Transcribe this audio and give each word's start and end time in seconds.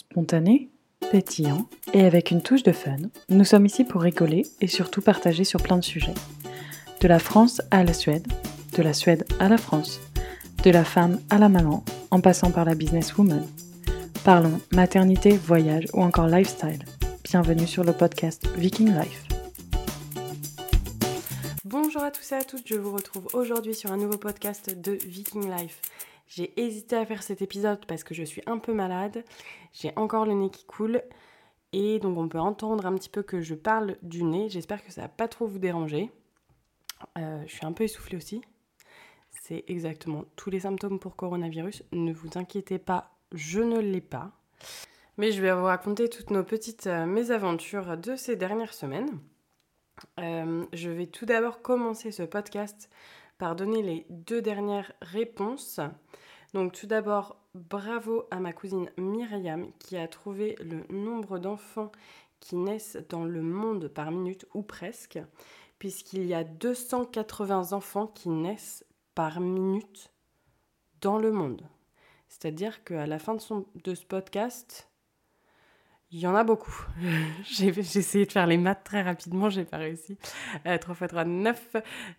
Spontané, 0.00 0.70
pétillant 1.10 1.68
et 1.92 2.06
avec 2.06 2.30
une 2.30 2.40
touche 2.40 2.62
de 2.62 2.72
fun, 2.72 2.96
nous 3.28 3.44
sommes 3.44 3.66
ici 3.66 3.84
pour 3.84 4.00
rigoler 4.00 4.46
et 4.62 4.66
surtout 4.66 5.02
partager 5.02 5.44
sur 5.44 5.62
plein 5.62 5.76
de 5.76 5.84
sujets. 5.84 6.14
De 7.02 7.06
la 7.06 7.18
France 7.18 7.60
à 7.70 7.84
la 7.84 7.92
Suède, 7.92 8.26
de 8.78 8.82
la 8.82 8.94
Suède 8.94 9.26
à 9.40 9.50
la 9.50 9.58
France, 9.58 10.00
de 10.64 10.70
la 10.70 10.84
femme 10.84 11.20
à 11.28 11.36
la 11.36 11.50
maman, 11.50 11.84
en 12.10 12.22
passant 12.22 12.50
par 12.50 12.64
la 12.64 12.74
businesswoman. 12.74 13.46
Parlons 14.24 14.58
maternité, 14.72 15.36
voyage 15.36 15.84
ou 15.92 16.02
encore 16.02 16.28
lifestyle. 16.28 16.82
Bienvenue 17.24 17.66
sur 17.66 17.84
le 17.84 17.92
podcast 17.92 18.48
Viking 18.56 18.98
Life. 18.98 19.24
Bonjour 21.66 22.02
à 22.02 22.10
tous 22.10 22.32
et 22.32 22.36
à 22.36 22.42
toutes, 22.42 22.66
je 22.66 22.76
vous 22.76 22.92
retrouve 22.92 23.28
aujourd'hui 23.34 23.74
sur 23.74 23.92
un 23.92 23.98
nouveau 23.98 24.16
podcast 24.16 24.74
de 24.80 24.92
Viking 24.92 25.54
Life. 25.54 25.82
J'ai 26.30 26.58
hésité 26.60 26.94
à 26.94 27.04
faire 27.04 27.24
cet 27.24 27.42
épisode 27.42 27.84
parce 27.86 28.04
que 28.04 28.14
je 28.14 28.22
suis 28.22 28.40
un 28.46 28.58
peu 28.58 28.72
malade, 28.72 29.24
j'ai 29.72 29.92
encore 29.96 30.26
le 30.26 30.32
nez 30.32 30.48
qui 30.48 30.64
coule 30.64 31.02
et 31.72 31.98
donc 31.98 32.16
on 32.16 32.28
peut 32.28 32.38
entendre 32.38 32.86
un 32.86 32.94
petit 32.94 33.08
peu 33.08 33.24
que 33.24 33.40
je 33.40 33.56
parle 33.56 33.96
du 34.02 34.22
nez. 34.22 34.48
J'espère 34.48 34.84
que 34.84 34.92
ça 34.92 35.02
va 35.02 35.08
pas 35.08 35.26
trop 35.26 35.48
vous 35.48 35.58
déranger. 35.58 36.08
Euh, 37.18 37.42
je 37.46 37.52
suis 37.52 37.66
un 37.66 37.72
peu 37.72 37.82
essoufflée 37.82 38.16
aussi. 38.16 38.42
C'est 39.42 39.64
exactement 39.66 40.24
tous 40.36 40.50
les 40.50 40.60
symptômes 40.60 41.00
pour 41.00 41.16
coronavirus. 41.16 41.82
Ne 41.90 42.12
vous 42.12 42.30
inquiétez 42.36 42.78
pas, 42.78 43.10
je 43.32 43.60
ne 43.60 43.80
l'ai 43.80 44.00
pas. 44.00 44.30
Mais 45.16 45.32
je 45.32 45.42
vais 45.42 45.52
vous 45.52 45.64
raconter 45.64 46.08
toutes 46.08 46.30
nos 46.30 46.44
petites 46.44 46.86
euh, 46.86 47.06
mésaventures 47.06 47.96
de 47.96 48.14
ces 48.14 48.36
dernières 48.36 48.74
semaines. 48.74 49.18
Euh, 50.20 50.64
je 50.72 50.90
vais 50.90 51.06
tout 51.06 51.26
d'abord 51.26 51.60
commencer 51.60 52.12
ce 52.12 52.22
podcast 52.22 52.88
par 53.40 53.56
donner 53.56 53.82
les 53.82 54.06
deux 54.10 54.42
dernières 54.42 54.92
réponses. 55.02 55.80
Donc 56.54 56.72
tout 56.72 56.86
d'abord, 56.86 57.36
bravo 57.54 58.24
à 58.30 58.40
ma 58.40 58.52
cousine 58.52 58.90
Myriam 58.96 59.70
qui 59.78 59.96
a 59.96 60.08
trouvé 60.08 60.56
le 60.60 60.84
nombre 60.92 61.38
d'enfants 61.38 61.92
qui 62.40 62.56
naissent 62.56 62.98
dans 63.08 63.24
le 63.24 63.42
monde 63.42 63.88
par 63.88 64.10
minute 64.10 64.46
ou 64.54 64.62
presque, 64.62 65.18
puisqu'il 65.78 66.24
y 66.26 66.34
a 66.34 66.42
280 66.42 67.72
enfants 67.72 68.06
qui 68.06 68.30
naissent 68.30 68.84
par 69.14 69.40
minute 69.40 70.12
dans 71.00 71.18
le 71.18 71.30
monde. 71.30 71.62
C'est-à-dire 72.28 72.82
qu'à 72.84 73.06
la 73.06 73.18
fin 73.18 73.34
de, 73.34 73.94
ce 73.94 74.04
podcast, 74.04 74.90
il 76.10 76.20
y 76.20 76.26
en 76.26 76.34
a 76.34 76.44
beaucoup. 76.44 76.86
j'ai 77.44 77.68
essayé 77.68 78.26
de 78.26 78.32
faire 78.32 78.46
les 78.46 78.58
maths 78.58 78.84
très 78.84 79.02
rapidement, 79.02 79.50
j'ai 79.50 79.64
pas 79.64 79.78
réussi. 79.78 80.16
Euh, 80.66 80.78
3 80.78 80.94
x 80.94 81.08
3, 81.08 81.24
9, 81.24 81.76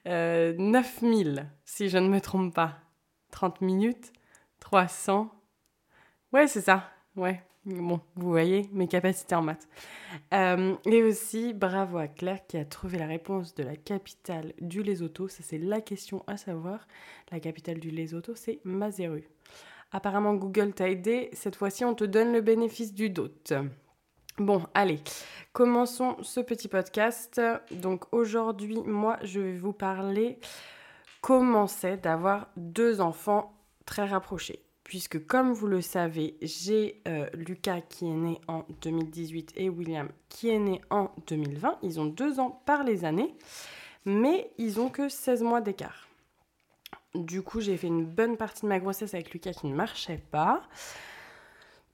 euh, 0.07 0.53
9000, 0.57 1.49
si 1.65 1.89
je 1.89 1.97
ne 1.97 2.07
me 2.07 2.21
trompe 2.21 2.53
pas. 2.53 2.77
30 3.31 3.61
minutes, 3.61 4.11
300. 4.61 5.29
Ouais, 6.31 6.47
c'est 6.47 6.61
ça. 6.61 6.89
Ouais. 7.17 7.43
Bon, 7.65 7.99
vous 8.15 8.29
voyez 8.29 8.67
mes 8.71 8.87
capacités 8.87 9.35
en 9.35 9.43
maths. 9.43 9.67
Euh, 10.33 10.75
et 10.85 11.03
aussi, 11.03 11.53
bravo 11.53 11.97
à 11.97 12.07
Claire 12.07 12.39
qui 12.47 12.57
a 12.57 12.65
trouvé 12.65 12.97
la 12.97 13.05
réponse 13.05 13.53
de 13.53 13.63
la 13.63 13.75
capitale 13.75 14.53
du 14.59 14.81
Lesotho. 14.81 15.27
Ça, 15.27 15.43
c'est 15.43 15.59
la 15.59 15.79
question 15.79 16.23
à 16.25 16.37
savoir. 16.37 16.87
La 17.31 17.39
capitale 17.39 17.79
du 17.79 17.91
Lesotho, 17.91 18.33
c'est 18.33 18.61
Maseru. 18.63 19.29
Apparemment, 19.91 20.33
Google 20.33 20.73
t'a 20.73 20.89
aidé. 20.89 21.29
Cette 21.33 21.55
fois-ci, 21.55 21.85
on 21.85 21.93
te 21.93 22.03
donne 22.03 22.33
le 22.33 22.41
bénéfice 22.41 22.93
du 22.93 23.11
doute. 23.11 23.53
Bon, 24.37 24.63
allez, 24.73 24.99
commençons 25.53 26.15
ce 26.23 26.39
petit 26.39 26.67
podcast. 26.67 27.39
Donc 27.71 28.05
aujourd'hui, 28.11 28.79
moi, 28.85 29.19
je 29.21 29.39
vais 29.39 29.57
vous 29.57 29.73
parler 29.73 30.39
comment 31.21 31.67
c'est 31.67 31.97
d'avoir 31.97 32.47
deux 32.55 33.01
enfants 33.01 33.53
très 33.91 34.05
rapprochés. 34.05 34.63
Puisque 34.85 35.25
comme 35.27 35.51
vous 35.51 35.67
le 35.67 35.81
savez, 35.81 36.37
j'ai 36.41 37.01
euh, 37.09 37.29
Lucas 37.33 37.81
qui 37.81 38.07
est 38.07 38.15
né 38.15 38.39
en 38.47 38.63
2018 38.81 39.53
et 39.57 39.69
William 39.69 40.07
qui 40.29 40.49
est 40.49 40.59
né 40.59 40.81
en 40.89 41.11
2020. 41.27 41.77
Ils 41.83 41.99
ont 41.99 42.05
deux 42.05 42.39
ans 42.39 42.61
par 42.65 42.85
les 42.85 43.03
années, 43.03 43.35
mais 44.05 44.49
ils 44.57 44.79
ont 44.79 44.89
que 44.89 45.09
16 45.09 45.43
mois 45.43 45.59
d'écart. 45.59 46.07
Du 47.15 47.41
coup, 47.41 47.59
j'ai 47.59 47.75
fait 47.75 47.87
une 47.87 48.05
bonne 48.05 48.37
partie 48.37 48.61
de 48.61 48.67
ma 48.67 48.79
grossesse 48.79 49.13
avec 49.13 49.33
Lucas 49.33 49.51
qui 49.51 49.67
ne 49.67 49.75
marchait 49.75 50.23
pas. 50.31 50.63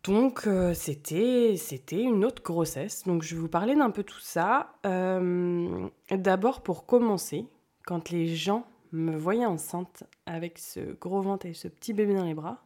Donc 0.04 0.46
euh, 0.46 0.76
c'était 0.76 1.56
c'était 1.58 2.04
une 2.04 2.24
autre 2.24 2.44
grossesse. 2.44 3.06
Donc 3.06 3.24
je 3.24 3.34
vais 3.34 3.42
vous 3.42 3.50
parler 3.50 3.76
d'un 3.76 3.90
peu 3.90 4.04
tout 4.04 4.20
ça. 4.20 4.76
Euh, 4.86 5.88
D'abord 6.12 6.62
pour 6.62 6.86
commencer, 6.86 7.48
quand 7.88 8.12
les 8.12 8.28
gens 8.36 8.68
me 8.92 9.16
voyaient 9.16 9.46
enceinte 9.46 10.04
avec 10.26 10.58
ce 10.60 10.80
gros 10.80 11.22
ventre 11.22 11.46
et 11.46 11.54
ce 11.54 11.68
petit 11.68 11.94
bébé 11.94 12.14
dans 12.14 12.26
les 12.26 12.34
bras, 12.34 12.64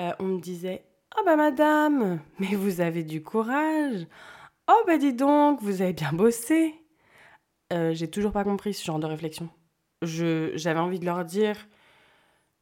euh, 0.00 0.12
on 0.18 0.24
me 0.24 0.40
disait 0.40 0.84
«Oh 1.18 1.22
bah 1.24 1.36
madame, 1.36 2.20
mais 2.38 2.54
vous 2.54 2.80
avez 2.80 3.04
du 3.04 3.22
courage 3.22 4.06
Oh 4.68 4.82
bah 4.86 4.96
dis 4.96 5.12
donc, 5.12 5.60
vous 5.60 5.82
avez 5.82 5.92
bien 5.92 6.12
bossé 6.12 6.74
euh, 7.72 7.92
J'ai 7.92 8.08
toujours 8.08 8.32
pas 8.32 8.44
compris 8.44 8.74
ce 8.74 8.84
genre 8.84 8.98
de 8.98 9.06
réflexion. 9.06 9.48
J'avais 10.02 10.80
envie 10.80 10.98
de 10.98 11.04
leur 11.04 11.24
dire 11.24 11.56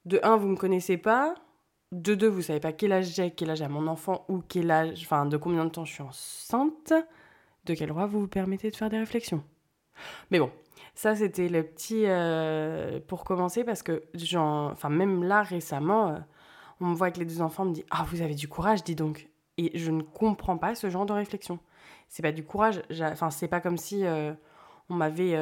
de 0.05 0.19
un, 0.23 0.37
vous 0.37 0.49
me 0.49 0.57
connaissez 0.57 0.97
pas, 0.97 1.35
de 1.93 2.15
deux, 2.15 2.29
vous 2.29 2.43
savez 2.43 2.61
pas 2.61 2.73
quel 2.73 2.93
âge 2.93 3.07
j'ai, 3.15 3.31
quel 3.31 3.51
âge 3.51 3.63
a 3.63 3.69
mon 3.69 3.87
enfant 3.87 4.25
ou 4.29 4.41
quel 4.41 4.71
âge, 4.71 5.03
enfin 5.03 5.27
de 5.27 5.37
combien 5.37 5.65
de 5.65 5.71
temps 5.71 5.85
je 5.85 5.93
suis 5.93 6.03
enceinte, 6.03 6.93
de 7.65 7.75
quel 7.75 7.89
droit 7.89 8.07
vous 8.07 8.21
vous 8.21 8.29
permettez 8.29 8.71
de 8.71 8.77
faire 8.77 8.91
des 8.91 8.99
réflexions? 8.99 9.43
Mais 10.31 10.39
bon, 10.39 10.51
ça 10.95 11.15
c'était 11.15 11.49
le 11.49 11.63
petit 11.63 12.05
euh, 12.07 13.01
pour 13.07 13.25
commencer 13.25 13.65
parce 13.65 13.83
que 13.83 14.03
genre, 14.15 14.71
enfin 14.73 14.89
même 14.89 15.25
là 15.25 15.43
récemment, 15.43 16.09
euh, 16.09 16.19
on 16.81 16.87
me 16.87 16.95
voit 16.95 17.07
avec 17.09 17.17
les 17.17 17.25
deux 17.25 17.43
enfants, 17.43 17.65
on 17.65 17.67
me 17.67 17.75
dit 17.75 17.85
ah 17.91 18.05
vous 18.09 18.23
avez 18.23 18.35
du 18.35 18.49
courage, 18.49 18.85
dis 18.85 18.95
donc. 18.95 19.29
Et 19.57 19.77
je 19.79 19.91
ne 19.91 20.03
comprends 20.03 20.57
pas 20.57 20.75
ce 20.75 20.89
genre 20.89 21.05
de 21.05 21.13
réflexion. 21.13 21.59
C'est 22.09 22.23
pas 22.23 22.33
du 22.33 22.45
courage, 22.45 22.83
enfin 23.01 23.31
c'est 23.31 23.49
pas 23.49 23.61
comme 23.61 23.77
si 23.77 24.07
euh, 24.07 24.33
on 24.89 24.95
m'avait 24.95 25.37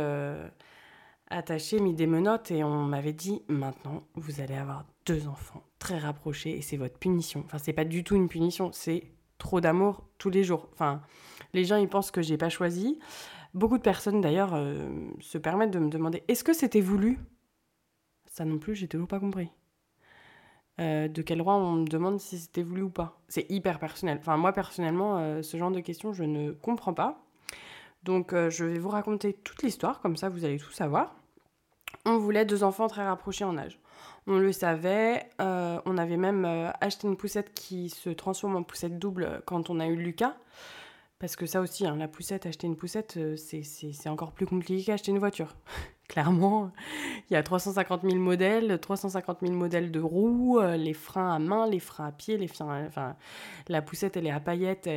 attaché, 1.31 1.79
mis 1.79 1.95
des 1.95 2.07
menottes 2.07 2.51
et 2.51 2.65
on 2.65 2.85
m'avait 2.85 3.13
dit 3.13 3.43
maintenant 3.49 4.03
vous 4.15 4.41
allez 4.41 4.55
avoir 4.55 4.85
deux 5.07 5.29
enfants 5.29 5.63
très 5.79 5.99
rapprochés 5.99 6.57
et 6.57 6.63
c'est 6.63 6.77
votre 6.77 6.99
punition. 6.99 7.43
Enfin 7.45 7.59
c'est 7.59 7.73
pas 7.73 7.85
du 7.85 8.05
tout 8.05 8.17
une 8.17 8.29
punition, 8.29 8.71
c'est 8.73 9.05
trop 9.39 9.61
d'amour 9.61 10.05
tous 10.19 10.31
les 10.31 10.45
jours. 10.45 10.69
Enfin 10.73 11.01
les 11.55 11.65
gens 11.65 11.77
ils 11.77 11.89
pensent 11.89 12.11
que 12.11 12.23
j'ai 12.23 12.37
pas 12.37 12.49
choisi. 12.49 12.99
Beaucoup 13.55 13.79
de 13.79 13.83
personnes 13.83 14.21
d'ailleurs 14.21 14.55
euh, 14.55 14.89
se 15.21 15.39
permettent 15.39 15.71
de 15.71 15.79
me 15.79 15.89
demander 15.89 16.23
est-ce 16.29 16.45
que 16.45 16.53
c'était 16.53 16.81
voulu? 16.81 17.19
Ça 18.27 18.45
non 18.45 18.59
plus 18.59 18.75
j'ai 18.75 18.89
toujours 18.89 19.09
pas 19.09 19.21
compris. 19.21 19.51
Euh, 20.81 21.09
de 21.09 21.23
quel 21.23 21.39
droit 21.39 21.55
on 21.55 21.73
me 21.73 21.87
demande 21.87 22.21
si 22.21 22.39
c'était 22.39 22.63
voulu 22.63 22.83
ou 22.83 22.91
pas? 22.91 23.19
C'est 23.29 23.51
hyper 23.51 23.81
personnel. 23.81 24.19
Enfin, 24.21 24.37
moi, 24.37 24.53
personnellement, 24.53 25.19
euh, 25.19 25.43
ce 25.43 25.57
genre 25.57 25.73
de 25.73 25.81
questions, 25.81 26.13
je 26.13 26.23
ne 26.23 26.53
comprends 26.53 26.95
pas. 26.95 27.25
Donc, 28.05 28.33
je 28.33 28.65
vais 28.65 28.79
vous 28.79 28.91
raconter 28.91 29.33
toute 29.33 29.65
l'histoire, 29.65 30.01
comme 30.01 30.17
ça, 30.17 30.29
vous 30.29 30.45
allez 30.45 30.59
tout 30.59 30.71
savoir. 30.71 31.17
On 32.05 32.17
voulait 32.17 32.45
deux 32.45 32.63
enfants 32.63 32.87
très 32.87 33.05
rapprochés 33.05 33.45
en 33.45 33.59
âge. 33.59 33.81
On 34.29 34.39
le 34.39 34.53
savait. 34.53 35.29
on 35.41 35.99
avait 35.99 36.17
même 36.17 36.45
acheté 36.81 37.09
une 37.09 37.17
poussette 37.17 37.53
qui 37.55 37.91
se 37.91 38.11
transforme 38.11 38.55
en 38.55 38.63
poussette 38.63 39.01
double 39.01 39.43
quand 39.47 39.69
on 39.69 39.81
a 39.81 39.89
eu 39.89 39.97
Lucas. 39.97 40.37
Parce 41.21 41.35
que 41.35 41.47
ça 41.47 41.61
aussi, 41.61 41.85
hein, 41.85 41.97
la 41.97 42.07
poussette, 42.07 42.47
acheter 42.47 42.69
une 42.69 42.77
poussette, 42.77 43.19
c'est 43.37 44.09
encore 44.09 44.31
plus 44.31 44.47
compliqué 44.47 44.85
qu'acheter 44.85 45.11
une 45.11 45.19
voiture. 45.19 45.57
Clairement, 46.09 46.71
il 47.29 47.35
y 47.35 47.37
a 47.37 47.43
350 47.43 48.03
000 48.03 48.15
modèles, 48.17 48.79
350 48.81 49.41
000 49.43 49.53
modèles 49.53 49.91
de 49.91 50.01
roues, 50.01 50.59
euh, 50.59 50.77
les 50.77 50.95
freins 50.95 51.35
à 51.35 51.39
main, 51.39 51.67
les 51.67 51.81
freins 51.81 52.07
à 52.07 52.13
pied, 52.13 52.39
les 52.39 52.49
freins, 52.49 52.87
enfin, 52.87 53.15
la 53.69 53.83
poussette 53.83 54.17
elle 54.17 54.27
est 54.27 54.31
à 54.31 54.41
paillettes, 54.41 54.89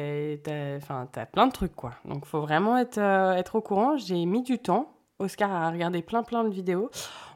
t'as, 0.44 0.78
enfin, 0.78 1.08
plein 1.34 1.48
de 1.48 1.52
trucs 1.52 1.76
quoi. 1.76 1.96
Donc 2.06 2.26
faut 2.26 2.40
vraiment 2.40 2.78
être, 2.78 2.98
euh, 2.98 3.34
être 3.34 3.56
au 3.56 3.62
courant. 3.62 3.98
J'ai 3.98 4.26
mis 4.26 4.42
du 4.42 4.58
temps. 4.58 4.94
Oscar 5.20 5.52
a 5.52 5.70
regardé 5.70 6.02
plein 6.02 6.24
plein 6.24 6.46
de 6.46 6.50
vidéos. 6.50 6.90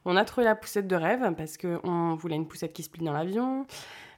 On 0.05 0.15
a 0.15 0.23
trouvé 0.23 0.45
la 0.45 0.55
poussette 0.55 0.87
de 0.87 0.95
rêve 0.95 1.33
parce 1.35 1.57
qu'on 1.57 2.15
voulait 2.15 2.35
une 2.35 2.47
poussette 2.47 2.71
qui 2.71 2.83
se 2.83 2.89
plie 2.89 3.03
dans 3.03 3.13
l'avion, 3.13 3.65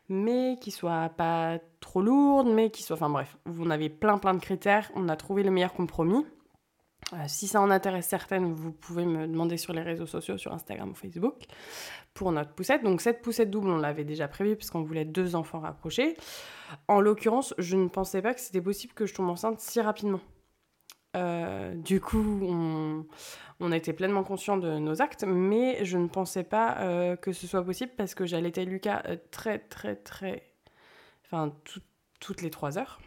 mais 0.10 0.58
qui 0.62 0.72
soit 0.72 1.10
pas 1.10 1.60
trop 1.80 2.02
lourde, 2.02 2.48
mais 2.48 2.70
qui 2.70 2.84
soit, 2.84 2.96
enfin 2.96 3.10
bref, 3.10 3.38
on 3.46 3.70
avait 3.70 3.90
plein 3.90 4.18
plein 4.18 4.34
de 4.34 4.40
critères. 4.40 4.92
On 4.96 5.10
a 5.10 5.16
trouvé 5.16 5.44
le 5.44 5.52
meilleur 5.52 5.74
compromis. 5.74 6.26
Euh, 7.14 7.18
si 7.28 7.48
ça 7.48 7.62
en 7.62 7.70
intéresse 7.70 8.08
certaines, 8.08 8.54
vous 8.54 8.72
pouvez 8.72 9.06
me 9.06 9.28
demander 9.28 9.56
sur 9.56 9.72
les 9.72 9.82
réseaux 9.82 10.06
sociaux, 10.06 10.38
sur 10.38 10.54
Instagram 10.54 10.90
ou 10.90 10.94
Facebook, 10.94 11.44
pour 12.14 12.32
notre 12.32 12.54
poussette. 12.54 12.84
Donc 12.84 13.02
cette 13.02 13.22
poussette 13.22 13.50
double, 13.50 13.70
on 13.70 13.78
l'avait 13.78 14.04
déjà 14.04 14.28
prévue 14.28 14.56
puisqu'on 14.56 14.84
voulait 14.84 15.06
deux 15.06 15.36
enfants 15.36 15.60
rapprochés. 15.60 16.18
En 16.88 17.00
l'occurrence, 17.00 17.54
je 17.58 17.78
ne 17.78 17.88
pensais 17.88 18.22
pas 18.22 18.34
que 18.34 18.42
c'était 18.42 18.62
possible 18.62 18.94
que 18.94 19.06
je 19.06 19.14
tombe 19.14 19.30
enceinte 19.30 19.60
si 19.60 19.80
rapidement. 19.80 20.20
Euh, 21.18 21.74
du 21.76 22.00
coup, 22.00 23.06
on, 23.60 23.72
était 23.72 23.94
pleinement 23.94 24.24
conscient 24.24 24.58
de 24.58 24.78
nos 24.80 25.02
actes, 25.02 25.26
mais 25.28 25.84
je 25.84 25.98
ne 25.98 26.08
pensais 26.08 26.44
pas 26.44 26.78
euh, 26.80 27.16
que 27.16 27.34
ce 27.34 27.48
soit 27.48 27.64
possible 27.64 27.92
parce 27.98 28.16
que 28.16 28.26
j'allaitais 28.26 28.66
Lucas 28.66 29.04
très, 29.32 29.60
très, 29.60 29.96
très. 29.96 30.44
Enfin, 31.26 31.54
toutes 32.20 32.42
les 32.42 32.50
trois 32.50 32.78
heures, 32.78 33.02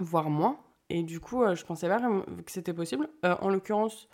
voire 0.00 0.30
moins. 0.30 0.58
Et 0.88 1.02
du 1.02 1.20
coup, 1.20 1.42
euh, 1.42 1.54
je 1.54 1.64
pensais 1.64 1.88
pas 1.88 2.00
que 2.00 2.52
c'était 2.52 2.72
possible. 2.74 3.08
Euh, 3.24 3.36
en 3.40 3.50
l'occurrence, 3.50 4.08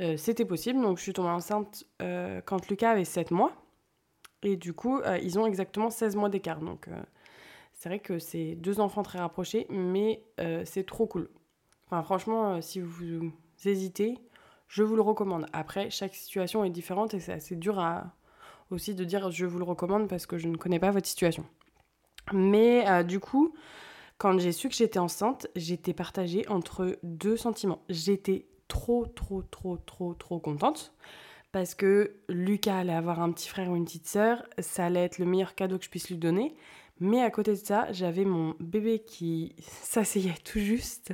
euh, 0.00 0.16
c'était 0.16 0.44
possible. 0.44 0.80
Donc, 0.80 0.98
je 0.98 1.02
suis 1.02 1.12
tombée 1.12 1.30
enceinte 1.30 1.84
quand 2.44 2.68
Lucas 2.68 2.90
avait 2.90 3.04
7 3.04 3.30
mois. 3.30 3.52
Et 4.42 4.56
du 4.56 4.74
coup, 4.74 5.00
ils 5.22 5.38
ont 5.38 5.46
exactement 5.46 5.90
16 5.90 6.16
mois 6.16 6.28
d'écart. 6.28 6.60
Donc, 6.60 6.88
C'est 7.72 7.88
vrai 7.88 7.98
que 8.00 8.18
c'est 8.18 8.54
deux 8.54 8.80
enfants 8.80 9.02
très 9.02 9.18
rapprochés, 9.18 9.66
mais 9.70 10.22
c'est 10.64 10.86
trop 10.86 11.06
cool. 11.06 11.28
Franchement, 11.88 12.60
si 12.60 12.80
vous 12.80 13.32
hésitez, 13.64 14.18
je 14.68 14.82
vous 14.82 14.96
le 14.96 15.02
recommande. 15.02 15.46
Après, 15.52 15.90
chaque 15.90 16.14
situation 16.14 16.64
est 16.64 16.70
différente 16.70 17.14
et 17.14 17.20
c'est 17.20 17.32
assez 17.32 17.56
dur 17.56 17.78
à, 17.78 18.12
aussi 18.70 18.94
de 18.94 19.04
dire 19.04 19.30
je 19.30 19.46
vous 19.46 19.58
le 19.58 19.64
recommande 19.64 20.08
parce 20.08 20.26
que 20.26 20.38
je 20.38 20.48
ne 20.48 20.56
connais 20.56 20.80
pas 20.80 20.90
votre 20.90 21.06
situation. 21.06 21.44
Mais 22.32 22.88
euh, 22.88 23.02
du 23.02 23.20
coup, 23.20 23.54
quand 24.18 24.38
j'ai 24.38 24.52
su 24.52 24.68
que 24.68 24.74
j'étais 24.74 24.98
enceinte, 24.98 25.46
j'étais 25.54 25.92
partagée 25.92 26.46
entre 26.48 26.98
deux 27.02 27.36
sentiments. 27.36 27.82
J'étais 27.88 28.46
trop, 28.66 29.06
trop, 29.06 29.42
trop, 29.42 29.76
trop, 29.76 30.14
trop 30.14 30.40
contente 30.40 30.92
parce 31.52 31.74
que 31.74 32.16
Lucas 32.28 32.78
allait 32.78 32.92
avoir 32.92 33.20
un 33.20 33.30
petit 33.30 33.48
frère 33.48 33.70
ou 33.70 33.76
une 33.76 33.84
petite 33.84 34.08
sœur, 34.08 34.42
ça 34.58 34.86
allait 34.86 35.04
être 35.04 35.18
le 35.18 35.24
meilleur 35.24 35.54
cadeau 35.54 35.78
que 35.78 35.84
je 35.84 35.90
puisse 35.90 36.10
lui 36.10 36.18
donner. 36.18 36.54
Mais 36.98 37.22
à 37.22 37.30
côté 37.30 37.52
de 37.52 37.56
ça, 37.56 37.92
j'avais 37.92 38.24
mon 38.24 38.54
bébé 38.58 39.00
qui 39.00 39.54
s'asseyait 39.82 40.34
tout 40.44 40.58
juste, 40.60 41.12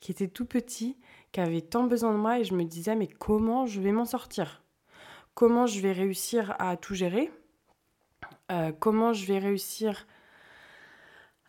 qui 0.00 0.12
était 0.12 0.28
tout 0.28 0.44
petit, 0.44 0.98
qui 1.32 1.40
avait 1.40 1.62
tant 1.62 1.84
besoin 1.84 2.12
de 2.12 2.18
moi 2.18 2.38
et 2.38 2.44
je 2.44 2.54
me 2.54 2.64
disais 2.64 2.94
mais 2.94 3.06
comment 3.06 3.66
je 3.66 3.80
vais 3.80 3.92
m'en 3.92 4.04
sortir? 4.04 4.62
Comment 5.34 5.66
je 5.66 5.80
vais 5.80 5.92
réussir 5.92 6.54
à 6.58 6.76
tout 6.76 6.94
gérer? 6.94 7.30
Euh, 8.50 8.72
Comment 8.78 9.14
je 9.14 9.24
vais 9.26 9.38
réussir 9.38 10.06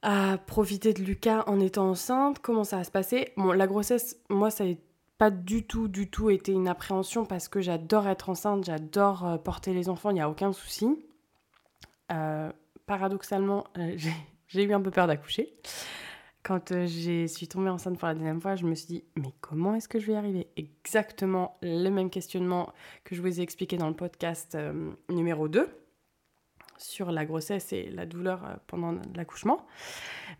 à 0.01 0.37
profiter 0.37 0.93
de 0.93 1.01
Lucas 1.01 1.43
en 1.47 1.59
étant 1.59 1.89
enceinte? 1.89 2.39
Comment 2.39 2.63
ça 2.63 2.77
va 2.77 2.83
se 2.85 2.91
passer? 2.91 3.33
Bon, 3.35 3.51
la 3.51 3.67
grossesse, 3.67 4.17
moi, 4.29 4.49
ça 4.49 4.65
n'a 4.65 4.75
pas 5.17 5.31
du 5.31 5.65
tout, 5.65 5.89
du 5.89 6.09
tout 6.09 6.29
été 6.29 6.53
une 6.53 6.67
appréhension 6.67 7.25
parce 7.25 7.49
que 7.49 7.59
j'adore 7.61 8.07
être 8.07 8.29
enceinte, 8.29 8.63
j'adore 8.65 9.25
euh, 9.25 9.37
porter 9.37 9.73
les 9.73 9.89
enfants, 9.89 10.09
il 10.11 10.15
n'y 10.15 10.21
a 10.21 10.29
aucun 10.29 10.53
souci. 10.53 10.87
Euh, 12.11 12.51
paradoxalement, 12.85 13.65
j'ai 14.47 14.63
eu 14.63 14.73
un 14.73 14.81
peu 14.81 14.91
peur 14.91 15.07
d'accoucher. 15.07 15.53
Quand 16.43 16.73
euh, 16.73 16.87
je 16.87 17.25
suis 17.25 17.47
tombée 17.47 17.69
enceinte 17.69 17.97
pour 17.97 18.07
la 18.07 18.15
deuxième 18.15 18.41
fois, 18.41 18.55
je 18.55 18.65
me 18.65 18.75
suis 18.75 18.87
dit, 18.87 19.03
mais 19.15 19.33
comment 19.39 19.75
est-ce 19.75 19.87
que 19.87 19.97
je 19.97 20.07
vais 20.07 20.13
y 20.13 20.15
arriver? 20.17 20.47
Exactement 20.57 21.57
le 21.61 21.89
même 21.89 22.09
questionnement 22.09 22.73
que 23.05 23.15
je 23.15 23.21
vous 23.21 23.39
ai 23.39 23.41
expliqué 23.43 23.77
dans 23.77 23.87
le 23.87 23.95
podcast 23.95 24.55
euh, 24.55 24.91
numéro 25.07 25.47
2 25.47 25.69
sur 26.77 27.11
la 27.11 27.23
grossesse 27.23 27.71
et 27.71 27.89
la 27.91 28.05
douleur 28.05 28.43
euh, 28.43 28.55
pendant 28.67 28.93
l'accouchement. 29.15 29.65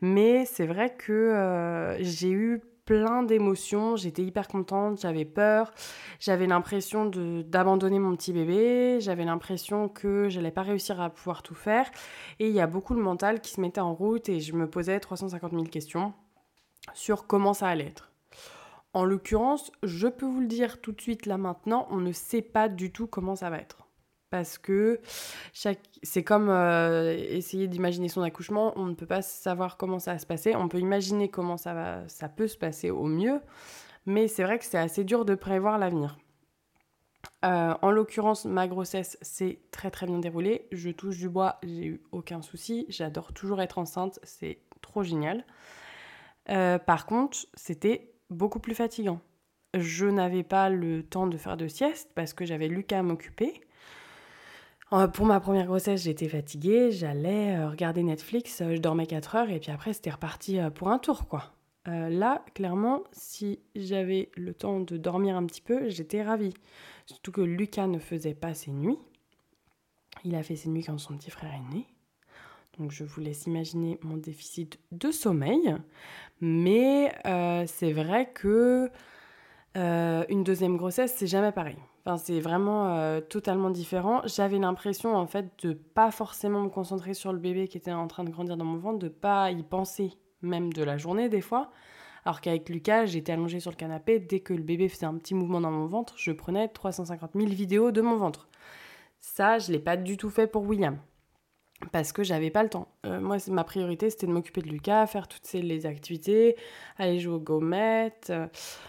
Mais 0.01 0.43
c'est 0.45 0.65
vrai 0.65 0.93
que 0.93 1.95
j'ai 2.01 2.31
eu 2.31 2.61
plein 2.85 3.23
d'émotions. 3.23 3.95
J'étais 3.95 4.23
hyper 4.23 4.47
contente, 4.47 5.01
j'avais 5.01 5.25
peur, 5.25 5.71
j'avais 6.19 6.47
l'impression 6.47 7.05
d'abandonner 7.05 7.99
mon 7.99 8.15
petit 8.15 8.33
bébé, 8.33 8.99
j'avais 8.99 9.25
l'impression 9.25 9.89
que 9.89 10.29
j'allais 10.29 10.51
pas 10.51 10.63
réussir 10.63 11.01
à 11.01 11.09
pouvoir 11.09 11.43
tout 11.43 11.55
faire. 11.55 11.89
Et 12.39 12.47
il 12.47 12.53
y 12.53 12.61
a 12.61 12.67
beaucoup 12.67 12.95
de 12.95 13.01
mental 13.01 13.41
qui 13.41 13.51
se 13.51 13.61
mettait 13.61 13.81
en 13.81 13.93
route 13.93 14.29
et 14.29 14.39
je 14.39 14.53
me 14.53 14.69
posais 14.69 14.99
350 14.99 15.51
000 15.51 15.63
questions 15.65 16.13
sur 16.93 17.27
comment 17.27 17.53
ça 17.53 17.67
allait 17.67 17.87
être. 17.87 18.11
En 18.93 19.05
l'occurrence, 19.05 19.71
je 19.81 20.07
peux 20.07 20.25
vous 20.25 20.41
le 20.41 20.47
dire 20.47 20.79
tout 20.81 20.91
de 20.91 21.01
suite 21.01 21.25
là 21.25 21.37
maintenant, 21.37 21.87
on 21.89 21.97
ne 21.97 22.11
sait 22.11 22.43
pas 22.43 22.69
du 22.69 22.91
tout 22.91 23.07
comment 23.07 23.35
ça 23.35 23.49
va 23.49 23.57
être 23.57 23.82
parce 24.33 24.57
que 24.57 24.99
chaque... 25.53 25.77
c'est 26.01 26.23
comme 26.23 26.49
euh, 26.49 27.15
essayer 27.15 27.67
d'imaginer 27.67 28.09
son 28.09 28.23
accouchement, 28.23 28.73
on 28.75 28.85
ne 28.85 28.95
peut 28.95 29.05
pas 29.05 29.21
savoir 29.21 29.77
comment 29.77 29.99
ça 29.99 30.13
va 30.13 30.17
se 30.17 30.25
passer, 30.25 30.55
on 30.55 30.67
peut 30.67 30.79
imaginer 30.79 31.29
comment 31.29 31.55
ça, 31.55 31.75
va... 31.75 32.07
ça 32.07 32.29
peut 32.29 32.47
se 32.47 32.57
passer 32.57 32.89
au 32.89 33.05
mieux, 33.05 33.41
mais 34.07 34.27
c'est 34.27 34.41
vrai 34.41 34.57
que 34.57 34.65
c'est 34.65 34.79
assez 34.79 35.03
dur 35.03 35.23
de 35.23 35.35
prévoir 35.35 35.77
l'avenir. 35.77 36.17
Euh, 37.45 37.75
en 37.79 37.91
l'occurrence, 37.91 38.45
ma 38.45 38.67
grossesse 38.67 39.19
s'est 39.21 39.59
très 39.69 39.91
très 39.91 40.07
bien 40.07 40.17
déroulée. 40.17 40.67
Je 40.71 40.89
touche 40.89 41.19
du 41.19 41.29
bois, 41.29 41.59
j'ai 41.61 41.85
eu 41.85 42.01
aucun 42.11 42.41
souci. 42.41 42.87
J'adore 42.89 43.33
toujours 43.33 43.61
être 43.61 43.77
enceinte, 43.77 44.19
c'est 44.23 44.57
trop 44.81 45.03
génial. 45.03 45.45
Euh, 46.49 46.79
par 46.79 47.05
contre, 47.05 47.37
c'était 47.53 48.15
beaucoup 48.31 48.59
plus 48.59 48.73
fatigant. 48.73 49.21
Je 49.75 50.07
n'avais 50.07 50.43
pas 50.43 50.69
le 50.69 51.03
temps 51.03 51.27
de 51.27 51.37
faire 51.37 51.55
de 51.55 51.67
sieste 51.67 52.09
parce 52.15 52.33
que 52.33 52.45
j'avais 52.45 52.67
Lucas 52.67 52.97
à 52.97 53.03
m'occuper. 53.03 53.61
Euh, 54.93 55.07
pour 55.07 55.25
ma 55.25 55.39
première 55.39 55.65
grossesse, 55.65 56.03
j'étais 56.03 56.27
fatiguée, 56.27 56.91
j'allais 56.91 57.57
euh, 57.57 57.69
regarder 57.69 58.03
Netflix, 58.03 58.61
euh, 58.61 58.75
je 58.75 58.79
dormais 58.79 59.07
4 59.07 59.35
heures 59.35 59.49
et 59.49 59.59
puis 59.59 59.71
après 59.71 59.91
c'était 59.91 60.11
reparti 60.11 60.59
pour 60.75 60.89
un 60.89 60.99
tour 60.99 61.27
quoi. 61.27 61.51
là, 61.85 62.45
clairement, 62.53 63.03
si 63.11 63.59
j'avais 63.75 64.29
le 64.35 64.53
temps 64.53 64.81
de 64.81 64.97
dormir 64.97 65.35
un 65.35 65.45
petit 65.45 65.61
peu, 65.61 65.89
j'étais 65.89 66.21
ravie. 66.21 66.53
Surtout 67.07 67.31
que 67.31 67.41
Lucas 67.41 67.87
ne 67.87 67.97
faisait 67.97 68.35
pas 68.35 68.53
ses 68.53 68.71
nuits. 68.71 68.99
Il 70.23 70.35
a 70.35 70.43
fait 70.43 70.55
ses 70.55 70.69
nuits 70.69 70.83
quand 70.83 70.97
son 70.99 71.17
petit 71.17 71.31
frère 71.31 71.51
est 71.53 71.75
né. 71.75 71.87
Donc 72.77 72.91
je 72.91 73.03
vous 73.03 73.19
laisse 73.19 73.47
imaginer 73.47 73.99
mon 74.03 74.17
déficit 74.17 74.79
de 74.91 75.11
sommeil. 75.11 75.75
Mais 76.39 77.13
c'est 77.67 77.91
vrai 77.91 78.31
que 78.31 78.91
une 79.75 80.43
deuxième 80.43 80.77
grossesse, 80.77 81.13
c'est 81.17 81.27
jamais 81.27 81.51
pareil. 81.51 81.77
Enfin, 82.05 82.17
c'est 82.17 82.41
vraiment 82.41 82.95
euh, 82.95 83.21
totalement 83.21 83.69
différent. 83.69 84.21
J'avais 84.25 84.59
l'impression 84.59 85.15
en 85.15 85.25
fait 85.25 85.47
de 85.65 85.73
pas 85.73 86.11
forcément 86.11 86.61
me 86.61 86.69
concentrer 86.69 87.13
sur 87.13 87.31
le 87.31 87.39
bébé 87.39 87.69
qui 87.69 87.77
était 87.77 87.93
en 87.93 88.07
train 88.07 88.25
de 88.25 88.29
grandir 88.29 88.57
dans 88.57 88.65
mon 88.65 88.77
ventre, 88.77 88.99
de 88.99 89.07
pas 89.07 89.51
y 89.51 89.63
penser 89.63 90.11
même 90.41 90.73
de 90.73 90.83
la 90.83 90.97
journée 90.97 91.29
des 91.29 91.39
fois. 91.39 91.71
Alors 92.25 92.41
qu'avec 92.41 92.67
Lucas, 92.69 93.05
j'étais 93.05 93.31
allongée 93.31 93.61
sur 93.61 93.71
le 93.71 93.77
canapé, 93.77 94.19
dès 94.19 94.41
que 94.41 94.53
le 94.53 94.63
bébé 94.63 94.89
faisait 94.89 95.05
un 95.05 95.15
petit 95.15 95.33
mouvement 95.33 95.61
dans 95.61 95.71
mon 95.71 95.85
ventre, 95.85 96.15
je 96.17 96.31
prenais 96.31 96.67
350 96.67 97.31
000 97.35 97.47
vidéos 97.47 97.91
de 97.91 98.01
mon 98.01 98.17
ventre. 98.17 98.49
Ça, 99.19 99.57
je 99.59 99.71
l'ai 99.71 99.79
pas 99.79 99.95
du 99.95 100.17
tout 100.17 100.29
fait 100.29 100.47
pour 100.47 100.63
William 100.63 100.97
parce 101.91 102.11
que 102.11 102.23
j'avais 102.23 102.49
pas 102.49 102.63
le 102.63 102.69
temps. 102.69 102.87
Euh, 103.05 103.19
moi, 103.19 103.37
ma 103.49 103.63
priorité, 103.63 104.09
c'était 104.09 104.27
de 104.27 104.31
m'occuper 104.31 104.61
de 104.61 104.69
Lucas, 104.69 105.07
faire 105.07 105.27
toutes 105.27 105.45
ces, 105.45 105.61
les 105.61 105.85
activités, 105.85 106.55
aller 106.97 107.19
jouer 107.19 107.35
aux 107.35 107.39
gommettes. 107.39 108.27
Euh, 108.29 108.47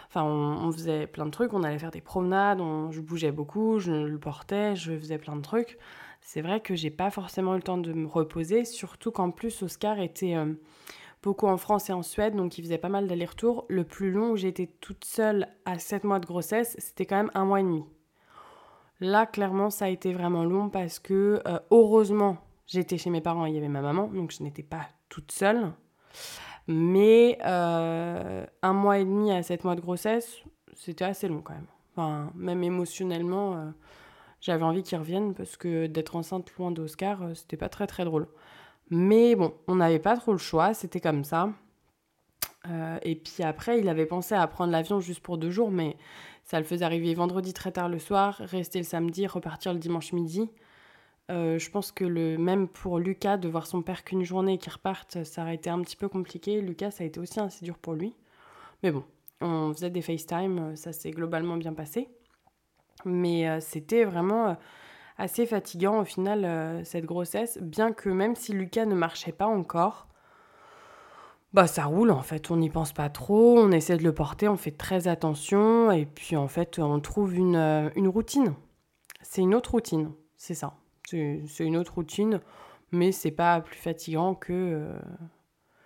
enfin, 0.08 0.25
on, 0.25 0.70
faisait 0.73 1.06
plein 1.06 1.26
de 1.26 1.31
trucs. 1.31 1.52
On 1.52 1.62
allait 1.62 1.79
faire 1.79 1.91
des 1.91 2.00
promenades, 2.00 2.61
je 2.91 3.00
bougeais 3.00 3.32
beaucoup, 3.32 3.79
je 3.79 3.93
le 3.93 4.19
portais, 4.19 4.76
je 4.76 4.96
faisais 4.96 5.19
plein 5.19 5.37
de 5.37 5.43
trucs. 5.43 5.79
C'est 6.20 6.41
vrai 6.41 6.61
que 6.61 6.75
j'ai 6.75 6.91
pas 6.91 7.11
forcément 7.11 7.52
eu 7.55 7.56
le 7.58 7.62
temps 7.62 7.79
de 7.79 7.93
me 7.93 8.06
reposer, 8.06 8.64
surtout 8.64 9.11
qu'en 9.11 9.31
plus, 9.31 9.62
Oscar 9.62 10.00
était 10.00 10.37
euh, 10.37 10.55
beaucoup 11.23 11.46
en 11.46 11.58
France 11.58 11.91
et 11.91 11.93
en 11.93 12.02
Suède, 12.02 12.35
donc 12.35 12.56
il 12.56 12.62
faisait 12.64 12.79
pas 12.79 12.88
mal 12.88 13.06
d'allers-retours. 13.06 13.67
Le 13.69 13.85
plus 13.85 14.11
long 14.11 14.31
où 14.31 14.37
j'étais 14.37 14.67
toute 14.81 15.05
seule 15.05 15.49
à 15.67 15.79
7 15.79 16.05
mois 16.05 16.20
de 16.20 16.26
grossesse, 16.26 16.76
c'était 16.79 17.05
quand 17.05 17.17
même 17.17 17.31
un 17.35 17.44
mois 17.44 17.61
et 17.61 17.64
demi. 17.64 17.85
Là, 19.00 19.26
clairement, 19.26 19.70
ça 19.70 19.87
a 19.87 19.88
été 19.88 20.12
vraiment 20.14 20.44
long 20.44 20.70
parce 20.70 20.99
que, 20.99 21.43
heureusement, 21.70 22.38
J'étais 22.66 22.99
chez 22.99 23.11
mes 23.11 23.20
parents, 23.20 23.46
il 23.46 23.55
y 23.55 23.58
avait 23.58 23.69
ma 23.69 23.82
maman, 23.82 24.08
donc 24.08 24.31
je 24.31 24.43
n'étais 24.43 24.62
pas 24.62 24.88
toute 25.08 25.32
seule. 25.32 25.72
Mais 26.66 27.38
euh, 27.44 28.46
un 28.62 28.72
mois 28.72 28.98
et 28.98 29.05
demi 29.05 29.31
à 29.32 29.43
sept 29.43 29.65
mois 29.65 29.74
de 29.74 29.81
grossesse, 29.81 30.38
c'était 30.74 31.05
assez 31.05 31.29
long 31.29 31.43
quand 31.43 31.55
même. 31.55 31.67
Enfin, 31.93 32.32
même 32.34 32.65
émotionnellement, 32.65 33.55
euh, 33.56 33.70
j'avais 34.41 34.65
envie 34.65 34.82
qu'il 34.82 34.98
revienne 34.98 35.34
parce 35.34 35.56
que 35.56 35.86
d'être 35.86 36.17
enceinte 36.17 36.50
loin 36.56 36.70
d'Oscar, 36.70 37.22
euh, 37.22 37.34
c'était 37.34 37.56
pas 37.56 37.69
très 37.69 37.86
très 37.86 38.05
drôle. 38.05 38.29
Mais 38.91 39.34
bon, 39.34 39.55
on 39.69 39.77
n'avait 39.77 39.98
pas 39.98 40.17
trop 40.17 40.32
le 40.32 40.38
choix, 40.38 40.74
c'était 40.74 41.00
comme 41.00 41.24
ça. 41.24 41.50
et 43.03 43.17
puis 43.17 43.43
après, 43.43 43.79
il 43.81 43.88
avait 43.88 44.06
pensé 44.06 44.34
à 44.34 44.46
prendre 44.46 44.72
l'avion 44.72 45.00
juste 45.00 45.20
pour 45.20 45.38
deux 45.38 45.50
jours, 45.50 45.70
mais 45.70 45.96
ça 46.44 46.58
le 46.58 46.65
faisait 46.65 46.84
arriver 46.84 47.15
vendredi 47.15 47.53
très 47.53 47.72
tard 47.72 47.88
le 47.88 47.98
soir, 47.98 48.36
rester 48.38 48.79
le 48.79 48.84
samedi, 48.84 49.27
repartir 49.27 49.72
le 49.72 49.79
dimanche 49.79 50.12
midi. 50.12 50.50
Euh, 51.31 51.58
je 51.58 51.70
pense 51.70 51.90
que 51.90 52.04
le 52.04 52.36
même 52.36 52.69
pour 52.69 52.98
Lucas, 52.98 53.38
de 53.38 53.48
voir 53.48 53.66
son 53.66 53.82
père 53.82 54.04
qu'une 54.04 54.24
journée 54.24 54.54
et 54.54 54.58
qu'il 54.58 54.72
reparte, 54.72 55.24
ça 55.24 55.43
aurait 55.43 55.54
été 55.54 55.70
un 55.70 55.81
petit 55.81 55.96
peu 55.96 56.08
compliqué. 56.08 56.60
Lucas, 56.60 56.90
ça 56.90 57.04
a 57.04 57.06
été 57.06 57.19
aussi 57.19 57.40
assez 57.40 57.64
dur 57.64 57.78
pour 57.78 57.94
lui. 57.94 58.14
Mais 58.82 58.90
bon, 58.90 59.04
on 59.40 59.72
faisait 59.72 59.90
des 59.90 60.02
FaceTime, 60.02 60.58
euh, 60.58 60.76
ça 60.76 60.93
s'est 60.93 61.12
globalement 61.12 61.56
bien 61.56 61.72
passé. 61.72 62.08
Mais 63.06 63.48
euh, 63.48 63.60
c'était 63.60 64.04
vraiment 64.04 64.56
assez 65.16 65.46
fatigant 65.46 66.00
au 66.00 66.04
final, 66.04 66.84
cette 66.84 67.04
grossesse, 67.04 67.58
bien 67.60 67.93
que 67.93 68.08
même 68.08 68.34
si 68.34 68.52
Lucas 68.52 68.84
ne 68.84 68.94
marchait 68.94 69.32
pas 69.32 69.46
encore, 69.46 70.08
bah 71.52 71.69
ça 71.69 71.84
roule 71.84 72.10
en 72.10 72.22
fait, 72.22 72.50
on 72.50 72.56
n'y 72.56 72.70
pense 72.70 72.93
pas 72.93 73.08
trop, 73.08 73.58
on 73.60 73.70
essaie 73.70 73.96
de 73.96 74.02
le 74.02 74.12
porter, 74.12 74.48
on 74.48 74.56
fait 74.56 74.72
très 74.72 75.06
attention, 75.06 75.93
et 75.93 76.04
puis 76.04 76.34
en 76.34 76.48
fait 76.48 76.81
on 76.81 76.98
trouve 76.98 77.36
une, 77.36 77.93
une 77.94 78.08
routine. 78.08 78.54
C'est 79.22 79.43
une 79.43 79.54
autre 79.54 79.72
routine, 79.72 80.10
c'est 80.36 80.54
ça. 80.54 80.74
C'est 81.06 81.44
une 81.61 81.77
autre 81.77 81.94
routine, 81.94 82.41
mais 82.93 83.13
c'est 83.13 83.31
pas 83.31 83.61
plus 83.61 83.77
fatigant 83.77 84.34
que. 84.34 84.53
Euh, 84.53 84.99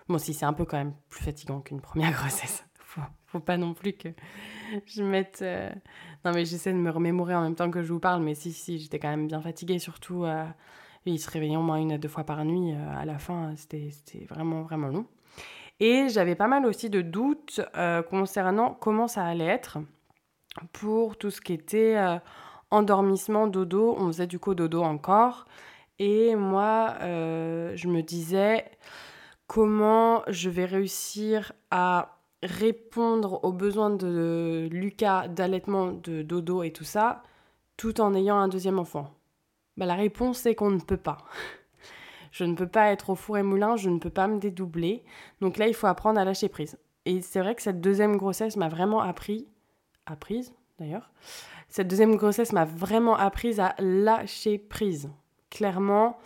bon, 0.09 0.19
si, 0.19 0.35
c'est 0.35 0.47
un 0.47 0.53
peu 0.53 0.65
quand 0.65 0.77
même 0.77 0.95
plus 1.09 1.25
fatigant 1.25 1.61
qu'une 1.61 1.81
première 1.81 2.13
grossesse. 2.19 2.65
Faut, 2.79 3.01
faut 3.27 3.41
pas 3.41 3.57
non 3.57 3.75
plus 3.75 3.95
que 3.95 4.09
je 4.87 5.03
mette. 5.03 5.41
Euh, 5.43 5.71
non, 6.25 6.33
mais 6.33 6.45
j'essaie 6.45 6.73
de 6.73 6.79
me 6.79 6.91
remémorer 6.91 7.35
en 7.35 7.43
même 7.43 7.55
temps 7.55 7.71
que 7.71 7.83
je 7.83 7.93
vous 7.93 8.01
parle, 8.01 8.23
mais 8.23 8.35
si, 8.35 8.53
si, 8.53 8.79
j'étais 8.79 8.99
quand 8.99 9.11
même 9.11 9.27
bien 9.27 9.41
fatiguée, 9.41 9.79
surtout. 9.79 10.25
Euh... 10.25 10.45
Il 11.07 11.19
se 11.19 11.31
réveillait 11.31 11.57
au 11.57 11.63
moins 11.63 11.77
une 11.77 11.93
à 11.93 11.97
deux 11.97 12.09
fois 12.09 12.25
par 12.25 12.45
nuit. 12.45 12.75
À 12.75 13.07
la 13.07 13.19
fin, 13.19 13.55
c'était 13.57 13.89
vraiment, 14.29 14.61
vraiment 14.61 14.89
long. 14.89 15.07
Et 15.81 16.09
j'avais 16.11 16.35
pas 16.35 16.49
mal 16.49 16.67
aussi 16.67 16.91
de 16.91 17.01
doutes 17.01 17.63
concernant 18.11 18.75
comment 18.75 19.09
ça 19.09 19.25
allait 19.25 19.47
être 19.47 19.79
pour 20.73 21.17
tout 21.17 21.31
ce 21.31 21.41
qui 21.41 21.55
était 21.55 21.97
endormissement, 22.71 23.47
dodo, 23.47 23.97
on 23.99 24.09
faisait 24.09 24.27
du 24.27 24.39
coup 24.39 24.55
dodo 24.55 24.83
encore. 24.83 25.47
Et 25.99 26.37
moi, 26.37 26.95
euh, 27.03 27.73
je 27.75 27.89
me 27.89 28.03
disais, 28.03 28.65
comment 29.47 30.23
je 30.29 30.49
vais 30.51 30.65
réussir 30.65 31.53
à 31.71 32.19
répondre 32.43 33.45
aux 33.45 33.53
besoins 33.53 33.91
de 33.91 34.69
Lucas 34.71 35.27
d'allaitement, 35.29 35.93
de 35.93 36.23
dodo 36.23 36.63
et 36.63 36.73
tout 36.73 36.85
ça, 36.85 37.23
tout 37.77 38.01
en 38.01 38.15
ayant 38.15 38.39
un 38.39 38.49
deuxième 38.49 38.79
enfant? 38.79 39.11
Bah, 39.77 39.87
La 39.87 39.95
réponse 39.95 40.47
est 40.47 40.55
qu'on 40.55 40.71
ne 40.71 40.81
peut 40.81 40.97
pas. 40.97 41.19
je 42.33 42.45
ne 42.45 42.55
peux 42.55 42.69
pas 42.69 42.93
être 42.93 43.11
au 43.11 43.15
four 43.17 43.39
et 43.39 43.43
moulin, 43.43 43.77
je 43.77 43.91
ne 43.91 43.99
peux 43.99 44.11
pas 44.11 44.29
me 44.29 44.39
dédoubler. 44.39 45.03
Donc 45.41 45.57
là, 45.57 45.67
il 45.67 45.75
faut 45.75 45.89
apprendre 45.89 46.21
à 46.21 46.25
lâcher 46.25 46.49
prise. 46.49 46.79
Et 47.07 47.23
c'est 47.23 47.41
vrai 47.41 47.55
que 47.55 47.63
cette 47.63 47.81
deuxième 47.81 48.17
grossesse 48.17 48.57
m'a 48.57 48.69
vraiment 48.69 49.01
appris, 49.01 49.49
apprise 50.07 50.53
d'ailleurs, 50.79 51.11
cette 51.69 51.89
deuxième 51.89 52.17
grossesse 52.17 52.53
m'a 52.53 52.65
vraiment 52.65 53.17
apprise 53.17 53.61
à 53.61 53.75
lâcher 53.79 54.59
prise. 54.59 55.11
Clairement, 55.51 56.19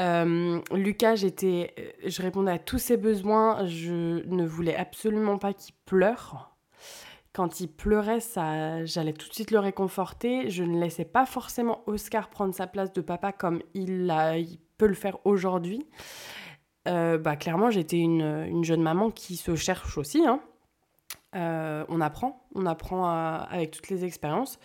euh, 0.00 0.60
Lucas, 0.72 1.16
j'étais, 1.16 1.74
je 2.06 2.22
répondais 2.22 2.52
à 2.52 2.58
tous 2.58 2.78
ses 2.78 2.96
besoins. 2.96 3.66
Je 3.66 4.26
ne 4.26 4.46
voulais 4.46 4.76
absolument 4.76 5.38
pas 5.38 5.52
qu'il 5.52 5.74
pleure. 5.84 6.56
Quand 7.32 7.60
il 7.60 7.68
pleurait, 7.68 8.20
ça, 8.20 8.84
j'allais 8.84 9.12
tout 9.12 9.28
de 9.28 9.34
suite 9.34 9.50
le 9.50 9.58
réconforter. 9.58 10.50
Je 10.50 10.64
ne 10.64 10.80
laissais 10.80 11.04
pas 11.04 11.26
forcément 11.26 11.82
Oscar 11.86 12.28
prendre 12.28 12.54
sa 12.54 12.66
place 12.66 12.92
de 12.92 13.00
papa 13.00 13.32
comme 13.32 13.62
il, 13.74 14.12
peut 14.78 14.86
le 14.86 14.94
faire 14.94 15.18
aujourd'hui. 15.26 15.86
Euh, 16.88 17.18
bah, 17.18 17.36
clairement, 17.36 17.70
j'étais 17.70 17.98
une, 17.98 18.64
jeune 18.64 18.82
maman 18.82 19.10
qui 19.10 19.36
se 19.36 19.54
cherche 19.54 19.98
aussi. 19.98 20.26
Hein. 20.26 20.40
Euh, 21.36 21.84
on 21.88 22.00
apprend, 22.00 22.44
on 22.54 22.66
apprend 22.66 23.08
avec 23.08 23.70
toutes 23.70 23.88
les 23.88 24.04
expériences. 24.04 24.58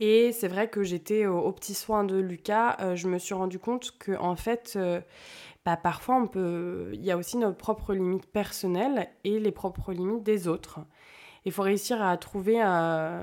Et 0.00 0.32
c'est 0.32 0.48
vrai 0.48 0.68
que 0.68 0.82
j'étais 0.82 1.26
au, 1.26 1.52
petit 1.52 1.74
soin 1.74 2.02
de 2.02 2.16
Lucas, 2.16 2.76
euh, 2.80 2.96
je 2.96 3.06
me 3.06 3.18
suis 3.18 3.34
rendu 3.34 3.60
compte 3.60 3.96
que 3.98 4.10
en 4.18 4.34
fait, 4.34 4.72
euh, 4.74 5.00
bah, 5.64 5.76
parfois 5.76 6.16
on 6.16 6.26
peut, 6.26 6.90
il 6.92 7.04
y 7.04 7.12
a 7.12 7.16
aussi 7.16 7.36
nos 7.36 7.52
propres 7.52 7.94
limites 7.94 8.26
personnelles 8.26 9.08
et 9.22 9.38
les 9.38 9.52
propres 9.52 9.92
limites 9.92 10.24
des 10.24 10.48
autres. 10.48 10.80
Il 11.44 11.52
faut 11.52 11.62
réussir 11.62 12.02
à 12.02 12.16
trouver, 12.16 12.60
à, 12.60 13.22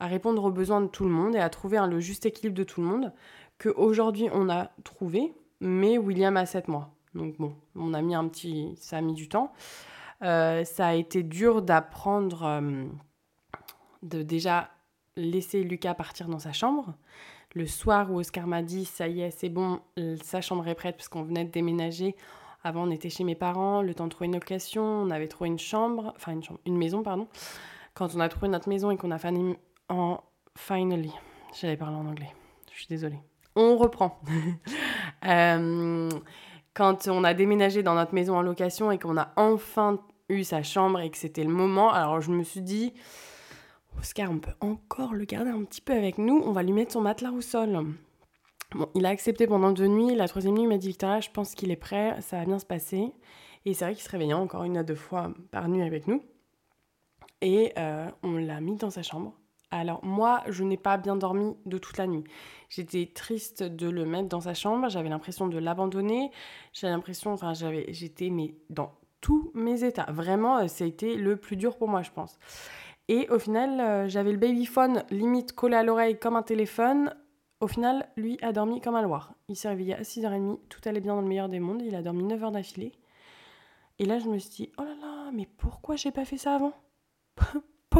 répondre 0.00 0.44
aux 0.44 0.52
besoins 0.52 0.80
de 0.80 0.86
tout 0.86 1.02
le 1.02 1.10
monde 1.10 1.34
et 1.34 1.40
à 1.40 1.48
trouver 1.48 1.80
le 1.90 1.98
juste 1.98 2.26
équilibre 2.26 2.56
de 2.56 2.64
tout 2.64 2.80
le 2.80 2.86
monde 2.86 3.12
que 3.58 3.68
aujourd'hui 3.70 4.28
on 4.32 4.48
a 4.48 4.70
trouvé, 4.84 5.34
mais 5.60 5.98
William 5.98 6.36
a 6.36 6.46
7 6.46 6.68
mois. 6.68 6.94
Donc 7.14 7.36
bon, 7.38 7.56
on 7.74 7.92
a 7.92 8.02
mis 8.02 8.14
un 8.14 8.28
petit, 8.28 8.76
ça 8.80 8.98
a 8.98 9.00
mis 9.00 9.14
du 9.14 9.28
temps. 9.28 9.52
Euh, 10.22 10.64
ça 10.64 10.88
a 10.88 10.94
été 10.94 11.22
dur 11.22 11.62
d'apprendre, 11.62 12.62
de 14.02 14.22
déjà 14.22 14.70
laisser 15.16 15.62
Lucas 15.62 15.94
partir 15.94 16.28
dans 16.28 16.38
sa 16.38 16.52
chambre. 16.52 16.94
Le 17.54 17.66
soir 17.66 18.10
où 18.12 18.18
Oscar 18.18 18.46
m'a 18.46 18.62
dit 18.62 18.84
ça 18.84 19.08
y 19.08 19.20
est, 19.22 19.30
c'est 19.30 19.48
bon, 19.48 19.80
sa 20.22 20.40
chambre 20.40 20.66
est 20.68 20.74
prête 20.74 20.96
parce 20.96 21.08
qu'on 21.08 21.22
venait 21.22 21.44
de 21.44 21.50
déménager. 21.50 22.14
Avant, 22.64 22.86
on 22.86 22.90
était 22.90 23.10
chez 23.10 23.24
mes 23.24 23.34
parents, 23.34 23.82
le 23.82 23.94
temps 23.94 24.04
de 24.04 24.10
trouver 24.10 24.26
une 24.26 24.34
location, 24.34 24.82
on 24.82 25.10
avait 25.10 25.28
trouvé 25.28 25.48
une 25.48 25.58
chambre, 25.58 26.12
enfin 26.16 26.32
une, 26.32 26.42
chambre, 26.42 26.60
une 26.66 26.76
maison, 26.76 27.02
pardon. 27.02 27.28
Quand 27.94 28.14
on 28.14 28.20
a 28.20 28.28
trouvé 28.28 28.48
notre 28.48 28.68
maison 28.68 28.90
et 28.90 28.96
qu'on 28.96 29.10
a 29.10 29.18
fait 29.18 29.32
en 29.88 30.20
finally, 30.56 31.12
j'allais 31.58 31.76
parler 31.76 31.96
en 31.96 32.06
anglais, 32.06 32.32
je 32.72 32.78
suis 32.78 32.88
désolée. 32.88 33.20
On 33.54 33.76
reprend. 33.76 34.20
Euh, 35.24 36.08
quand 36.78 37.08
on 37.08 37.24
a 37.24 37.34
déménagé 37.34 37.82
dans 37.82 37.96
notre 37.96 38.14
maison 38.14 38.36
en 38.36 38.42
location 38.42 38.92
et 38.92 39.00
qu'on 39.00 39.16
a 39.16 39.32
enfin 39.34 39.98
eu 40.28 40.44
sa 40.44 40.62
chambre 40.62 41.00
et 41.00 41.10
que 41.10 41.18
c'était 41.18 41.42
le 41.42 41.50
moment, 41.50 41.92
alors 41.92 42.20
je 42.20 42.30
me 42.30 42.44
suis 42.44 42.60
dit, 42.60 42.94
Oscar, 43.98 44.30
on 44.30 44.38
peut 44.38 44.54
encore 44.60 45.12
le 45.12 45.24
garder 45.24 45.50
un 45.50 45.64
petit 45.64 45.80
peu 45.80 45.92
avec 45.92 46.18
nous, 46.18 46.40
on 46.46 46.52
va 46.52 46.62
lui 46.62 46.72
mettre 46.72 46.92
son 46.92 47.00
matelas 47.00 47.32
au 47.32 47.40
sol. 47.40 47.84
Bon, 48.76 48.88
il 48.94 49.06
a 49.06 49.08
accepté 49.08 49.48
pendant 49.48 49.72
deux 49.72 49.88
nuits. 49.88 50.14
La 50.14 50.28
troisième 50.28 50.54
nuit, 50.54 50.62
il 50.62 50.68
m'a 50.68 50.78
dit 50.78 50.86
Victoria, 50.86 51.18
je 51.18 51.30
pense 51.30 51.56
qu'il 51.56 51.72
est 51.72 51.76
prêt, 51.76 52.14
ça 52.20 52.38
va 52.38 52.44
bien 52.44 52.60
se 52.60 52.66
passer. 52.66 53.10
Et 53.64 53.74
c'est 53.74 53.84
vrai 53.84 53.94
qu'il 53.94 54.04
se 54.04 54.10
réveillait 54.10 54.34
encore 54.34 54.62
une 54.62 54.76
à 54.76 54.84
deux 54.84 54.94
fois 54.94 55.32
par 55.50 55.68
nuit 55.68 55.82
avec 55.82 56.06
nous. 56.06 56.22
Et 57.40 57.72
euh, 57.76 58.06
on 58.22 58.36
l'a 58.36 58.60
mis 58.60 58.76
dans 58.76 58.90
sa 58.90 59.02
chambre. 59.02 59.32
Alors 59.70 60.02
moi, 60.04 60.42
je 60.48 60.64
n'ai 60.64 60.78
pas 60.78 60.96
bien 60.96 61.16
dormi 61.16 61.56
de 61.66 61.78
toute 61.78 61.98
la 61.98 62.06
nuit. 62.06 62.24
J'étais 62.70 63.10
triste 63.14 63.62
de 63.62 63.88
le 63.88 64.04
mettre 64.04 64.28
dans 64.28 64.40
sa 64.40 64.54
chambre. 64.54 64.88
J'avais 64.88 65.08
l'impression 65.08 65.46
de 65.46 65.58
l'abandonner. 65.58 66.30
J'avais 66.72 66.92
l'impression, 66.92 67.32
enfin, 67.32 67.52
j'étais 67.52 68.30
mais 68.30 68.54
dans 68.70 68.92
tous 69.20 69.50
mes 69.54 69.84
états. 69.84 70.06
Vraiment, 70.10 70.58
euh, 70.58 70.68
ça 70.68 70.84
a 70.84 70.86
été 70.86 71.16
le 71.16 71.36
plus 71.36 71.56
dur 71.56 71.76
pour 71.76 71.88
moi, 71.88 72.02
je 72.02 72.10
pense. 72.10 72.38
Et 73.08 73.28
au 73.30 73.38
final, 73.38 73.80
euh, 73.80 74.08
j'avais 74.08 74.32
le 74.32 74.38
babyphone 74.38 75.04
limite 75.10 75.52
collé 75.52 75.76
à 75.76 75.82
l'oreille 75.82 76.18
comme 76.18 76.36
un 76.36 76.42
téléphone. 76.42 77.14
Au 77.60 77.66
final, 77.66 78.08
lui 78.16 78.38
a 78.42 78.52
dormi 78.52 78.80
comme 78.80 78.94
un 78.94 79.02
loir. 79.02 79.34
Il 79.48 79.56
s'est 79.56 79.68
réveillé 79.68 79.94
à 79.94 80.02
6h30, 80.02 80.60
tout 80.68 80.80
allait 80.84 81.00
bien 81.00 81.14
dans 81.14 81.22
le 81.22 81.26
meilleur 81.26 81.48
des 81.48 81.58
mondes, 81.58 81.82
il 81.82 81.94
a 81.96 82.02
dormi 82.02 82.22
9 82.22 82.44
heures 82.44 82.52
d'affilée. 82.52 82.92
Et 83.98 84.04
là, 84.04 84.18
je 84.18 84.28
me 84.28 84.38
suis 84.38 84.50
dit, 84.50 84.72
oh 84.78 84.82
là 84.82 84.94
là, 85.00 85.30
mais 85.32 85.48
pourquoi 85.56 85.96
j'ai 85.96 86.12
pas 86.12 86.24
fait 86.24 86.38
ça 86.38 86.54
avant? 86.54 86.72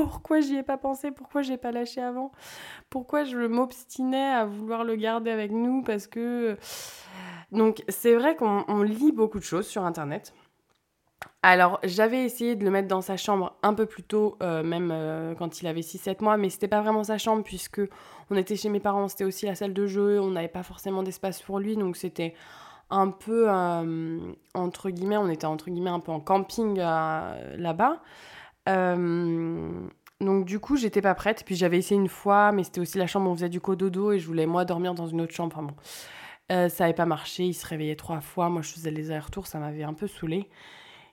Pourquoi 0.07 0.40
j'y 0.40 0.55
ai 0.55 0.62
pas 0.62 0.76
pensé 0.76 1.11
Pourquoi 1.11 1.43
j'ai 1.43 1.57
pas 1.57 1.73
lâché 1.73 2.00
avant 2.00 2.31
Pourquoi 2.88 3.25
je 3.25 3.37
m'obstinais 3.37 4.28
à 4.33 4.45
vouloir 4.45 4.85
le 4.85 4.95
garder 4.95 5.33
avec 5.33 5.50
nous 5.50 5.83
Parce 5.83 6.07
que. 6.07 6.57
Donc, 7.50 7.83
c'est 7.88 8.14
vrai 8.14 8.37
qu'on 8.37 8.83
lit 8.83 9.11
beaucoup 9.11 9.40
de 9.40 9.45
choses 9.45 9.67
sur 9.67 9.85
Internet. 9.85 10.35
Alors, 11.43 11.81
j'avais 11.83 12.25
essayé 12.25 12.55
de 12.55 12.64
le 12.64 12.71
mettre 12.71 12.87
dans 12.87 13.00
sa 13.00 13.17
chambre 13.17 13.57
un 13.64 13.75
peu 13.75 13.87
plus 13.87 14.05
tôt, 14.05 14.37
euh, 14.40 14.62
même 14.62 14.90
euh, 14.93 15.35
quand 15.35 15.61
il 15.62 15.67
avait 15.67 15.81
6-7 15.81 16.23
mois, 16.23 16.37
mais 16.37 16.49
c'était 16.49 16.69
pas 16.69 16.81
vraiment 16.81 17.02
sa 17.02 17.19
chambre 17.19 17.43
puisque 17.43 17.81
on 18.31 18.37
était 18.37 18.55
chez 18.55 18.69
mes 18.69 18.81
parents, 18.81 19.09
c'était 19.09 19.25
aussi 19.25 19.47
la 19.47 19.57
salle 19.57 19.73
de 19.73 19.87
jeu, 19.87 20.21
on 20.21 20.31
n'avait 20.31 20.47
pas 20.47 20.62
forcément 20.62 21.02
d'espace 21.02 21.43
pour 21.43 21.59
lui, 21.59 21.76
donc 21.76 21.97
c'était 21.97 22.35
un 22.90 23.09
peu, 23.09 23.47
euh, 23.49 24.19
entre 24.55 24.90
guillemets, 24.90 25.17
on 25.17 25.28
était 25.28 25.47
entre 25.47 25.71
guillemets 25.71 25.90
un 25.90 26.00
peu 26.00 26.12
en 26.12 26.21
camping 26.21 26.76
là-bas. 26.76 28.00
Donc 30.20 30.44
du 30.44 30.58
coup, 30.60 30.76
j'étais 30.76 31.02
pas 31.02 31.14
prête, 31.14 31.44
puis 31.44 31.56
j'avais 31.56 31.78
essayé 31.78 32.00
une 32.00 32.08
fois, 32.08 32.52
mais 32.52 32.64
c'était 32.64 32.80
aussi 32.80 32.98
la 32.98 33.06
chambre 33.06 33.28
où 33.28 33.32
on 33.32 33.34
faisait 33.34 33.48
du 33.48 33.60
cododo 33.60 34.12
et 34.12 34.18
je 34.18 34.26
voulais 34.26 34.46
moi 34.46 34.64
dormir 34.64 34.94
dans 34.94 35.06
une 35.06 35.20
autre 35.20 35.34
chambre, 35.34 35.56
enfin 35.56 35.66
bon. 35.66 36.68
ça 36.68 36.84
avait 36.84 36.94
pas 36.94 37.06
marché, 37.06 37.44
il 37.44 37.54
se 37.54 37.66
réveillait 37.66 37.96
trois 37.96 38.20
fois, 38.20 38.48
moi 38.48 38.62
je 38.62 38.72
faisais 38.72 38.90
les 38.90 39.10
allers-retours, 39.10 39.46
ça 39.46 39.58
m'avait 39.58 39.84
un 39.84 39.94
peu 39.94 40.06
saoulée. 40.06 40.48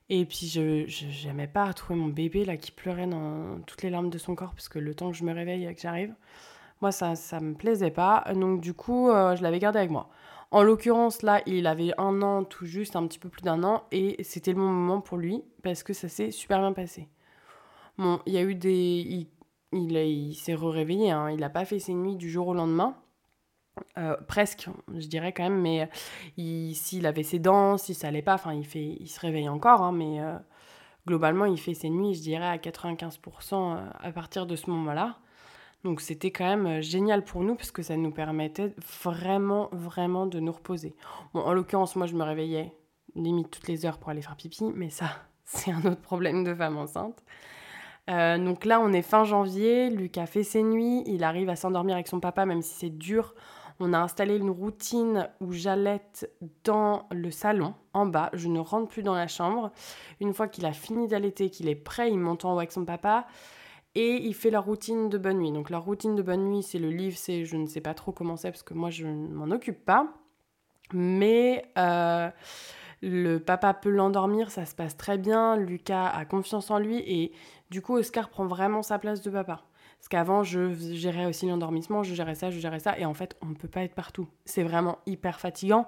Et 0.10 0.26
puis 0.26 0.48
je 0.48 1.28
n'aimais 1.28 1.48
pas 1.48 1.66
retrouver 1.66 2.00
mon 2.00 2.08
bébé 2.08 2.46
là 2.46 2.58
qui 2.58 2.72
pleurait 2.72 3.08
dans 3.08 3.60
toutes 3.66 3.82
les 3.82 3.90
larmes 3.90 4.10
de 4.10 4.18
son 4.20 4.36
corps 4.36 4.54
parce 4.54 4.70
que 4.70 4.78
le 4.78 4.94
temps 4.94 5.12
que 5.12 5.18
je 5.18 5.24
me 5.24 5.34
réveille 5.34 5.66
et 5.66 5.74
que 5.74 5.82
j'arrive, 5.82 6.14
moi 6.82 6.92
ça 6.92 7.16
ça 7.16 7.40
me 7.40 7.56
plaisait 7.56 7.92
pas. 7.92 8.24
Donc 8.36 8.62
du 8.62 8.74
coup, 8.74 9.10
euh, 9.10 9.36
je 9.36 9.42
l'avais 9.44 9.60
gardé 9.60 9.80
avec 9.80 9.92
moi. 9.92 10.10
En 10.52 10.62
l'occurrence 10.62 11.24
là, 11.24 11.42
il 11.48 11.66
avait 11.66 11.92
un 11.98 12.22
an 12.22 12.44
tout 12.44 12.66
juste, 12.68 12.96
un 12.96 13.08
petit 13.08 13.20
peu 13.20 13.30
plus 13.30 13.42
d'un 13.42 13.64
an 13.64 13.84
et 13.92 14.24
c'était 14.24 14.52
le 14.52 14.58
bon 14.58 14.68
moment 14.68 15.02
pour 15.02 15.18
lui 15.18 15.44
parce 15.64 15.82
que 15.84 15.94
ça 15.94 16.08
s'est 16.08 16.32
super 16.32 16.60
bien 16.60 16.74
passé. 16.74 17.10
Bon, 17.98 18.20
il 18.26 18.34
y 18.34 18.38
a 18.38 18.44
eu 18.44 18.56
des 18.56 19.28
il, 19.72 19.92
il, 19.98 20.36
s'est 20.36 20.56
réveillé 20.56 21.12
hein. 21.12 21.30
il 21.30 21.40
n'a 21.40 21.50
pas 21.50 21.66
fait 21.66 21.80
ses 21.80 21.94
nuits 21.94 22.16
du 22.16 22.30
jour 22.30 22.48
au 22.48 22.54
lendemain. 22.54 22.96
Euh, 23.98 24.16
presque, 24.28 24.70
je 24.94 25.08
dirais 25.08 25.34
quand 25.34 25.44
même, 25.44 25.62
mais 25.62 25.90
s'il 26.74 27.06
avait 27.06 27.24
ses 27.24 27.40
dents, 27.40 27.78
si 27.78 27.94
ça 27.94 28.08
allait 28.08 28.22
pas, 28.22 28.36
enfin, 28.36 28.54
il, 28.54 28.66
il 28.74 29.08
se 29.08 29.20
réveille 29.20 29.50
encore, 29.50 29.82
hein, 29.82 29.92
mais 29.92 30.22
euh, 30.22 30.38
globalement, 31.08 31.46
il 31.46 31.60
fait 31.60 31.74
ses 31.74 31.90
nuits, 31.90 32.14
je 32.14 32.22
dirais, 32.22 32.48
à 32.48 32.58
95% 32.58 33.54
euh, 33.54 33.90
à 34.00 34.12
partir 34.12 34.46
de 34.46 34.56
ce 34.56 34.70
moment-là. 34.70 35.18
Donc, 35.84 36.02
c'était 36.02 36.32
quand 36.32 36.46
même 36.46 36.82
génial 36.82 37.24
pour 37.24 37.44
nous 37.44 37.56
parce 37.56 37.72
que 37.72 37.84
ça 37.84 37.96
nous 37.96 38.12
permettait 38.12 38.74
vraiment, 39.04 39.70
vraiment 39.72 40.26
de 40.26 40.40
nous 40.40 40.52
reposer. 40.52 40.96
Bon, 41.34 41.42
en 41.42 41.54
l'occurrence, 41.54 41.96
moi, 41.96 42.08
je 42.08 42.16
me 42.16 42.24
réveillais 42.24 42.74
limite 43.16 43.52
toutes 43.52 43.68
les 43.68 43.86
heures 43.86 43.98
pour 43.98 44.10
aller 44.10 44.22
faire 44.22 44.36
pipi, 44.36 44.66
mais 44.74 44.90
ça, 44.90 45.10
c'est 45.46 45.72
un 45.72 45.84
autre 45.86 46.02
problème 46.02 46.44
de 46.44 46.56
femme 46.56 46.78
enceinte. 46.78 47.24
Donc 48.08 48.66
là, 48.66 48.80
on 48.80 48.94
est 48.94 49.02
fin 49.02 49.24
janvier, 49.24 49.90
Lucas 49.90 50.28
fait 50.28 50.44
ses 50.44 50.64
nuits, 50.64 51.04
il 51.08 51.24
arrive 51.24 51.50
à 51.50 51.56
s'endormir 51.56 51.96
avec 51.96 52.08
son 52.08 52.20
papa, 52.20 52.46
même 52.46 52.62
si 52.62 52.74
c'est 52.74 52.90
dur 52.90 53.34
on 53.80 53.94
a 53.94 54.00
installé 54.00 54.38
une 54.38 54.50
routine 54.50 55.30
où 55.42 55.52
j'allaite 55.52 56.32
dans 56.64 57.08
le 57.12 57.30
salon, 57.30 57.74
en 57.94 58.06
bas. 58.06 58.30
Je 58.34 58.48
ne 58.48 58.60
rentre 58.60 58.88
plus 58.88 59.04
dans 59.04 59.16
la 59.16 59.28
chambre. 59.28 59.72
Une 60.22 60.34
fois 60.34 60.48
qu'il 60.48 60.66
a 60.66 60.74
fini 60.74 61.08
d'allaiter, 61.08 61.50
qu'il 61.50 61.68
est 61.68 61.76
prêt, 61.76 62.10
il 62.10 62.20
monte 62.20 62.46
en 62.46 62.54
haut 62.54 62.58
avec 62.58 62.72
son 62.72 62.86
papa 62.86 63.28
et 63.94 64.16
il 64.16 64.34
fait 64.34 64.50
la 64.50 64.60
routine 64.60 65.10
de 65.10 65.18
bonne 65.18 65.40
nuit. 65.40 65.52
Donc 65.52 65.70
la 65.70 65.78
routine 65.78 66.16
de 66.16 66.22
bonne 66.22 66.46
nuit, 66.46 66.64
c'est 66.64 66.80
le 66.80 66.90
livre, 66.90 67.18
c'est 67.18 67.46
je 67.46 67.58
ne 67.58 67.66
sais 67.66 67.82
pas 67.82 67.94
trop 67.94 68.12
comment 68.12 68.38
c'est 68.38 68.52
parce 68.52 68.64
que 68.64 68.74
moi 68.74 68.90
je 68.90 69.08
ne 69.08 69.28
m'en 69.34 69.54
occupe 69.54 69.84
pas. 69.84 70.08
Mais 70.94 71.66
euh, 71.78 72.30
le 73.02 73.40
papa 73.40 73.74
peut 73.74 73.90
l'endormir, 73.90 74.52
ça 74.52 74.66
se 74.66 74.76
passe 74.76 74.96
très 74.96 75.18
bien. 75.18 75.58
Lucas 75.58 76.08
a 76.08 76.24
confiance 76.26 76.72
en 76.72 76.80
lui 76.80 77.00
et 77.00 77.34
du 77.70 77.82
coup 77.82 77.96
Oscar 77.96 78.30
prend 78.30 78.46
vraiment 78.46 78.82
sa 78.82 79.00
place 79.00 79.22
de 79.22 79.30
papa. 79.30 79.64
Parce 79.98 80.10
qu'avant, 80.10 80.44
je 80.44 80.74
gérais 80.94 81.26
aussi 81.26 81.48
l'endormissement, 81.48 82.04
je 82.04 82.14
gérais 82.14 82.36
ça, 82.36 82.52
je 82.52 82.60
gérais 82.60 82.80
ça. 82.80 82.98
Et 83.00 83.06
en 83.06 83.14
fait, 83.14 83.36
on 83.42 83.48
ne 83.48 83.56
peut 83.56 83.68
pas 83.68 83.82
être 83.82 83.96
partout. 83.96 84.28
C'est 84.46 84.64
vraiment 84.64 85.00
hyper 85.06 85.40
fatigant, 85.40 85.88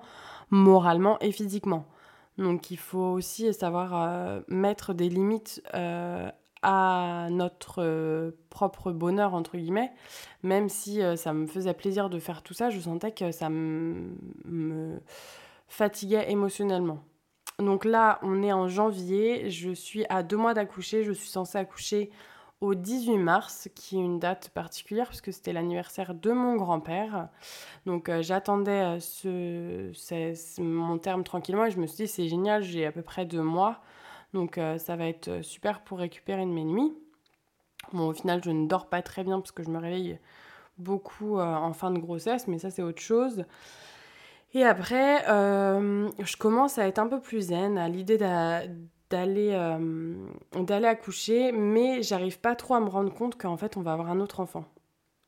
moralement 0.50 1.20
et 1.20 1.32
physiquement. 1.32 1.86
Donc 2.38 2.72
il 2.72 2.78
faut 2.78 3.14
aussi 3.14 3.54
savoir 3.54 3.94
euh, 3.96 4.42
mettre 4.48 4.94
des 4.94 5.10
limites 5.10 5.62
euh, 5.74 6.30
à 6.62 7.28
notre 7.32 7.82
euh, 7.82 8.32
propre 8.50 8.92
bonheur, 8.92 9.34
entre 9.34 9.58
guillemets. 9.58 9.92
Même 10.44 10.70
si 10.70 11.02
ça 11.16 11.34
me 11.34 11.48
faisait 11.48 11.74
plaisir 11.74 12.10
de 12.10 12.20
faire 12.20 12.42
tout 12.44 12.54
ça, 12.54 12.70
je 12.70 12.80
sentais 12.80 13.12
que 13.12 13.32
ça 13.32 13.50
me 13.50 15.00
fatiguait 15.68 16.32
émotionnellement. 16.32 17.04
Donc 17.60 17.86
là, 17.86 18.20
on 18.22 18.44
est 18.44 18.54
en 18.54 18.68
janvier, 18.68 19.50
je 19.50 19.72
suis 19.72 20.06
à 20.10 20.22
deux 20.22 20.38
mois 20.38 20.54
d'accoucher, 20.54 21.04
je 21.04 21.12
suis 21.12 21.30
censée 21.30 21.58
accoucher 21.58 22.12
au 22.62 22.76
18 22.76 23.18
mars, 23.18 23.70
qui 23.76 23.98
est 23.98 24.04
une 24.04 24.20
date 24.20 24.50
particulière 24.50 25.08
puisque 25.08 25.32
c'était 25.32 25.54
l'anniversaire 25.54 26.14
de 26.14 26.32
mon 26.32 26.56
grand-père. 26.56 27.30
Donc 27.86 28.10
euh, 28.10 28.22
j'attendais 28.22 29.00
euh, 29.26 29.92
ce, 29.94 30.62
mon 30.62 30.98
terme 30.98 31.24
tranquillement 31.24 31.66
et 31.66 31.72
je 31.72 31.80
me 31.80 31.88
suis 31.88 32.06
dit 32.06 32.08
c'est 32.08 32.28
génial, 32.28 32.64
j'ai 32.64 32.86
à 32.86 32.92
peu 32.92 33.02
près 33.02 33.26
deux 33.26 33.42
mois. 33.42 33.82
Donc 34.34 34.58
euh, 34.58 34.78
ça 34.78 34.96
va 34.96 35.08
être 35.08 35.42
super 35.44 35.84
pour 35.84 36.00
récupérer 36.00 36.42
une 36.42 36.54
mes 36.54 36.64
nuits. 36.64 36.94
Bon, 37.94 38.10
au 38.10 38.14
final, 38.14 38.42
je 38.44 38.52
ne 38.52 38.68
dors 38.68 38.88
pas 38.88 39.02
très 39.02 39.24
bien 39.24 39.40
parce 39.40 39.52
que 39.52 39.64
je 39.64 39.70
me 39.70 39.80
réveille 39.80 40.20
beaucoup 40.78 41.40
en 41.40 41.74
fin 41.74 41.90
de 41.90 41.98
grossesse, 41.98 42.48
mais 42.48 42.60
ça 42.60 42.70
c'est 42.70 42.84
autre 42.84 43.02
chose. 43.02 43.46
Et 44.54 44.64
après, 44.64 45.24
je 45.28 46.38
commence 46.38 46.78
à 46.78 46.88
être 46.88 47.00
un 47.00 47.08
peu 47.08 47.20
plus 47.20 47.48
zen 47.48 47.78
à 47.78 47.90
l'idée 47.90 48.18
d'aller 48.18 49.52
euh, 49.54 50.16
d'aller 50.54 50.88
accoucher, 50.88 51.52
mais 51.52 52.04
j'arrive 52.04 52.40
pas 52.40 52.56
trop 52.56 52.76
à 52.76 52.80
me 52.80 52.90
rendre 52.90 53.14
compte 53.14 53.38
qu'en 53.38 53.58
fait 53.58 53.78
on 53.78 53.82
va 53.82 53.94
avoir 53.94 54.10
un 54.10 54.20
autre 54.20 54.40
enfant. 54.40 54.66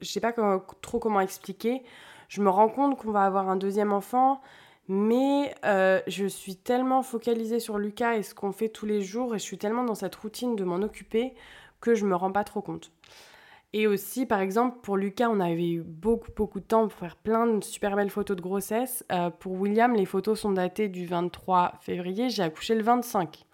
Je 0.02 0.08
sais 0.08 0.20
pas 0.20 0.34
trop 0.82 1.00
comment 1.00 1.22
expliquer. 1.22 1.84
Je 2.28 2.42
me 2.42 2.50
rends 2.50 2.70
compte 2.70 2.98
qu'on 2.98 3.12
va 3.12 3.24
avoir 3.24 3.50
un 3.50 3.56
deuxième 3.56 3.92
enfant, 3.92 4.42
mais 4.88 5.54
euh, 5.66 6.02
je 6.08 6.26
suis 6.26 6.56
tellement 6.56 7.04
focalisée 7.04 7.60
sur 7.60 7.78
Lucas 7.78 8.16
et 8.16 8.24
ce 8.24 8.34
qu'on 8.36 8.52
fait 8.52 8.70
tous 8.70 8.86
les 8.86 9.02
jours, 9.02 9.36
et 9.36 9.40
je 9.40 9.44
suis 9.44 9.58
tellement 9.58 9.84
dans 9.84 9.96
cette 9.96 10.16
routine 10.16 10.56
de 10.56 10.64
m'en 10.64 10.78
occuper 10.78 11.34
que 11.82 11.96
je 11.96 12.06
me 12.06 12.16
rends 12.16 12.32
pas 12.32 12.44
trop 12.44 12.62
compte. 12.62 12.92
Et 13.72 13.86
aussi, 13.86 14.26
par 14.26 14.40
exemple, 14.40 14.80
pour 14.82 14.98
Lucas, 14.98 15.30
on 15.30 15.40
avait 15.40 15.70
eu 15.70 15.84
beaucoup, 15.84 16.32
beaucoup 16.36 16.60
de 16.60 16.66
temps 16.66 16.88
pour 16.88 16.98
faire 16.98 17.16
plein 17.16 17.46
de 17.46 17.64
super 17.64 17.96
belles 17.96 18.10
photos 18.10 18.36
de 18.36 18.42
grossesse. 18.42 19.06
Euh, 19.12 19.30
pour 19.30 19.54
William, 19.54 19.94
les 19.94 20.06
photos 20.06 20.40
sont 20.40 20.52
datées 20.52 20.88
du 20.88 21.06
23 21.06 21.74
février. 21.80 22.30
J'ai 22.30 22.42
accouché 22.42 22.74
le 22.74 22.82
25. 22.82 23.46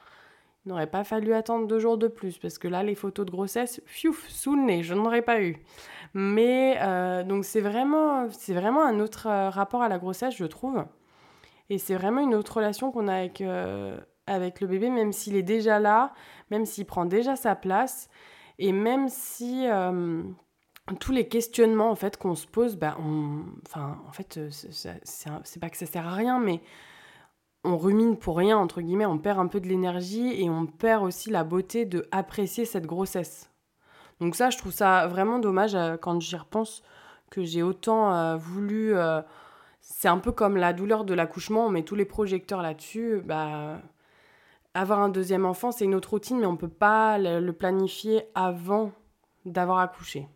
Il 0.65 0.69
n'aurait 0.69 0.87
pas 0.87 1.03
fallu 1.03 1.33
attendre 1.33 1.67
deux 1.67 1.79
jours 1.79 1.97
de 1.97 2.07
plus 2.07 2.37
parce 2.37 2.57
que 2.57 2.69
là, 2.69 2.81
les 2.81 2.95
photos 2.95 3.25
de 3.25 3.31
grossesse, 3.31 3.81
fiouf, 3.85 4.25
sous 4.29 4.55
le 4.55 4.63
nez, 4.63 4.83
je 4.83 4.93
n'aurais 4.93 5.21
pas 5.21 5.41
eu. 5.41 5.57
Mais 6.13 6.77
euh, 6.81 7.23
donc 7.23 7.43
c'est 7.43 7.61
vraiment, 7.61 8.25
vraiment 8.47 8.85
un 8.85 9.01
autre 9.01 9.27
euh, 9.27 9.49
rapport 9.49 9.81
à 9.81 9.89
la 9.89 9.99
grossesse, 9.99 10.33
je 10.35 10.45
trouve. 10.45 10.85
Et 11.69 11.77
c'est 11.77 11.95
vraiment 11.95 12.21
une 12.21 12.35
autre 12.35 12.55
relation 12.55 12.91
qu'on 12.91 13.09
a 13.09 13.15
avec, 13.15 13.43
avec 14.27 14.61
le 14.61 14.67
bébé, 14.67 14.89
même 14.91 15.11
s'il 15.11 15.35
est 15.35 15.43
déjà 15.43 15.79
là, 15.79 16.13
même 16.51 16.65
s'il 16.65 16.85
prend 16.85 17.05
déjà 17.05 17.35
sa 17.35 17.55
place, 17.55 18.07
et 18.59 18.71
même 18.71 19.09
si 19.09 19.67
tous 20.99 21.11
les 21.11 21.27
questionnements 21.27 21.89
en 21.89 21.95
fait 21.95 22.17
qu'on 22.17 22.35
se 22.35 22.47
pose, 22.47 22.75
bah, 22.75 22.97
enfin, 23.65 23.97
en 24.07 24.11
fait, 24.11 24.39
c'est 24.51 25.59
pas 25.59 25.69
que 25.69 25.77
ça 25.77 25.85
sert 25.85 26.07
à 26.07 26.13
rien, 26.13 26.39
mais 26.39 26.61
on 27.65 27.77
rumine 27.77 28.17
pour 28.17 28.37
rien, 28.37 28.57
entre 28.57 28.81
guillemets, 28.81 29.05
on 29.05 29.17
perd 29.17 29.39
un 29.39 29.47
peu 29.47 29.59
de 29.59 29.67
l'énergie 29.67 30.41
et 30.41 30.49
on 30.49 30.65
perd 30.67 31.03
aussi 31.03 31.31
la 31.31 31.43
beauté 31.43 31.85
de 31.85 32.07
apprécier 32.11 32.65
cette 32.65 32.85
grossesse. 32.85 33.49
Donc 34.21 34.35
ça, 34.35 34.49
je 34.49 34.57
trouve 34.57 34.71
ça 34.71 35.07
vraiment 35.07 35.39
dommage 35.39 35.75
euh, 35.75 35.97
quand 35.97 36.21
j'y 36.21 36.37
repense 36.37 36.83
que 37.29 37.43
j'ai 37.43 37.63
autant 37.63 38.13
euh, 38.13 38.37
voulu... 38.37 38.95
Euh, 38.95 39.21
c'est 39.81 40.07
un 40.07 40.17
peu 40.17 40.31
comme 40.31 40.57
la 40.57 40.73
douleur 40.73 41.05
de 41.05 41.13
l'accouchement, 41.13 41.67
on 41.67 41.69
met 41.69 41.83
tous 41.83 41.95
les 41.95 42.05
projecteurs 42.05 42.61
là-dessus. 42.61 43.21
Bah, 43.23 43.81
avoir 44.75 44.99
un 44.99 45.09
deuxième 45.09 45.45
enfant, 45.45 45.71
c'est 45.71 45.85
une 45.85 45.95
autre 45.95 46.11
routine, 46.11 46.37
mais 46.37 46.45
on 46.45 46.51
ne 46.51 46.57
peut 46.57 46.67
pas 46.67 47.17
le 47.17 47.51
planifier 47.51 48.25
avant 48.35 48.91
d'avoir 49.45 49.79
accouché. 49.79 50.27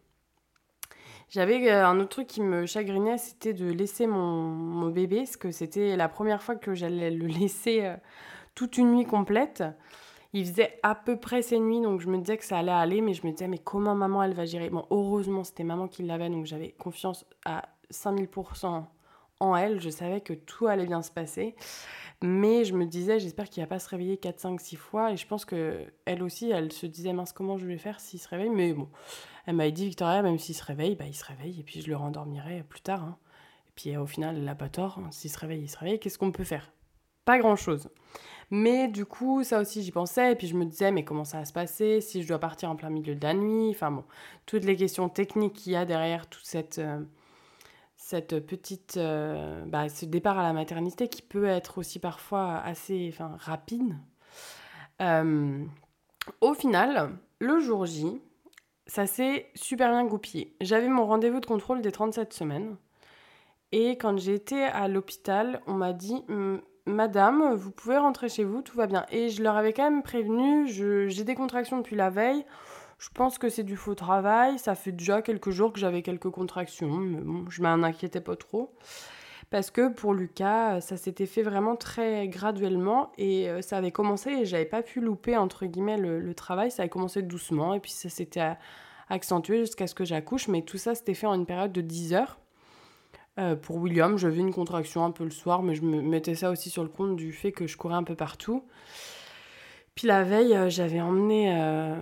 J'avais 1.30 1.70
euh, 1.70 1.86
un 1.86 2.00
autre 2.00 2.10
truc 2.10 2.28
qui 2.28 2.42
me 2.42 2.66
chagrinait, 2.66 3.20
c'était 3.20 3.54
de 3.54 3.72
laisser 3.72 4.08
mon, 4.08 4.90
bébé, 4.90 5.18
parce 5.18 5.38
que 5.38 5.52
c'était 5.52 5.96
la 5.96 6.10
première 6.10 6.42
fois 6.42 6.56
que 6.56 6.74
j'allais 6.74 7.12
le 7.12 7.28
laisser 7.40 7.86
euh, 7.86 7.96
toute 8.56 8.78
une 8.78 8.96
nuit 8.96 9.06
complète. 9.06 9.64
Il 10.34 10.46
faisait 10.46 10.80
à 10.84 10.96
peu 10.96 11.18
près 11.18 11.42
ses 11.42 11.60
nuits, 11.60 11.82
donc 11.82 12.02
je 12.02 12.08
me 12.08 12.18
disais 12.18 12.38
que 12.38 12.46
ça 12.46 12.58
allait 12.58 12.72
aller, 12.72 13.02
mais 13.02 13.14
je 13.14 13.26
me 13.26 13.32
disais, 13.32 13.48
mais 13.48 13.60
comment 13.60 13.96
maman 13.96 14.24
elle 14.24 14.34
va 14.34 14.46
gérer? 14.46 14.70
Bon, 14.70 14.86
heureusement, 14.90 15.44
c'était 15.44 15.64
maman 15.64 15.88
qui 15.88 16.04
l'avait, 16.04 16.30
donc 16.30 16.46
j'avais 16.46 16.72
confiance 16.72 17.26
à 17.46 17.70
5000% 17.92 18.86
en 19.40 19.56
elle. 19.56 19.80
Je 19.80 19.90
savais 19.90 20.22
que 20.22 20.34
tout 20.34 20.68
allait 20.68 20.86
bien 20.86 21.02
se 21.02 21.12
passer. 21.12 21.56
Mais 22.22 22.66
je 22.66 22.74
me 22.74 22.86
disais, 22.86 23.20
j'espère 23.20 23.50
qu'il 23.50 23.64
va 23.64 23.68
pas 23.68 23.80
se 23.80 23.88
réveiller 23.88 24.18
4, 24.18 24.40
5, 24.40 24.60
6 24.60 24.76
fois. 24.76 25.12
Et 25.12 25.18
je 25.18 25.26
pense 25.26 25.46
que 25.46 25.86
elle 26.06 26.22
aussi, 26.22 26.52
elle 26.52 26.72
se 26.72 26.86
disait, 26.86 27.14
mince, 27.14 27.32
comment 27.32 27.58
je 27.58 27.66
vais 27.66 27.78
faire 27.78 28.00
s'il 28.00 28.20
se 28.20 28.28
réveille? 28.28 28.50
Mais 28.50 28.74
bon, 28.74 28.90
elle 29.46 29.56
m'avait 29.56 29.72
dit, 29.72 29.86
Victoria, 29.86 30.22
même 30.22 30.38
s'il 30.38 30.56
se 30.56 30.64
réveille, 30.64 30.96
bah, 30.96 31.06
il 31.08 31.16
se 31.16 31.24
réveille. 31.24 31.60
Et 31.60 31.64
puis 31.64 31.82
je 31.82 31.88
le 31.88 31.96
rendormirai 31.96 32.64
plus 32.68 32.82
tard. 32.82 33.04
Hein. 33.04 33.18
Et 33.70 33.72
puis 33.76 33.98
au 33.98 34.06
final, 34.06 34.36
elle 34.36 34.44
n'a 34.44 34.56
pas 34.56 34.70
tort. 34.70 35.00
Hein. 35.00 35.10
S'il 35.12 35.32
se 35.32 35.40
réveille, 35.40 35.62
il 35.62 35.70
se 35.70 35.78
réveille. 35.78 36.00
Qu'est-ce 36.00 36.18
qu'on 36.18 36.32
peut 36.32 36.44
faire? 36.44 36.72
Pas 37.24 37.40
grand-chose. 37.40 37.90
Mais 38.52 38.88
du 38.88 39.06
coup, 39.06 39.44
ça 39.44 39.60
aussi, 39.60 39.84
j'y 39.84 39.92
pensais. 39.92 40.34
Et 40.34 40.36
puis 40.36 40.48
je 40.48 40.56
me 40.56 40.66
disais, 40.66 40.92
mais 40.92 41.06
comment 41.06 41.24
ça 41.24 41.40
va 41.40 41.46
se 41.46 41.54
passer? 41.54 42.02
Si 42.02 42.22
je 42.24 42.28
dois 42.28 42.40
partir 42.40 42.70
en 42.70 42.76
plein 42.76 42.90
milieu 42.90 43.16
de 43.16 43.24
la 43.24 43.34
nuit? 43.34 43.70
Enfin 43.70 43.92
bon, 43.92 44.04
toutes 44.46 44.66
les 44.66 44.76
questions 44.76 45.08
techniques 45.08 45.54
qu'il 45.54 45.74
y 45.74 45.76
a 45.78 45.86
derrière 45.86 46.28
toute 46.28 46.46
cette... 46.46 46.80
Euh, 46.80 47.00
cette 48.10 48.40
petite, 48.40 48.98
euh, 48.98 49.64
bah, 49.68 49.88
ce 49.88 50.04
départ 50.04 50.40
à 50.40 50.42
la 50.42 50.52
maternité 50.52 51.10
qui 51.10 51.22
peut 51.22 51.46
être 51.46 51.78
aussi 51.78 52.00
parfois 52.00 52.58
assez 52.58 53.14
rapide. 53.38 53.96
Euh, 55.00 55.64
au 56.42 56.56
final, 56.56 57.12
le 57.38 57.60
jour 57.60 57.86
J, 57.86 58.20
ça 58.88 59.06
s'est 59.06 59.52
super 59.54 59.92
bien 59.92 60.06
goupillé. 60.06 60.56
J'avais 60.60 60.88
mon 60.88 61.06
rendez-vous 61.06 61.40
de 61.40 61.46
contrôle 61.46 61.84
des 61.84 61.92
37 61.92 62.34
semaines. 62.34 62.78
Et 63.72 63.92
quand 63.92 64.18
j'ai 64.18 64.34
été 64.34 64.64
à 64.64 64.88
l'hôpital, 64.88 65.62
on 65.68 65.76
m'a 65.76 65.94
dit 65.94 66.26
Madame, 66.88 67.54
vous 67.54 67.70
pouvez 67.70 68.00
rentrer 68.00 68.28
chez 68.28 68.44
vous, 68.44 68.64
tout 68.64 68.76
va 68.76 68.88
bien. 68.88 69.06
Et 69.12 69.30
je 69.30 69.44
leur 69.44 69.56
avais 69.56 69.72
quand 69.72 69.84
même 69.84 70.02
prévenu, 70.02 70.68
j'ai 70.68 71.24
des 71.24 71.36
contractions 71.36 71.78
depuis 71.78 71.96
la 71.96 72.10
veille. 72.10 72.44
Je 73.00 73.08
pense 73.14 73.38
que 73.38 73.48
c'est 73.50 73.64
du 73.64 73.78
faux 73.78 73.96
travail. 73.96 74.60
Ça 74.60 74.76
fait 74.76 74.92
déjà 74.92 75.22
quelques 75.22 75.52
jours 75.52 75.72
que 75.72 75.80
j'avais 75.80 76.02
quelques 76.02 76.30
contractions, 76.30 76.98
mais 76.98 77.22
bon, 77.22 77.50
je 77.50 77.62
m'en 77.62 77.82
inquiétais 77.84 78.20
pas 78.20 78.36
trop. 78.36 78.74
Parce 79.50 79.72
que 79.72 79.92
pour 79.92 80.14
Lucas, 80.14 80.82
ça 80.82 80.98
s'était 80.98 81.26
fait 81.26 81.42
vraiment 81.42 81.76
très 81.76 82.28
graduellement 82.28 83.12
et 83.18 83.50
euh, 83.50 83.62
ça 83.62 83.78
avait 83.78 83.92
commencé 83.92 84.30
et 84.30 84.46
j'avais 84.46 84.66
pas 84.66 84.84
pu 84.84 85.00
louper 85.00 85.38
entre 85.38 85.66
guillemets 85.66 85.98
le, 85.98 86.34
travail. 86.36 86.70
Ça 86.70 86.84
avait 86.84 86.90
commencé 86.90 87.24
doucement 87.24 87.74
et 87.74 87.80
puis 87.80 87.90
ça 87.90 88.10
s'était 88.10 88.58
accentué 89.10 89.60
jusqu'à 89.60 89.88
ce 89.88 89.96
que 89.96 90.06
j'accouche. 90.06 90.50
Mais 90.50 90.62
tout 90.62 90.78
ça, 90.78 90.94
c'était 90.94 91.16
fait 91.16 91.26
en 91.26 91.34
une 91.34 91.48
période 91.48 91.72
de 91.72 91.82
10 91.82 92.14
heures. 92.14 92.38
Euh, 93.40 93.56
pour 93.56 93.78
William, 93.78 94.18
j'avais 94.18 94.40
une 94.40 94.54
contraction 94.54 95.06
un 95.06 95.12
peu 95.12 95.24
le 95.24 95.32
soir, 95.32 95.64
mais 95.64 95.74
je 95.74 95.84
me 95.84 96.02
mettais 96.02 96.36
ça 96.36 96.52
aussi 96.52 96.70
sur 96.70 96.84
le 96.84 96.90
compte 96.90 97.16
du 97.16 97.32
fait 97.32 97.54
que 97.54 97.66
je 97.66 97.78
courais 97.78 97.96
un 97.96 98.04
peu 98.04 98.16
partout. 98.16 98.66
Puis 99.96 100.08
la 100.08 100.24
veille, 100.24 100.56
euh, 100.56 100.70
j'avais 100.70 101.02
emmené, 101.02 101.54
euh, 101.54 101.96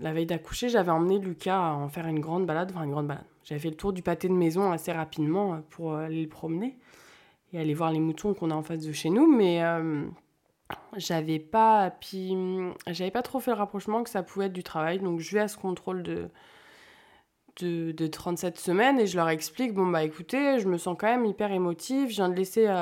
la 0.00 0.12
veille 0.12 0.26
d'accoucher, 0.26 0.68
j'avais 0.68 0.90
emmené 0.90 1.18
Lucas 1.18 1.58
à 1.58 1.72
en 1.72 1.88
faire 1.88 2.06
une 2.06 2.20
grande 2.20 2.46
balade, 2.46 2.70
enfin 2.74 2.84
une 2.84 2.92
grande 2.92 3.06
balade. 3.06 3.24
J'avais 3.44 3.60
fait 3.60 3.70
le 3.70 3.76
tour 3.76 3.92
du 3.92 4.02
pâté 4.02 4.28
de 4.28 4.34
maison 4.34 4.72
assez 4.72 4.92
rapidement 4.92 5.54
euh, 5.54 5.56
pour 5.70 5.94
aller 5.94 6.22
le 6.22 6.28
promener 6.28 6.76
et 7.52 7.58
aller 7.58 7.74
voir 7.74 7.90
les 7.90 7.98
moutons 7.98 8.34
qu'on 8.34 8.50
a 8.50 8.54
en 8.54 8.62
face 8.62 8.86
de 8.86 8.92
chez 8.92 9.10
nous, 9.10 9.26
mais 9.26 9.60
j'avais 10.96 11.40
pas, 11.40 11.90
puis 11.90 12.32
j'avais 12.86 13.10
pas 13.10 13.22
trop 13.22 13.40
fait 13.40 13.50
le 13.50 13.56
rapprochement 13.56 14.04
que 14.04 14.10
ça 14.10 14.22
pouvait 14.22 14.46
être 14.46 14.52
du 14.52 14.62
travail, 14.62 15.00
donc 15.00 15.18
je 15.18 15.34
vais 15.34 15.40
à 15.40 15.48
ce 15.48 15.56
contrôle 15.56 16.04
de, 16.04 16.28
de, 17.60 17.90
de 17.90 18.06
37 18.06 18.56
semaines 18.56 19.00
et 19.00 19.08
je 19.08 19.16
leur 19.16 19.28
explique, 19.28 19.74
bon 19.74 19.88
bah 19.88 20.04
écoutez, 20.04 20.60
je 20.60 20.68
me 20.68 20.78
sens 20.78 20.96
quand 20.96 21.08
même 21.08 21.24
hyper 21.24 21.50
émotive, 21.50 22.10
je 22.10 22.14
viens 22.14 22.28
de 22.28 22.36
laisser 22.36 22.72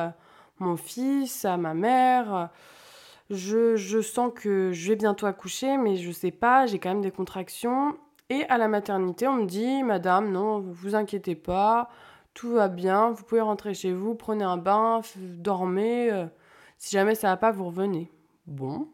mon 0.59 0.76
fils 0.76 1.46
à 1.46 1.57
ma 1.57 1.72
mère 1.72 2.50
je, 3.31 4.01
sens 4.01 4.33
que 4.35 4.73
je 4.73 4.88
vais 4.88 4.97
bientôt 4.97 5.27
accoucher, 5.27 5.77
mais 5.77 5.97
je 5.97 6.11
sais 6.11 6.31
pas, 6.31 6.67
j'ai 6.67 6.79
quand 6.79 6.88
même 6.88 7.03
des 7.03 7.11
contractions. 7.11 7.97
Et 8.31 8.45
à 8.45 8.59
la 8.59 8.69
maternité, 8.69 9.27
on 9.27 9.35
me 9.35 9.47
dit, 9.47 9.83
Madame, 9.83 10.31
non, 10.31 10.61
vous 10.61 10.95
inquiétez 10.95 11.35
pas, 11.35 11.91
tout 12.35 12.51
va 12.51 12.69
bien, 12.69 13.11
vous 13.11 13.25
pouvez 13.25 13.41
rentrer 13.41 13.75
chez 13.75 13.93
vous, 13.93 14.14
prenez 14.14 14.45
un 14.45 14.57
bain, 14.57 15.01
dormez. 15.17 16.11
Euh, 16.11 16.27
si 16.79 16.93
jamais 16.93 17.14
ça 17.14 17.29
va 17.29 17.37
pas, 17.37 17.51
vous 17.51 17.67
revenez. 17.67 18.11
Bon. 18.47 18.88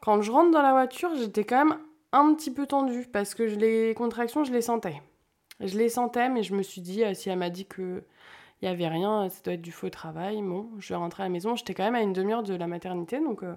Quand 0.00 0.22
je 0.22 0.30
rentre 0.30 0.50
dans 0.50 0.62
la 0.62 0.72
voiture, 0.72 1.10
j'étais 1.16 1.44
quand 1.44 1.66
même 1.66 1.78
un 2.12 2.34
petit 2.34 2.50
peu 2.50 2.66
tendue 2.66 3.06
parce 3.12 3.34
que 3.34 3.42
les 3.42 3.94
contractions, 3.94 4.44
je 4.44 4.52
les 4.52 4.62
sentais. 4.62 5.00
Je 5.60 5.76
les 5.76 5.90
sentais, 5.90 6.28
mais 6.28 6.42
je 6.42 6.54
me 6.54 6.62
suis 6.62 6.80
dit, 6.80 7.04
euh, 7.04 7.12
si 7.14 7.28
elle 7.28 7.38
m'a 7.38 7.50
dit 7.50 7.66
que 7.66 8.02
il 8.62 8.68
n'y 8.68 8.72
avait 8.72 8.88
rien, 8.88 9.28
ça 9.30 9.40
doit 9.42 9.54
être 9.54 9.62
du 9.62 9.72
faux 9.72 9.88
travail. 9.88 10.42
Bon, 10.42 10.68
je 10.78 10.92
rentrer 10.92 11.22
à 11.22 11.26
la 11.26 11.30
maison. 11.30 11.56
J'étais 11.56 11.72
quand 11.72 11.84
même 11.84 11.94
à 11.94 12.02
une 12.02 12.12
demi-heure 12.12 12.42
de 12.42 12.54
la 12.54 12.66
maternité, 12.66 13.18
donc 13.18 13.42
euh, 13.42 13.54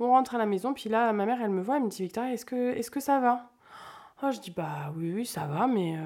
on 0.00 0.08
rentre 0.08 0.34
à 0.34 0.38
la 0.38 0.46
maison. 0.46 0.74
Puis 0.74 0.90
là, 0.90 1.12
ma 1.12 1.26
mère, 1.26 1.40
elle 1.40 1.50
me 1.50 1.62
voit, 1.62 1.76
elle 1.76 1.84
me 1.84 1.88
dit 1.88 2.02
Victoria, 2.02 2.32
est-ce 2.32 2.44
que, 2.44 3.00
ça 3.00 3.20
va? 3.20 3.50
Oh, 4.22 4.30
Je 4.32 4.40
dis 4.40 4.50
Bah 4.50 4.92
oui, 4.96 5.12
oui, 5.14 5.26
ça 5.26 5.46
va, 5.46 5.68
mais 5.68 5.96
euh, 5.96 6.00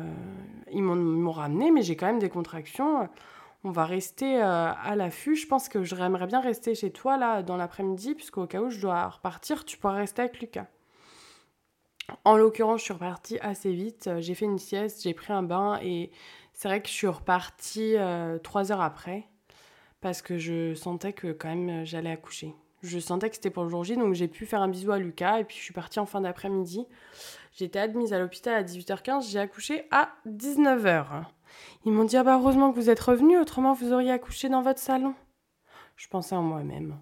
ils 0.70 0.82
m'ont 0.82 1.32
ramené, 1.32 1.70
mais 1.70 1.80
j'ai 1.82 1.96
quand 1.96 2.06
même 2.06 2.18
des 2.18 2.28
contractions. 2.28 3.08
On 3.64 3.70
va 3.70 3.86
rester 3.86 4.42
euh, 4.42 4.72
à 4.72 4.96
l'affût. 4.96 5.34
Je 5.34 5.46
pense 5.46 5.70
que 5.70 5.82
j'aimerais 5.82 6.26
bien 6.26 6.40
rester 6.40 6.74
chez 6.74 6.90
toi 6.90 7.16
là 7.16 7.42
dans 7.42 7.56
l'après-midi, 7.56 8.14
puisqu'au 8.14 8.46
cas 8.46 8.60
où 8.60 8.68
je 8.68 8.80
dois 8.80 9.08
repartir, 9.08 9.64
tu 9.64 9.78
pourras 9.78 9.94
rester 9.94 10.22
avec 10.22 10.40
Lucas. 10.40 10.66
En 12.24 12.36
l'occurrence, 12.36 12.80
je 12.80 12.84
suis 12.84 12.92
repartie 12.92 13.38
assez 13.40 13.72
vite. 13.72 14.10
J'ai 14.18 14.34
fait 14.34 14.44
une 14.44 14.58
sieste, 14.58 15.02
j'ai 15.02 15.14
pris 15.14 15.32
un 15.32 15.42
bain 15.42 15.80
et 15.82 16.12
c'est 16.56 16.68
vrai 16.68 16.80
que 16.80 16.88
je 16.88 16.94
suis 16.94 17.06
repartie 17.06 17.96
euh, 17.96 18.38
trois 18.38 18.72
heures 18.72 18.80
après 18.80 19.28
parce 20.00 20.22
que 20.22 20.38
je 20.38 20.74
sentais 20.74 21.12
que 21.12 21.32
quand 21.32 21.54
même 21.54 21.84
j'allais 21.84 22.10
accoucher. 22.10 22.54
Je 22.82 22.98
sentais 22.98 23.28
que 23.28 23.36
c'était 23.36 23.50
pour 23.50 23.64
le 23.64 23.68
jour 23.68 23.84
J, 23.84 23.96
donc 23.96 24.14
j'ai 24.14 24.26
pu 24.26 24.46
faire 24.46 24.62
un 24.62 24.68
bisou 24.68 24.90
à 24.90 24.98
Lucas 24.98 25.40
et 25.40 25.44
puis 25.44 25.56
je 25.58 25.62
suis 25.62 25.74
partie 25.74 26.00
en 26.00 26.06
fin 26.06 26.22
d'après-midi. 26.22 26.86
J'étais 27.52 27.78
admise 27.78 28.14
à 28.14 28.18
l'hôpital 28.18 28.54
à 28.54 28.62
18h15, 28.62 29.30
j'ai 29.30 29.38
accouché 29.38 29.84
à 29.90 30.14
19h. 30.26 31.24
Ils 31.84 31.92
m'ont 31.92 32.04
dit 32.04 32.16
Ah 32.16 32.24
bah 32.24 32.38
heureusement 32.40 32.70
que 32.70 32.76
vous 32.76 32.88
êtes 32.88 33.00
revenu, 33.00 33.38
autrement 33.38 33.74
vous 33.74 33.92
auriez 33.92 34.10
accouché 34.10 34.48
dans 34.48 34.62
votre 34.62 34.80
salon. 34.80 35.14
Je 35.96 36.08
pensais 36.08 36.34
en 36.34 36.42
moi-même. 36.42 36.98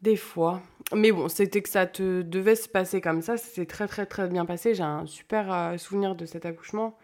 Des 0.00 0.16
fois. 0.16 0.60
Mais 0.94 1.10
bon, 1.10 1.28
c'était 1.28 1.60
que 1.60 1.68
ça 1.68 1.86
te 1.86 2.22
devait 2.22 2.56
se 2.56 2.68
passer 2.68 3.00
comme 3.00 3.20
ça. 3.20 3.36
C'est 3.36 3.66
très 3.66 3.88
très 3.88 4.06
très 4.06 4.28
bien 4.28 4.46
passé. 4.46 4.74
J'ai 4.74 4.82
un 4.82 5.06
super 5.06 5.52
euh, 5.52 5.76
souvenir 5.76 6.14
de 6.14 6.24
cet 6.24 6.46
accouchement 6.46 6.96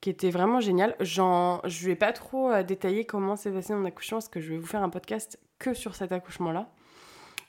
qui 0.00 0.10
était 0.10 0.30
vraiment 0.30 0.60
génial. 0.60 0.94
Genre, 1.00 1.60
je 1.66 1.86
vais 1.86 1.96
pas 1.96 2.12
trop 2.12 2.50
euh, 2.50 2.62
détailler 2.62 3.04
comment 3.04 3.36
s'est 3.36 3.50
passé 3.50 3.74
mon 3.74 3.84
accouchement 3.84 4.18
parce 4.18 4.28
que 4.28 4.40
je 4.40 4.50
vais 4.50 4.58
vous 4.58 4.66
faire 4.66 4.82
un 4.82 4.88
podcast 4.88 5.38
que 5.58 5.74
sur 5.74 5.94
cet 5.94 6.12
accouchement-là. 6.12 6.68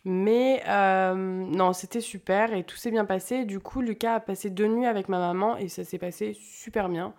Mais 0.05 0.63
euh, 0.67 1.13
non, 1.15 1.73
c'était 1.73 2.01
super 2.01 2.53
et 2.53 2.63
tout 2.63 2.77
s'est 2.77 2.91
bien 2.91 3.05
passé. 3.05 3.45
Du 3.45 3.60
coup, 3.60 3.81
Lucas 3.81 4.15
a 4.15 4.19
passé 4.19 4.49
deux 4.49 4.67
nuits 4.67 4.86
avec 4.86 5.10
ma 5.10 5.19
maman 5.19 5.57
et 5.57 5.67
ça 5.67 5.83
s'est 5.83 5.97
passé 5.97 6.33
super 6.33 6.88
bien. 6.88 7.13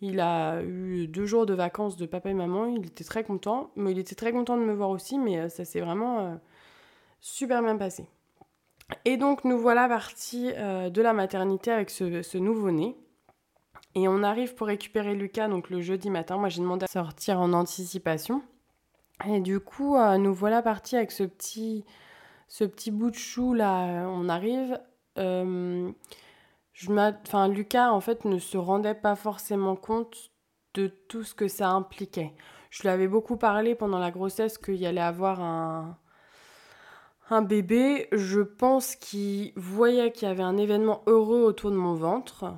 Il 0.00 0.20
a 0.20 0.62
eu 0.62 1.08
deux 1.08 1.26
jours 1.26 1.44
de 1.44 1.54
vacances 1.54 1.96
de 1.96 2.06
papa 2.06 2.30
et 2.30 2.34
maman. 2.34 2.66
Il 2.66 2.86
était 2.86 3.04
très 3.04 3.24
content. 3.24 3.70
Mais 3.76 3.90
il 3.92 3.98
était 3.98 4.14
très 4.14 4.32
content 4.32 4.56
de 4.56 4.62
me 4.62 4.72
voir 4.72 4.90
aussi, 4.90 5.18
mais 5.18 5.48
ça 5.48 5.64
s'est 5.64 5.80
vraiment 5.80 6.38
super 7.20 7.62
bien 7.62 7.76
passé. 7.76 8.06
Et 9.04 9.16
donc 9.16 9.44
nous 9.44 9.58
voilà 9.58 9.88
partis 9.88 10.52
euh, 10.56 10.90
de 10.90 11.02
la 11.02 11.12
maternité 11.12 11.70
avec 11.70 11.90
ce, 11.90 12.38
nouveau-né. 12.38 12.96
Et 13.94 14.06
on 14.08 14.22
arrive 14.22 14.54
pour 14.54 14.68
récupérer 14.68 15.14
Lucas 15.14 15.48
donc 15.48 15.70
le 15.70 15.80
jeudi 15.80 16.10
matin. 16.10 16.36
Moi 16.36 16.48
j'ai 16.48 16.60
demandé 16.60 16.84
à 16.84 16.88
sortir 16.88 17.40
en 17.40 17.52
anticipation. 17.52 18.42
Et 19.26 19.40
du 19.40 19.60
coup 19.60 19.96
euh, 19.96 20.16
nous 20.18 20.34
voilà 20.34 20.62
partis 20.62 20.96
avec 20.96 21.12
ce 21.12 21.24
petit, 21.24 21.84
ce 22.48 22.64
petit 22.64 22.90
bout 22.90 23.10
de 23.10 23.16
chou 23.16 23.54
là. 23.54 24.06
On 24.08 24.28
arrive. 24.28 24.80
Euh, 25.18 25.90
Lucas 27.48 27.90
en 27.90 28.00
fait 28.00 28.24
ne 28.24 28.38
se 28.38 28.56
rendait 28.56 28.94
pas 28.94 29.16
forcément 29.16 29.76
compte 29.76 30.30
de 30.74 30.86
tout 30.86 31.24
ce 31.24 31.34
que 31.34 31.48
ça 31.48 31.68
impliquait. 31.70 32.32
Je 32.70 32.82
lui 32.82 32.88
avais 32.88 33.08
beaucoup 33.08 33.36
parlé 33.36 33.74
pendant 33.74 33.98
la 33.98 34.10
grossesse 34.10 34.56
qu'il 34.56 34.84
allait 34.86 35.00
avoir 35.00 35.40
un, 35.40 35.98
un 37.30 37.42
bébé, 37.42 38.08
je 38.12 38.40
pense 38.40 38.96
qu'il 38.96 39.52
voyait 39.56 40.12
qu'il 40.12 40.28
y 40.28 40.30
avait 40.30 40.42
un 40.42 40.56
événement 40.56 41.02
heureux 41.06 41.42
autour 41.42 41.70
de 41.70 41.76
mon 41.76 41.94
ventre. 41.94 42.54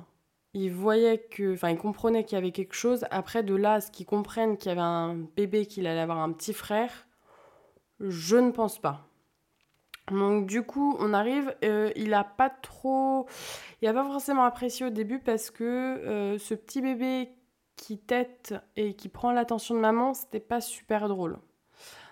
Il 0.53 0.71
voyait 0.71 1.17
que, 1.17 1.53
enfin, 1.53 1.75
qu'il 1.75 2.33
y 2.33 2.35
avait 2.35 2.51
quelque 2.51 2.75
chose. 2.75 3.05
Après, 3.09 3.43
de 3.43 3.55
là, 3.55 3.81
ce 3.81 3.89
qu'il 3.89 4.05
comprenne 4.05 4.57
qu'il 4.57 4.69
y 4.69 4.71
avait 4.71 4.81
un 4.81 5.15
bébé, 5.35 5.65
qu'il 5.65 5.87
allait 5.87 5.99
avoir 5.99 6.19
un 6.19 6.31
petit 6.31 6.53
frère, 6.53 7.07
je 7.99 8.37
ne 8.37 8.51
pense 8.51 8.79
pas. 8.79 9.07
Donc 10.11 10.47
du 10.47 10.63
coup, 10.63 10.97
on 10.99 11.13
arrive, 11.13 11.55
euh, 11.63 11.91
il 11.95 12.13
a 12.13 12.23
pas 12.23 12.49
trop, 12.49 13.25
il 13.81 13.87
a 13.87 13.93
pas 13.93 14.03
forcément 14.03 14.43
apprécié 14.43 14.85
au 14.85 14.89
début 14.89 15.19
parce 15.19 15.49
que 15.49 15.63
euh, 15.63 16.37
ce 16.37 16.53
petit 16.53 16.81
bébé 16.81 17.29
qui 17.77 17.97
tête 17.97 18.53
et 18.75 18.95
qui 18.95 19.07
prend 19.07 19.31
l'attention 19.31 19.75
de 19.75 19.79
maman, 19.79 20.13
c'était 20.13 20.41
pas 20.41 20.59
super 20.59 21.07
drôle. 21.07 21.39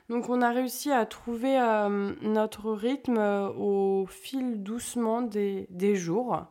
Donc 0.09 0.29
on 0.29 0.41
a 0.41 0.51
réussi 0.51 0.91
à 0.91 1.05
trouver 1.05 1.59
euh, 1.59 2.13
notre 2.21 2.71
rythme 2.71 3.17
au 3.57 4.05
fil 4.07 4.63
doucement 4.63 5.21
des, 5.21 5.95
jours. 5.95 6.45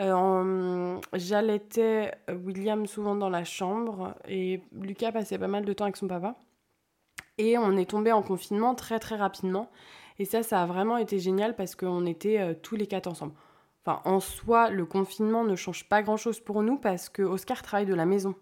Euh, 0.00 1.00
j'allaitais 1.14 2.12
William 2.28 2.86
souvent 2.86 3.14
dans 3.14 3.30
la 3.30 3.44
chambre 3.44 4.14
et 4.28 4.60
Lucas 4.72 5.12
passait 5.12 5.38
pas 5.38 5.48
mal 5.48 5.64
de 5.64 5.72
temps 5.72 5.84
avec 5.84 5.96
son 5.96 6.08
papa. 6.08 6.36
Et 7.38 7.58
on 7.58 7.76
est 7.76 7.90
tombé 7.90 8.12
en 8.12 8.22
confinement 8.22 8.74
très 8.74 8.98
très 8.98 9.16
rapidement. 9.16 9.70
Et 10.18 10.24
ça, 10.24 10.42
ça 10.42 10.62
a 10.62 10.66
vraiment 10.66 10.96
été 10.96 11.18
génial 11.18 11.54
parce 11.54 11.74
qu'on 11.74 12.06
était 12.06 12.54
tous 12.62 12.76
les 12.76 12.86
quatre 12.86 13.06
ensemble. 13.06 13.34
Enfin, 13.84 14.00
en 14.04 14.20
soi, 14.20 14.70
le 14.70 14.84
confinement 14.84 15.44
ne 15.44 15.54
change 15.54 15.88
pas 15.88 16.02
grand-chose 16.02 16.40
pour 16.40 16.62
nous 16.62 16.76
parce 16.76 17.08
que 17.08 17.22
Oscar 17.22 17.62
travaille 17.62 17.86
de 17.86 17.94
la 17.94 18.06
maison. 18.06 18.34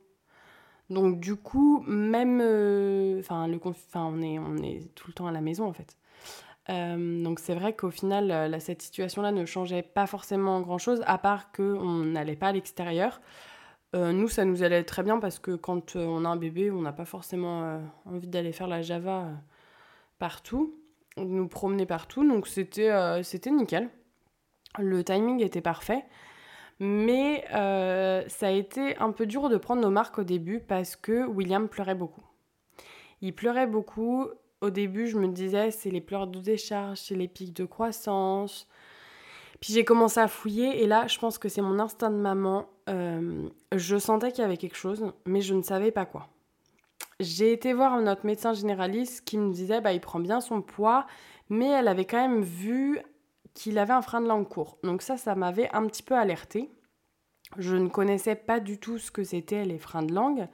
Donc 0.90 1.20
du 1.20 1.36
coup, 1.36 1.82
même, 1.86 2.40
euh, 2.42 3.20
enfin, 3.20 3.48
le 3.48 3.58
on 3.94 4.22
est, 4.22 4.38
on 4.38 4.56
est 4.58 4.94
tout 4.94 5.08
le 5.08 5.14
temps 5.14 5.26
à 5.26 5.32
la 5.32 5.40
maison 5.40 5.66
en 5.66 5.72
fait. 5.72 5.96
Euh, 6.70 7.22
donc 7.22 7.40
c'est 7.40 7.55
vrai 7.55 7.74
qu'au 7.74 7.90
final, 7.90 8.31
euh, 8.31 8.59
cette 8.59 8.83
situation-là 8.83 9.33
ne 9.33 9.44
changeait 9.44 9.83
pas 9.83 10.07
forcément 10.07 10.61
grand-chose, 10.61 11.03
à 11.07 11.18
part 11.18 11.53
qu'on 11.53 12.05
n'allait 12.05 12.37
pas 12.37 12.48
à 12.48 12.53
l'extérieur. 12.53 13.20
nous, 13.94 14.29
ça 14.29 14.44
nous 14.44 14.62
allait 14.64 14.83
très 14.83 15.05
bien 15.05 15.20
parce 15.20 15.38
que 15.38 15.53
quand 15.53 15.94
on 15.94 16.24
a 16.24 16.29
un 16.29 16.37
bébé, 16.37 16.70
on 16.70 16.83
n'a 16.83 16.92
pas 16.92 17.05
forcément 17.05 17.81
envie 18.07 18.27
d'aller 18.27 18.53
faire 18.53 18.66
la 18.66 18.83
Java 18.83 19.29
partout, 20.18 20.74
nous 21.16 21.46
promener 21.46 21.87
partout. 21.87 22.27
Donc 22.29 22.48
c'était 22.48 23.22
c'était 23.22 23.53
nickel. 23.53 23.88
Le 24.79 25.05
timing 25.05 25.40
était 25.44 25.61
parfait. 25.61 26.05
Mais 26.81 27.44
euh, 27.55 28.24
ça 28.29 28.48
a 28.48 28.50
été 28.50 28.96
un 28.98 29.12
peu 29.12 29.27
dur 29.27 29.48
de 29.48 29.57
prendre 29.57 29.83
nos 29.83 29.90
marques 29.90 30.18
au 30.18 30.24
début 30.24 30.61
parce 30.61 30.96
que 30.96 31.27
William 31.27 31.68
pleurait 31.68 31.94
beaucoup. 31.94 32.24
Il 33.20 33.35
pleurait 33.35 33.66
beaucoup. 33.66 34.29
Au 34.64 34.70
début, 34.70 35.09
je 35.09 35.18
me 35.18 35.29
disais, 35.29 35.70
c'est 35.70 35.90
les 35.90 36.00
pleurs 36.00 36.27
de 36.27 36.40
décharge, 36.40 36.96
c'est 36.96 37.14
les 37.14 37.29
pics 37.29 37.53
de 37.53 37.66
croissance. 37.66 38.66
Puis 39.61 39.74
j'ai 39.74 39.85
commencé 39.85 40.20
à 40.20 40.27
fouiller 40.27 40.83
et 40.83 40.87
là, 40.87 41.07
je 41.07 41.18
pense 41.18 41.37
que 41.37 41.50
c'est 41.50 41.61
mon 41.61 41.79
instinct 41.79 42.09
de 42.09 42.16
maman. 42.16 42.66
Euh, 42.88 43.46
je 43.77 43.98
sentais 43.98 44.33
qu'il 44.33 44.40
y 44.40 44.44
avait 44.46 44.57
quelque 44.57 44.79
chose, 44.79 45.12
mais 45.27 45.42
je 45.42 45.53
ne 45.53 45.61
savais 45.61 45.90
pas 45.90 46.07
quoi. 46.07 46.29
J'ai 47.20 47.53
été 47.53 47.74
voir 47.74 48.00
notre 48.00 48.24
médecin 48.24 48.55
généraliste 48.55 49.27
qui 49.27 49.37
me 49.37 49.53
disait, 49.53 49.83
bah, 49.83 49.92
il 49.92 50.00
prend 50.00 50.18
bien 50.18 50.40
son 50.40 50.62
poids, 50.62 51.07
mais 51.50 51.68
elle 51.68 51.87
avait 51.87 52.07
quand 52.07 52.27
même 52.27 52.42
vu 52.42 53.00
qu'il 53.53 53.77
avait 53.77 53.92
un 53.92 54.00
frein 54.00 54.22
de 54.22 54.29
langue 54.29 54.48
court. 54.48 54.79
Donc 54.83 55.03
ça, 55.03 55.18
ça 55.18 55.35
m'avait 55.35 55.68
un 55.74 55.87
petit 55.88 56.03
peu 56.03 56.14
alerté. 56.14 56.70
Je 57.59 57.77
ne 57.77 57.88
connaissais 57.88 58.35
pas 58.35 58.61
du 58.61 58.79
tout 58.79 58.96
ce 58.96 59.11
que 59.11 59.24
c'était 59.24 59.66
les 59.66 59.79
freins 59.79 60.05
de 60.05 60.14
langue, 60.14 60.48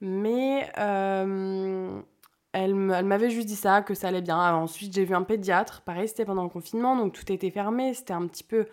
mais 0.00 0.70
euh, 0.78 2.00
elle, 2.58 2.74
m'avait 2.74 3.28
juste 3.28 3.46
dit 3.46 3.56
ça, 3.56 3.82
que 3.82 3.92
ça 3.92 4.08
allait 4.08 4.22
bien. 4.22 4.54
ensuite, 4.54 4.94
j'ai 4.94 5.04
vu 5.04 5.14
un 5.14 5.22
pédiatre. 5.22 5.82
Pareil, 5.82 6.08
c'était 6.08 6.24
pendant 6.24 6.42
le 6.42 6.48
confinement, 6.48 6.96
donc 6.96 7.12
tout 7.12 7.30
était 7.30 7.50
fermé. 7.50 7.92
C'était 7.92 8.14
un 8.14 8.26
petit 8.26 8.44
peu 8.44 8.66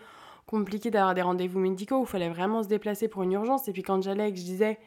compliqué 0.45 0.89
d'avoir 0.89 1.13
des 1.13 1.21
rendez-vous 1.21 1.59
médicaux 1.59 1.99
où 1.99 2.03
il 2.03 2.07
fallait 2.07 2.29
vraiment 2.29 2.63
se 2.63 2.69
déplacer 2.69 3.09
pour 3.09 3.23
une 3.23 3.33
urgence. 3.33 3.67
Et 3.67 3.73
puis 3.73 3.83
quand 3.83 4.01
j'allais 4.01 4.29
et 4.29 4.33
que 4.33 4.39
je 4.39 4.45
disais, 4.45 4.79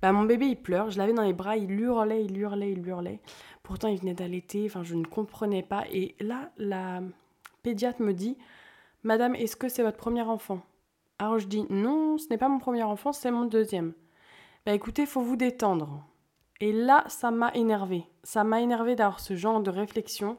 bah 0.00 0.10
mon 0.10 0.24
bébé 0.24 0.46
il 0.46 0.56
pleure, 0.56 0.90
je 0.90 0.98
l'avais 0.98 1.12
dans 1.12 1.22
les 1.22 1.32
bras, 1.32 1.56
il 1.56 1.70
hurlait, 1.70 2.24
il 2.24 2.36
hurlait, 2.36 2.72
il 2.72 2.86
hurlait. 2.86 3.20
Pourtant 3.62 3.86
il 3.88 4.00
venait 4.00 4.14
d'allaiter, 4.14 4.64
enfin 4.66 4.82
je 4.82 4.96
ne 4.96 5.04
comprenais 5.04 5.62
pas. 5.62 5.84
Et 5.92 6.16
là, 6.18 6.50
la, 6.56 7.00
pédiatre 7.62 8.02
me 8.02 8.12
dit 8.12 8.36
Madame, 9.04 9.36
est-ce 9.36 9.54
que 9.54 9.68
c'est 9.68 9.84
votre 9.84 9.98
premier 9.98 10.22
enfant? 10.22 10.60
Alors 11.20 11.38
je 11.38 11.46
dis 11.46 11.64
Non, 11.70 12.18
ce 12.18 12.26
n'est 12.28 12.38
pas 12.38 12.48
mon 12.48 12.58
premier 12.58 12.82
enfant, 12.82 13.12
c'est 13.12 13.30
mon 13.30 13.44
deuxième. 13.44 13.92
Bah 14.66 14.72
écoutez, 14.72 15.06
faut 15.06 15.22
vous 15.22 15.36
détendre. 15.36 16.04
Et 16.62 16.70
là, 16.70 17.04
ça 17.08 17.32
m'a 17.32 17.52
énervé. 17.54 18.04
Ça 18.22 18.44
m'a 18.44 18.60
énervé 18.60 18.94
d'avoir 18.94 19.18
ce 19.18 19.34
genre 19.34 19.60
de 19.60 19.68
réflexion 19.68 20.38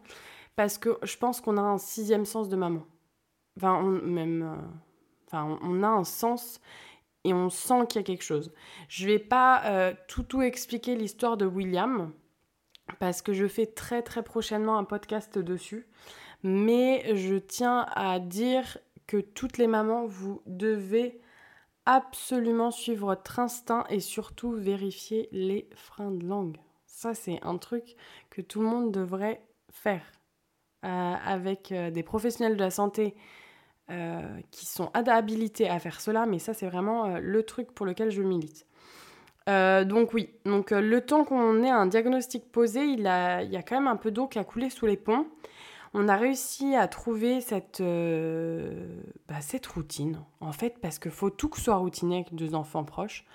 parce 0.55 0.77
que 0.77 0.97
je 1.03 1.17
pense 1.17 1.41
qu'on 1.41 1.57
a 1.57 1.61
un 1.61 1.77
sixième 1.77 2.23
sens 2.23 2.47
de 2.47 2.55
maman. 2.55 2.85
Enfin, 3.57 3.73
on, 3.83 3.89
même, 3.89 4.41
euh, 4.41 4.55
enfin, 5.27 5.59
on 5.61 5.83
a 5.83 5.87
un 5.89 6.05
sens 6.05 6.61
et 7.25 7.33
on 7.33 7.49
sent 7.49 7.87
qu'il 7.89 7.99
y 7.99 8.03
a 8.03 8.05
quelque 8.05 8.23
chose. 8.23 8.53
Je 8.87 9.05
vais 9.05 9.19
pas 9.19 9.65
euh, 9.65 9.93
tout 10.07 10.23
tout 10.23 10.41
expliquer 10.41 10.95
l'histoire 10.95 11.35
de 11.35 11.45
William 11.45 12.13
parce 12.99 13.21
que 13.21 13.33
je 13.33 13.45
fais 13.45 13.65
très 13.65 14.01
très 14.01 14.23
prochainement 14.23 14.77
un 14.77 14.85
podcast 14.85 15.37
dessus. 15.37 15.89
Mais 16.41 17.17
je 17.17 17.35
tiens 17.35 17.85
à 17.95 18.19
dire 18.19 18.77
que 19.07 19.17
toutes 19.17 19.57
les 19.57 19.67
mamans, 19.67 20.05
vous 20.05 20.41
devez 20.45 21.19
absolument 21.85 22.71
suivre 22.71 23.07
votre 23.07 23.39
instinct 23.39 23.85
et 23.89 23.99
surtout 23.99 24.51
vérifier 24.51 25.29
les 25.31 25.67
freins 25.75 26.11
de 26.11 26.25
langue. 26.25 26.57
Ça, 26.85 27.13
c'est 27.13 27.39
un 27.43 27.57
truc 27.57 27.95
que 28.29 28.41
tout 28.41 28.61
le 28.61 28.67
monde 28.67 28.91
devrait 28.91 29.41
faire 29.71 30.03
euh, 30.85 31.13
avec 31.25 31.71
euh, 31.71 31.91
des 31.91 32.03
professionnels 32.03 32.55
de 32.55 32.61
la 32.61 32.69
santé 32.69 33.15
euh, 33.89 34.21
qui 34.51 34.65
sont 34.65 34.91
habilités 34.93 35.69
à 35.69 35.79
faire 35.79 35.99
cela, 35.99 36.25
mais 36.25 36.39
ça, 36.39 36.53
c'est 36.53 36.67
vraiment 36.67 37.17
le 37.19 37.43
truc 37.43 37.71
pour 37.73 37.85
lequel 37.85 38.11
je 38.11 38.21
milite. 38.21 38.65
donc 39.47 40.13
oui, 40.13 40.29
donc 40.45 40.71
le 40.71 41.01
temps 41.01 41.25
qu'on 41.25 41.63
ait 41.63 41.69
un 41.69 41.87
diagnostic 41.87 42.51
posé, 42.51 42.85
il, 42.85 43.01
y 43.01 43.07
a 43.07 43.63
quand 43.67 43.75
même 43.75 43.87
un 43.87 43.97
peu 43.97 44.11
d'eau 44.11 44.27
qui 44.27 44.39
a 44.39 44.43
coulé 44.43 44.69
sous 44.69 44.85
les 44.85 44.97
ponts 44.97 45.27
on 45.93 46.07
a 46.07 46.15
réussi 46.15 46.75
à 46.75 46.87
trouver 46.87 47.39
cette, 47.39 47.81
euh, 47.81 49.01
bah, 49.27 49.41
cette 49.41 49.67
routine, 49.67 50.23
en 50.39 50.51
fait, 50.51 50.79
parce 50.81 50.97
qu'il 50.97 51.11
faut 51.11 51.29
tout 51.29 51.49
que 51.49 51.59
soit 51.59 51.75
routiné 51.75 52.15
avec 52.15 52.33
deux 52.33 52.55
enfants 52.55 52.83
proches. 52.83 53.25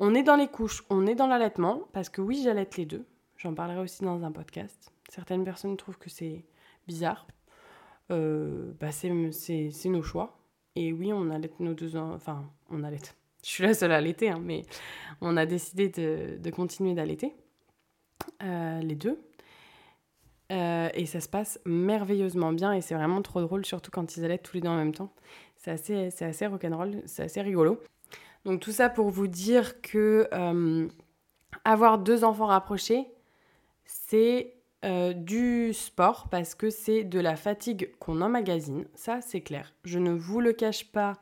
On 0.00 0.14
est 0.14 0.24
dans 0.24 0.36
les 0.36 0.48
couches, 0.48 0.84
on 0.90 1.06
est 1.06 1.14
dans 1.14 1.28
l'allaitement, 1.28 1.82
parce 1.92 2.08
que 2.08 2.20
oui, 2.20 2.40
j'allaite 2.42 2.76
les 2.76 2.86
deux. 2.86 3.06
J'en 3.36 3.54
parlerai 3.54 3.80
aussi 3.80 4.02
dans 4.02 4.24
un 4.24 4.32
podcast. 4.32 4.92
Certaines 5.08 5.44
personnes 5.44 5.76
trouvent 5.76 5.98
que 5.98 6.10
c'est 6.10 6.44
bizarre. 6.86 7.26
Euh, 8.10 8.72
bah 8.80 8.90
c'est 8.90 9.08
nos 9.08 10.02
choix. 10.02 10.38
Et 10.74 10.92
oui, 10.92 11.12
on 11.12 11.30
allaite 11.30 11.60
nos 11.60 11.74
deux 11.74 11.96
enfants. 11.96 12.14
Enfin, 12.14 12.50
on 12.70 12.82
allaite. 12.82 13.16
Je 13.44 13.48
suis 13.48 13.64
la 13.64 13.72
seule 13.72 13.92
à 13.92 13.96
allaiter, 13.96 14.30
hein, 14.30 14.40
mais 14.42 14.64
on 15.20 15.36
a 15.36 15.46
décidé 15.46 15.88
de, 15.88 16.38
de 16.38 16.50
continuer 16.50 16.94
d'allaiter. 16.94 17.34
les 18.40 18.96
deux. 18.96 19.18
Et 20.50 21.06
ça 21.06 21.20
se 21.20 21.28
passe 21.28 21.60
merveilleusement 21.64 22.52
bien 22.52 22.72
et 22.72 22.80
c'est 22.80 22.94
vraiment 22.94 23.22
trop 23.22 23.40
drôle, 23.40 23.64
surtout 23.64 23.90
quand 23.90 24.16
ils 24.16 24.24
allaient 24.24 24.38
tous 24.38 24.54
les 24.54 24.60
deux 24.60 24.68
en 24.68 24.76
même 24.76 24.92
temps. 24.92 25.12
C'est 25.56 25.70
assez, 25.70 26.10
c'est 26.10 26.24
assez 26.24 26.46
rock'n'roll, 26.46 27.02
c'est 27.06 27.22
assez 27.22 27.40
rigolo. 27.40 27.80
Donc 28.44 28.60
tout 28.60 28.72
ça 28.72 28.88
pour 28.88 29.10
vous 29.10 29.28
dire 29.28 29.80
que 29.80 30.28
avoir 31.64 31.98
deux 31.98 32.24
enfants 32.24 32.46
rapprochés, 32.46 33.06
c'est 33.84 34.54
euh, 34.84 35.12
du 35.12 35.74
sport 35.74 36.28
parce 36.30 36.54
que 36.54 36.70
c'est 36.70 37.04
de 37.04 37.20
la 37.20 37.36
fatigue 37.36 37.92
qu'on 37.98 38.22
emmagasine, 38.22 38.86
ça 38.94 39.20
c'est 39.20 39.42
clair. 39.42 39.74
Je 39.84 39.98
ne 39.98 40.12
vous 40.12 40.40
le 40.40 40.52
cache 40.52 40.90
pas, 40.90 41.18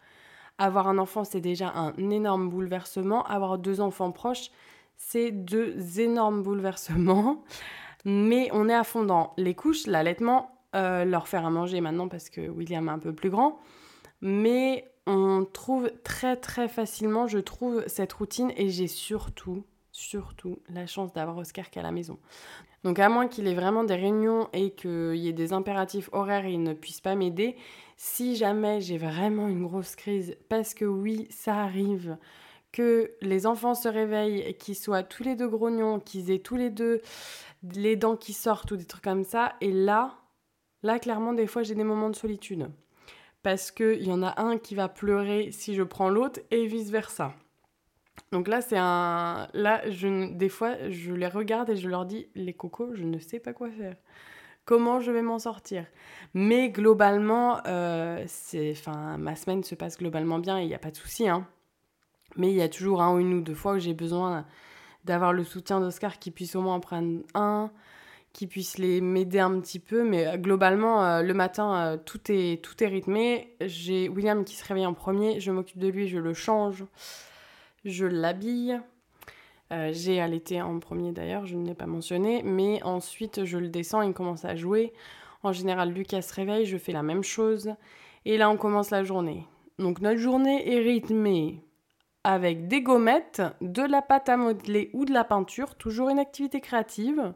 avoir 0.59 0.87
un 0.87 0.99
enfant 0.99 1.25
c'est 1.25 1.41
déjà 1.41 1.73
un 1.75 1.93
énorme 2.11 2.49
bouleversement, 2.49 3.25
avoir 3.25 3.59
deux 3.59 3.81
enfants 3.81 4.13
proches 4.13 4.51
c'est 4.97 5.31
deux 5.31 6.01
énormes 6.01 6.43
bouleversements, 6.43 7.45
mais 8.09 8.49
on 8.55 8.71
est 8.71 8.75
à 8.75 8.85
fond 8.85 9.05
dans 9.05 9.35
les 9.37 9.55
couches, 9.55 9.87
l'allaitement, 9.87 10.51
euh, 10.75 11.05
leur 11.05 11.29
faire 11.29 11.45
à 11.45 11.51
manger 11.51 11.83
maintenant 11.83 12.09
parce 12.09 12.31
que 12.31 12.49
William 12.49 12.89
est 12.89 12.93
un 12.93 12.99
peu 12.99 13.13
plus 13.13 13.29
grand, 13.29 13.59
mais 14.23 14.91
on 15.07 15.45
trouve 15.45 15.91
très 16.05 16.37
très 16.37 16.69
facilement, 16.69 17.27
je 17.27 17.39
trouve, 17.39 17.85
cette 17.87 18.15
routine 18.15 18.51
et 18.57 18.71
j'ai 18.71 18.89
surtout 18.89 19.63
surtout 19.93 20.61
la 20.71 20.87
chance 20.87 21.13
d'avoir 21.13 21.37
Oscar 21.37 21.69
qu'à 21.69 21.83
la 21.83 21.93
maison. 21.93 22.19
Donc 22.83 22.99
à 22.99 23.11
moins 23.11 23.29
qu'il 23.29 23.47
ait 23.47 23.55
vraiment 23.55 23.85
des 23.85 23.97
réunions 23.97 24.49
et 24.55 24.71
qu'il 24.71 25.17
y 25.17 25.29
ait 25.29 25.35
des 25.35 25.53
impératifs 25.53 26.09
horaires 26.13 26.47
et 26.47 26.53
il 26.53 26.63
ne 26.63 26.73
puisse 26.73 27.03
pas 27.03 27.15
m'aider, 27.15 27.57
si 27.99 28.37
jamais 28.37 28.81
j'ai 28.81 28.97
vraiment 28.97 29.49
une 29.49 29.67
grosse 29.67 29.97
crise, 29.97 30.35
parce 30.49 30.73
que 30.73 30.87
oui, 30.87 31.27
ça 31.31 31.57
arrive, 31.57 32.17
que 32.73 33.13
les 33.23 33.47
enfants 33.47 33.75
se 33.75 33.89
réveillent, 33.89 34.57
qu'ils 34.59 34.77
soient 34.77 35.03
tous 35.03 35.23
les 35.23 35.37
deux 35.37 35.49
grognons, 35.49 36.01
qu'ils 36.01 36.31
aient 36.31 36.39
tous 36.39 36.57
les 36.57 36.71
deux 36.71 37.01
les 37.75 37.97
dents 37.97 38.17
qui 38.17 38.33
sortent 38.33 38.71
ou 38.71 38.77
des 38.77 38.85
trucs 38.85 39.05
comme 39.05 39.25
ça, 39.25 39.55
et 39.61 39.73
là, 39.73 40.15
là 40.83 40.99
clairement 40.99 41.33
des 41.33 41.47
fois 41.47 41.63
j'ai 41.63 41.75
des 41.75 41.85
moments 41.85 42.11
de 42.11 42.17
solitude. 42.17 42.71
Parce 43.43 43.71
qu'il 43.71 44.03
y 44.03 44.13
en 44.13 44.23
a 44.23 44.41
un 44.41 44.59
qui 44.59 44.75
va 44.75 44.89
pleurer 44.89 45.51
si 45.53 45.75
je 45.75 45.83
prends 45.83 46.11
l'autre 46.11 46.41
et 46.51 46.67
vice-versa. 46.67 47.35
Donc 48.33 48.49
là, 48.49 48.61
c'est 48.61 48.77
un. 48.77 49.49
Là, 49.55 49.89
je... 49.89 50.33
des 50.33 50.49
fois, 50.49 50.75
je 50.91 51.13
les 51.13 51.29
regarde 51.29 51.71
et 51.71 51.77
je 51.77 51.89
leur 51.89 52.05
dis 52.05 52.29
les 52.35 52.53
cocos, 52.53 52.95
je 52.95 53.05
ne 53.05 53.19
sais 53.19 53.39
pas 53.39 53.53
quoi 53.53 53.71
faire. 53.71 53.95
Comment 54.65 55.01
je 55.01 55.11
vais 55.13 55.23
m'en 55.23 55.39
sortir? 55.39 55.87
Mais 56.35 56.69
globalement, 56.71 57.61
euh, 57.67 58.23
c'est. 58.27 58.73
Enfin, 58.73 59.17
ma 59.19 59.37
semaine 59.37 59.63
se 59.63 59.75
passe 59.77 59.97
globalement 59.97 60.41
bien 60.41 60.59
et 60.59 60.63
il 60.63 60.69
n'y 60.69 60.75
a 60.75 60.81
pas 60.81 60.91
de 60.91 60.97
souci. 60.97 61.29
Hein. 61.29 61.47
Mais 62.37 62.51
il 62.51 62.57
y 62.57 62.63
a 62.63 62.69
toujours 62.69 63.03
un 63.03 63.15
ou 63.15 63.19
une 63.19 63.35
ou 63.35 63.41
deux 63.41 63.55
fois 63.55 63.75
où 63.75 63.79
j'ai 63.79 63.95
besoin 63.95 64.45
d'avoir 65.05 65.33
le 65.33 65.45
soutien 65.45 65.81
d'Oscar 65.81 66.19
qui 66.19 66.31
puisse 66.31 66.55
au 66.55 66.61
moins 66.61 66.75
en 66.75 66.81
prendre 66.81 67.23
un, 67.35 67.71
qui 68.33 68.47
puisse 68.47 68.79
les 68.79 69.01
m'aider 69.01 69.41
un 69.41 69.59
petit 69.61 69.79
peu. 69.79 70.05
Mais 70.05 70.27
euh, 70.27 70.37
globalement, 70.37 71.05
euh, 71.05 71.23
le 71.23 71.35
matin, 71.35 71.99
tout, 72.05 72.21
est, 72.31 72.63
tout 72.63 72.83
est 72.83 72.87
rythmé. 72.89 73.55
J'ai 73.61 74.09
William 74.09 74.45
qui 74.45 74.55
se 74.55 74.65
réveille 74.65 74.87
en 74.87 74.95
premier, 74.95 75.41
je 75.41 75.51
m'occupe 75.51 75.79
de 75.79 75.89
lui, 75.89 76.09
je 76.09 76.19
le 76.19 76.35
change 76.35 76.85
je 77.85 78.07
l'habille. 78.07 78.81
Euh, 79.71 79.91
j'ai 79.93 80.21
allaité 80.21 80.63
en 80.63 80.79
premier 80.79 81.13
d'ailleurs, 81.13 81.45
je 81.45 81.57
ne 81.57 81.67
l'ai 81.67 81.75
pas 81.75 81.87
mentionné, 81.87 82.43
mais 82.43 82.83
ensuite 82.85 83.45
je 83.45 83.59
le 83.59 83.69
descends, 83.69 84.01
il 84.01 84.15
commence 84.15 84.45
à 84.45 84.57
jouer. 84.57 84.93
En 85.43 85.53
général, 85.53 85.93
Lucas 85.93 86.23
se 86.23 86.35
réveille, 86.35 86.65
je 86.65 86.79
fais 86.79 86.93
la 86.93 87.03
même 87.03 87.23
chose. 87.23 87.75
Et 88.25 88.39
là, 88.39 88.51
on 88.51 88.57
commence 88.57 88.91
la 88.91 89.05
journée. 89.05 89.47
Donc 89.79 90.01
notre 90.01 90.19
journée 90.19 90.73
est 90.73 90.81
rythmée 90.81 91.63
avec 92.25 92.69
des 92.69 92.83
gommettes, 92.83 93.43
de 93.61 93.83
la 93.83 94.03
pâte 94.03 94.29
à 94.29 94.37
modeler 94.37 94.91
ou 94.93 95.05
de 95.05 95.13
la 95.13 95.25
peinture, 95.25 95.75
toujours 95.77 96.09
une 96.09 96.19
activité 96.19 96.61
créative. 96.61 97.33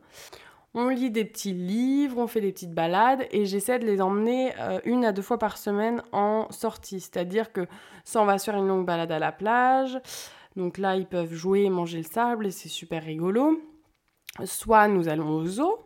On 0.74 0.88
lit 0.88 1.10
des 1.10 1.26
petits 1.26 1.52
livres, 1.52 2.18
on 2.18 2.26
fait 2.26 2.40
des 2.40 2.52
petites 2.52 2.74
balades 2.74 3.26
et 3.30 3.44
j'essaie 3.44 3.78
de 3.78 3.84
les 3.84 4.00
emmener 4.00 4.52
euh, 4.58 4.80
une 4.84 5.04
à 5.04 5.12
deux 5.12 5.22
fois 5.22 5.38
par 5.38 5.58
semaine 5.58 6.02
en 6.12 6.50
sortie. 6.50 7.00
C'est-à-dire 7.00 7.52
que 7.52 7.66
ça, 8.04 8.22
on 8.22 8.24
va 8.24 8.38
faire 8.38 8.56
une 8.56 8.66
longue 8.66 8.86
balade 8.86 9.12
à 9.12 9.18
la 9.18 9.32
plage. 9.32 10.00
Donc 10.56 10.78
là, 10.78 10.96
ils 10.96 11.06
peuvent 11.06 11.32
jouer 11.32 11.64
et 11.64 11.70
manger 11.70 11.98
le 11.98 12.04
sable 12.04 12.46
et 12.46 12.50
c'est 12.50 12.70
super 12.70 13.02
rigolo. 13.02 13.60
Soit 14.44 14.88
nous 14.88 15.08
allons 15.08 15.28
au 15.28 15.44
zoo, 15.44 15.78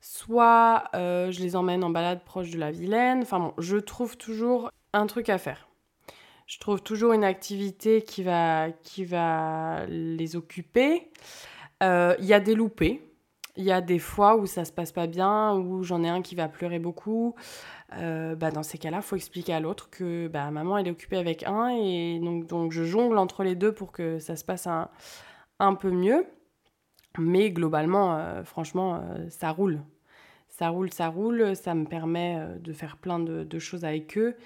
soit 0.00 0.84
euh, 0.94 1.30
je 1.30 1.40
les 1.40 1.54
emmène 1.54 1.84
en 1.84 1.90
balade 1.90 2.24
proche 2.24 2.50
de 2.50 2.58
la 2.58 2.72
Vilaine. 2.72 3.22
Enfin 3.22 3.38
bon, 3.38 3.54
je 3.58 3.76
trouve 3.76 4.16
toujours 4.16 4.70
un 4.92 5.06
truc 5.06 5.28
à 5.28 5.38
faire. 5.38 5.65
Je 6.46 6.60
trouve 6.60 6.80
toujours 6.80 7.12
une 7.12 7.24
activité 7.24 8.02
qui 8.02 8.22
va, 8.22 8.70
qui 8.84 9.04
va 9.04 9.84
les 9.86 10.36
occuper. 10.36 11.10
Euh, 11.82 12.14
il 12.20 12.24
y 12.24 12.34
a 12.34 12.40
des 12.40 12.54
loupés. 12.54 13.02
Il 13.56 13.64
y 13.64 13.72
a 13.72 13.80
des 13.80 13.98
fois 13.98 14.36
où 14.36 14.46
ça 14.46 14.64
se 14.64 14.70
passe 14.70 14.92
pas 14.92 15.08
bien, 15.08 15.54
où 15.54 15.82
j'en 15.82 16.04
ai 16.04 16.08
un 16.08 16.22
qui 16.22 16.36
va 16.36 16.46
pleurer 16.48 16.78
beaucoup. 16.78 17.34
Euh, 17.94 18.36
bah 18.36 18.50
dans 18.50 18.62
ces 18.62 18.78
cas-là, 18.78 19.00
faut 19.02 19.16
expliquer 19.16 19.54
à 19.54 19.60
l'autre 19.60 19.90
que 19.90 20.28
bah, 20.28 20.50
maman 20.50 20.78
elle 20.78 20.88
est 20.88 20.90
occupée 20.90 21.16
avec 21.16 21.44
un 21.44 21.68
et 21.68 22.18
donc, 22.20 22.46
donc 22.46 22.72
je 22.72 22.84
jongle 22.84 23.16
entre 23.18 23.44
les 23.44 23.54
deux 23.54 23.72
pour 23.72 23.92
que 23.92 24.18
ça 24.18 24.36
se 24.36 24.44
passe 24.44 24.66
un, 24.66 24.88
un 25.58 25.74
peu 25.74 25.90
mieux. 25.90 26.26
Mais 27.18 27.50
globalement, 27.50 28.16
euh, 28.16 28.44
franchement, 28.44 29.02
ça 29.30 29.50
roule. 29.50 29.80
Ça 30.48 30.68
roule, 30.68 30.92
ça 30.92 31.08
roule. 31.08 31.56
Ça 31.56 31.74
me 31.74 31.86
permet 31.86 32.38
de 32.60 32.72
faire 32.72 32.98
plein 32.98 33.18
de 33.18 33.58
choses 33.58 33.84
avec 33.84 34.16
eux. 34.16 34.36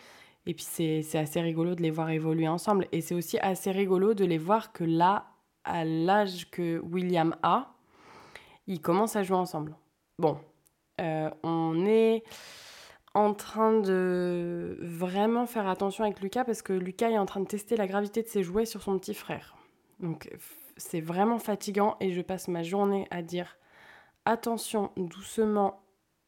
Et 0.47 0.55
puis 0.55 0.65
c'est 0.65 1.19
assez 1.19 1.41
rigolo 1.41 1.75
de 1.75 1.83
les 1.83 1.91
voir 1.91 2.11
évoluer 2.11 2.49
ensemble. 2.49 2.87
Et 2.93 3.01
c'est 3.01 3.15
aussi 3.15 3.39
assez 3.39 3.71
rigolo 3.71 4.15
de 4.15 4.25
les 4.25 4.39
voir 4.39 4.73
que 4.73 4.85
là, 4.85 5.27
à 5.65 5.85
l'âge 5.85 6.51
que 6.51 6.81
William 6.81 7.37
a, 7.43 7.75
ils 8.67 8.81
commencent 8.81 9.17
à 9.17 9.23
jouer 9.23 9.37
ensemble. 9.37 9.77
Bon, 10.19 10.39
euh, 11.01 11.31
on 11.43 11.85
est 11.87 12.23
en 13.15 13.35
train 13.35 13.81
de 13.81 14.79
vraiment 14.81 15.47
faire 15.47 15.69
attention 15.69 16.05
avec 16.05 16.21
Lucas 16.21 16.45
parce 16.45 16.63
que 16.63 16.73
Lucas 16.73 17.11
est 17.11 17.19
en 17.19 17.27
train 17.27 17.41
de 17.41 17.47
tester 17.47 17.77
la 17.77 17.87
gravité 17.87 18.23
de 18.23 18.29
ses 18.29 18.43
jouets 18.43 18.67
sur 18.67 18.83
son 18.83 18.99
petit 18.99 19.15
frère. 19.15 19.57
Donc 19.99 20.31
c'est 20.77 21.01
vraiment 21.01 21.39
fatigant 21.39 21.97
et 22.01 22.13
je 22.13 22.23
passe 22.23 22.49
ma 22.49 22.63
journée 22.63 23.07
à 23.11 23.23
dire 23.23 23.57
attention 24.25 24.93
doucement 24.97 25.83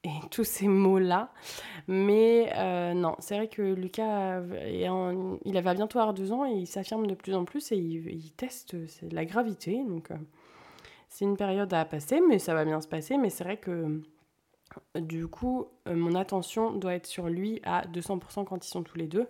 et 0.04 0.10
tous 0.30 0.44
ces 0.44 0.68
mots-là. 0.68 1.32
Mais 1.88 2.52
euh, 2.56 2.94
non, 2.94 3.16
c'est 3.18 3.36
vrai 3.36 3.48
que 3.48 3.62
Lucas, 3.62 4.40
il 4.70 5.60
va 5.60 5.74
bientôt 5.74 5.98
avoir 5.98 6.14
deux 6.14 6.32
ans 6.32 6.44
et 6.46 6.52
il 6.52 6.66
s'affirme 6.66 7.06
de 7.06 7.14
plus 7.14 7.34
en 7.34 7.44
plus 7.44 7.72
et 7.72 7.76
il, 7.76 8.32
teste 8.32 8.76
la 9.10 9.24
gravité. 9.24 9.84
Donc 9.84 10.10
euh, 10.10 10.16
c'est 11.08 11.24
une 11.24 11.36
période 11.36 11.72
à 11.74 11.84
passer, 11.84 12.20
mais 12.20 12.38
ça 12.38 12.54
va 12.54 12.64
bien 12.64 12.80
se 12.80 12.88
passer. 12.88 13.18
Mais 13.18 13.30
c'est 13.30 13.44
vrai 13.44 13.56
que 13.56 14.00
du 14.94 15.26
coup, 15.26 15.66
euh, 15.88 15.94
mon 15.94 16.14
attention 16.14 16.72
doit 16.72 16.94
être 16.94 17.06
sur 17.06 17.28
lui 17.28 17.60
à 17.64 17.82
200% 17.86 18.44
quand 18.44 18.64
ils 18.64 18.70
sont 18.70 18.82
tous 18.82 18.98
les 18.98 19.06
deux. 19.06 19.26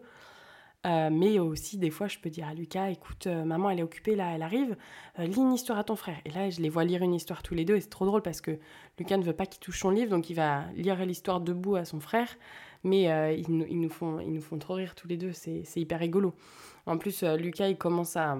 Euh, 0.84 1.10
mais 1.12 1.38
aussi, 1.38 1.78
des 1.78 1.90
fois, 1.90 2.08
je 2.08 2.18
peux 2.18 2.30
dire 2.30 2.48
à 2.48 2.54
Lucas, 2.54 2.90
écoute, 2.90 3.28
euh, 3.28 3.44
maman, 3.44 3.70
elle 3.70 3.78
est 3.78 3.84
occupée, 3.84 4.16
là, 4.16 4.32
elle 4.34 4.42
arrive, 4.42 4.76
lis 5.18 5.36
une 5.36 5.52
histoire 5.52 5.78
à 5.78 5.84
ton 5.84 5.94
frère. 5.94 6.16
Et 6.24 6.30
là, 6.30 6.50
je 6.50 6.60
les 6.60 6.68
vois 6.68 6.84
lire 6.84 7.02
une 7.02 7.14
histoire 7.14 7.42
tous 7.42 7.54
les 7.54 7.64
deux, 7.64 7.76
et 7.76 7.80
c'est 7.80 7.88
trop 7.88 8.06
drôle 8.06 8.22
parce 8.22 8.40
que 8.40 8.58
Lucas 8.98 9.16
ne 9.16 9.22
veut 9.22 9.32
pas 9.32 9.46
qu'il 9.46 9.60
touche 9.60 9.78
son 9.78 9.90
livre, 9.90 10.10
donc 10.10 10.28
il 10.28 10.34
va 10.34 10.64
lire 10.74 11.04
l'histoire 11.06 11.40
debout 11.40 11.76
à 11.76 11.84
son 11.84 12.00
frère. 12.00 12.28
Mais 12.84 13.02
ils, 13.38 13.48
nous 13.48 13.88
font, 13.88 14.18
ils 14.18 14.32
nous 14.32 14.40
font 14.40 14.58
trop 14.58 14.74
rire 14.74 14.96
tous 14.96 15.06
les 15.06 15.16
deux, 15.16 15.32
c'est 15.32 15.62
hyper 15.76 16.00
rigolo. 16.00 16.34
En 16.86 16.98
plus, 16.98 17.22
Lucas, 17.22 17.68
il 17.68 17.76
commence 17.76 18.16
à, 18.16 18.38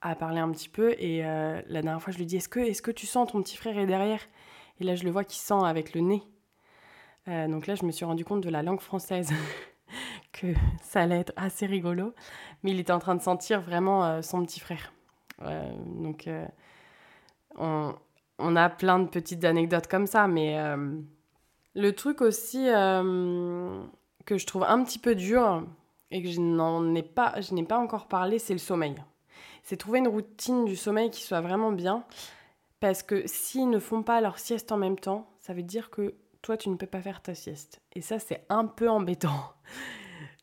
à 0.00 0.14
parler 0.14 0.40
un 0.40 0.50
petit 0.50 0.68
peu. 0.68 0.94
Et 0.98 1.24
euh, 1.24 1.60
la 1.66 1.82
dernière 1.82 2.02
fois, 2.02 2.12
je 2.12 2.18
lui 2.18 2.26
dis 2.26 2.36
Est-ce 2.36 2.48
que, 2.48 2.60
est 2.60 2.80
que 2.80 2.90
tu 2.90 3.06
sens 3.06 3.30
ton 3.30 3.42
petit 3.42 3.56
frère 3.56 3.78
est 3.78 3.86
derrière? 3.86 4.20
Et 4.80 4.84
là, 4.84 4.94
je 4.94 5.04
le 5.04 5.10
vois 5.10 5.24
qui 5.24 5.38
sent 5.38 5.64
avec 5.64 5.94
le 5.94 6.00
nez. 6.00 6.22
Euh, 7.26 7.48
donc 7.48 7.66
là, 7.66 7.74
je 7.74 7.84
me 7.84 7.90
suis 7.90 8.04
rendu 8.04 8.24
compte 8.24 8.42
de 8.42 8.48
la 8.48 8.62
langue 8.62 8.80
française, 8.80 9.30
que 10.40 10.46
ça 10.82 11.02
allait 11.02 11.20
être 11.20 11.32
assez 11.36 11.66
rigolo. 11.66 12.14
Mais 12.62 12.72
il 12.72 12.80
était 12.80 12.92
en 12.92 12.98
train 12.98 13.14
de 13.14 13.22
sentir 13.22 13.60
vraiment 13.60 14.04
euh, 14.04 14.22
son 14.22 14.44
petit 14.44 14.60
frère. 14.60 14.92
donc, 15.40 16.28
on, 17.56 17.94
on, 18.38 18.56
a 18.56 18.68
plein 18.68 18.98
de 18.98 19.08
petites 19.08 19.44
anecdotes 19.44 19.86
comme 19.86 20.06
ça. 20.06 20.26
Mais 20.26 20.58
le 21.74 21.92
truc 21.92 22.20
aussi 22.20 22.64
que 22.64 24.38
je 24.38 24.46
trouve 24.46 24.64
un 24.64 24.82
petit 24.84 24.98
peu 24.98 25.14
dur 25.14 25.64
et 26.10 26.22
que 26.22 26.28
je 26.28 26.40
n'en 26.40 26.94
ai 26.94 27.02
pas, 27.02 27.40
je 27.40 27.54
n'ai 27.54 27.64
pas 27.64 27.78
encore 27.78 28.08
parlé, 28.08 28.38
c'est 28.38 28.54
le 28.54 28.58
sommeil 28.58 28.96
c'est 29.68 29.76
trouver 29.76 29.98
une 29.98 30.08
routine 30.08 30.64
du 30.64 30.76
sommeil 30.76 31.10
qui 31.10 31.22
soit 31.22 31.42
vraiment 31.42 31.72
bien. 31.72 32.02
Parce 32.80 33.02
que 33.02 33.26
s'ils 33.26 33.68
ne 33.68 33.78
font 33.78 34.02
pas 34.02 34.22
leur 34.22 34.38
sieste 34.38 34.72
en 34.72 34.78
même 34.78 34.98
temps, 34.98 35.28
ça 35.40 35.52
veut 35.52 35.62
dire 35.62 35.90
que 35.90 36.14
toi, 36.40 36.56
tu 36.56 36.70
ne 36.70 36.76
peux 36.76 36.86
pas 36.86 37.02
faire 37.02 37.20
ta 37.20 37.34
sieste. 37.34 37.82
Et 37.94 38.00
ça, 38.00 38.18
c'est 38.18 38.46
un 38.48 38.64
peu 38.64 38.88
embêtant. 38.88 39.52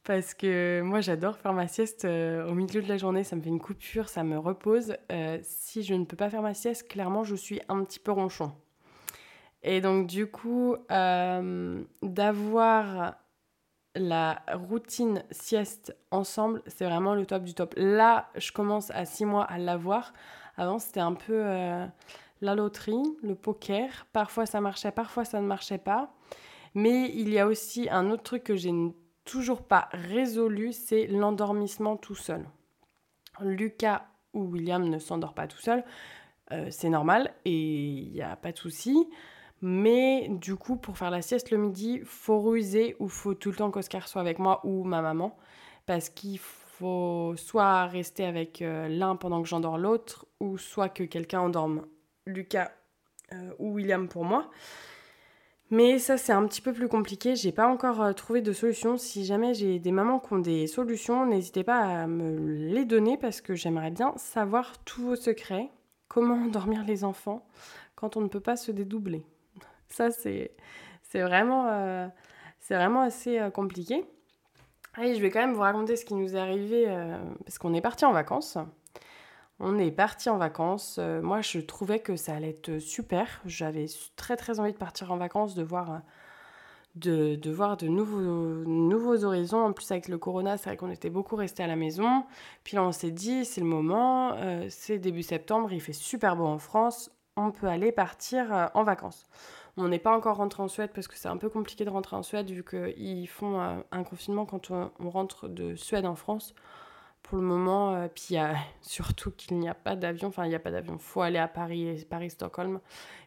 Parce 0.06 0.36
que 0.36 0.82
moi, 0.84 1.02
j'adore 1.02 1.36
faire 1.36 1.54
ma 1.54 1.68
sieste 1.68 2.06
euh, 2.06 2.48
au 2.48 2.54
milieu 2.54 2.82
de 2.84 2.88
la 2.88 2.98
journée. 2.98 3.24
Ça 3.24 3.36
me 3.36 3.42
fait 3.42 3.50
une 3.50 3.60
coupure, 3.60 4.08
ça 4.08 4.24
me 4.24 4.38
repose. 4.38 4.96
Euh, 5.12 5.40
si 5.42 5.82
je 5.82 5.96
ne 5.96 6.06
peux 6.06 6.16
pas 6.16 6.30
faire 6.30 6.44
ma 6.44 6.54
sieste, 6.54 6.88
clairement, 6.88 7.24
je 7.24 7.36
suis 7.36 7.60
un 7.70 7.84
petit 7.84 8.00
peu 8.00 8.12
ronchon. 8.12 8.52
Et 9.64 9.82
donc, 9.82 10.06
du 10.06 10.28
coup, 10.28 10.76
euh, 10.92 11.84
d'avoir 12.04 13.16
la 13.96 14.44
routine 14.54 15.24
sieste 15.32 15.98
ensemble, 16.12 16.62
c'est 16.68 16.86
vraiment 16.86 17.16
le 17.16 17.26
top 17.26 17.44
du 17.44 17.56
top. 17.56 17.74
Là, 17.76 18.30
je 18.36 18.52
commence 18.52 18.92
à 18.92 19.06
six 19.06 19.26
mois 19.26 19.46
à 19.46 19.58
l'avoir. 19.58 20.14
Avant, 20.56 20.78
c'était 20.78 21.00
un 21.00 21.14
peu, 21.14 21.42
la 22.42 22.56
loterie, 22.56 23.04
le 23.24 23.34
poker. 23.36 24.06
Parfois 24.14 24.46
ça 24.46 24.62
marchait, 24.62 24.92
parfois 24.92 25.26
ça 25.26 25.42
ne 25.42 25.48
marchait 25.48 25.78
pas. 25.78 26.14
Mais 26.74 27.10
il 27.10 27.30
y 27.30 27.40
a 27.40 27.48
aussi 27.48 27.88
un 27.90 28.12
autre 28.12 28.24
truc 28.24 28.44
que 28.44 28.56
j'ai 28.56 28.72
toujours 29.26 29.64
pas 29.64 29.90
résolu, 29.92 30.72
c'est 30.72 31.08
l'endormissement 31.08 31.98
tout 31.98 32.16
seul. 32.16 32.46
Lucas 33.42 34.06
ou 34.34 34.44
William 34.44 34.88
ne 34.88 35.00
s'endort 35.00 35.34
pas 35.34 35.48
tout 35.48 35.60
seul, 35.60 35.84
euh, 36.52 36.68
c'est 36.70 36.90
normal 36.90 37.34
et 37.44 37.52
il 37.52 38.12
n'y 38.12 38.22
a 38.22 38.36
pas 38.36 38.52
de 38.52 38.58
souci. 38.58 39.10
Mais 39.62 40.28
du 40.30 40.56
coup, 40.56 40.76
pour 40.76 40.98
faire 40.98 41.10
la 41.10 41.22
sieste 41.22 41.50
le 41.50 41.58
midi, 41.58 42.02
faut 42.06 42.40
ruser 42.40 42.96
ou 43.00 43.08
faut 43.08 43.34
tout 43.34 43.50
le 43.50 43.56
temps 43.56 43.72
qu'Oscar 43.72 44.08
soit 44.08 44.22
avec 44.22 44.38
moi 44.38 44.62
ou 44.64 44.84
ma 44.84 45.02
maman. 45.02 45.36
Parce 45.86 46.10
qu'il 46.10 46.40
faut 46.40 47.34
soit 47.38 47.86
rester 47.86 48.26
avec 48.26 48.62
euh, 48.62 48.88
l'un 48.88 49.16
pendant 49.16 49.42
que 49.42 49.48
j'endors 49.48 49.78
l'autre, 49.78 50.26
ou 50.40 50.58
soit 50.58 50.90
que 50.90 51.04
quelqu'un 51.04 51.40
endorme 51.40 51.86
Lucas 52.26 52.72
euh, 53.34 53.52
ou 53.60 53.74
William 53.74 54.08
pour 54.08 54.26
moi. 54.26 54.50
Mais 55.72 55.98
ça, 55.98 56.18
c'est 56.18 56.32
un 56.32 56.46
petit 56.46 56.62
peu 56.62 56.74
plus 56.74 56.88
compliqué. 56.88 57.36
J'ai 57.36 57.52
pas 57.52 57.68
encore 57.68 58.02
euh, 58.02 58.14
trouvé 58.14 58.42
de 58.42 58.54
solution. 58.54 58.98
Si 58.98 59.26
jamais 59.26 59.54
j'ai 59.56 59.80
des 59.80 59.92
mamans 59.92 60.20
qui 60.20 60.34
ont 60.34 60.40
des 60.40 60.68
solutions, 60.68 61.26
n'hésitez 61.26 61.64
pas 61.64 61.80
à 61.80 62.08
me 62.08 62.72
les 62.72 62.86
donner 62.86 63.18
parce 63.18 63.42
que 63.42 63.56
j'aimerais 63.56 63.90
bien 63.90 64.14
savoir 64.18 64.78
tous 64.84 65.02
vos 65.02 65.16
secrets. 65.16 65.70
Comment 66.08 66.36
endormir 66.46 66.84
les 66.86 67.04
enfants 67.04 67.48
quand 67.96 68.16
on 68.16 68.22
ne 68.22 68.28
peut 68.28 68.40
pas 68.40 68.58
se 68.58 68.72
dédoubler? 68.72 69.24
Ça, 69.90 70.12
c'est 70.12 70.52
vraiment, 71.14 71.68
euh, 71.70 72.08
vraiment 72.70 73.02
assez 73.02 73.40
euh, 73.40 73.50
compliqué. 73.50 74.06
Allez, 74.94 75.16
je 75.16 75.22
vais 75.22 75.32
quand 75.32 75.40
même 75.40 75.54
vous 75.54 75.62
raconter 75.62 75.96
ce 75.96 76.06
qui 76.06 76.14
nous 76.14 76.36
est 76.36 76.40
arrivé 76.40 76.86
parce 77.44 77.58
qu'on 77.58 77.74
est 77.74 77.82
parti 77.82 78.06
en 78.06 78.14
vacances. 78.14 78.58
On 79.60 79.80
est 79.80 79.92
parti 79.92 80.30
en 80.30 80.38
vacances. 80.38 80.98
Euh, 81.00 81.22
moi, 81.22 81.42
je 81.42 81.60
trouvais 81.60 82.00
que 82.00 82.18
ça 82.18 82.36
allait 82.36 82.50
être 82.50 82.80
super. 82.80 83.42
J'avais 83.46 83.86
très 84.18 84.36
très 84.36 84.60
envie 84.60 84.74
de 84.74 84.78
partir 84.78 85.12
en 85.12 85.18
vacances, 85.18 85.56
de 85.56 85.64
voir 85.64 85.92
euh, 85.92 85.98
de, 86.96 87.36
de, 87.36 87.52
voir 87.52 87.78
de 87.78 87.88
nouveaux, 87.88 89.24
horizons. 89.24 89.64
En 89.64 89.72
plus, 89.72 89.90
avec 89.92 90.10
le 90.10 90.18
corona, 90.18 90.58
c'est 90.58 90.70
vrai 90.70 90.78
qu'on 90.78 90.92
était 90.92 91.10
beaucoup 91.10 91.38
restés 91.38 91.64
à 91.64 91.68
la 91.68 91.78
maison. 91.78 92.26
Puis 92.66 92.76
là, 92.76 92.84
on 92.84 92.92
s'est 92.92 93.12
dit, 93.12 93.46
c'est 93.46 93.62
le 93.62 93.68
moment, 93.68 94.34
euh, 94.36 94.66
c'est 94.70 94.98
début 95.00 95.24
septembre, 95.24 95.72
il 95.72 95.82
fait 95.82 95.94
super 95.94 96.36
beau 96.36 96.46
en 96.46 96.60
France, 96.60 97.12
on 97.38 97.52
peut 97.52 97.68
aller 97.68 97.92
partir 97.92 98.70
en 98.74 98.84
vacances. 98.84 99.26
On 99.78 99.90
n'est 99.90 100.00
pas 100.00 100.16
encore 100.16 100.38
rentré 100.38 100.64
en 100.64 100.70
Suède 100.70 100.92
parce 100.94 101.08
que 101.08 101.18
c'est 101.18 101.28
un 101.28 101.36
peu 101.36 101.50
compliqué 101.50 101.84
de 101.84 101.90
rentrer 101.90 102.16
en 102.16 102.24
Suède 102.24 102.50
vu 102.50 102.64
qu'ils 102.64 103.28
font 103.28 103.60
un 103.60 104.04
confinement 104.06 104.46
quand 104.46 104.72
on, 104.72 105.10
rentre 105.10 105.50
de 105.50 105.76
Suède 105.76 106.06
en 106.06 106.16
France 106.16 106.56
pour 107.26 107.38
le 107.38 107.44
moment. 107.44 107.96
Euh, 107.96 108.08
puis 108.14 108.36
surtout 108.82 109.32
qu'il 109.32 109.58
n'y 109.60 109.68
a 109.68 109.74
pas 109.74 109.96
d'avion. 109.96 110.30
Enfin, 110.30 110.46
il 110.46 110.50
n'y 110.50 110.56
a 110.56 110.60
pas 110.60 110.72
d'avion. 110.72 110.98
Faut 110.98 111.22
aller 111.22 111.40
à 111.40 111.48
Paris 111.48 111.88
et 111.88 112.06
Paris-Stockholm. 112.06 112.80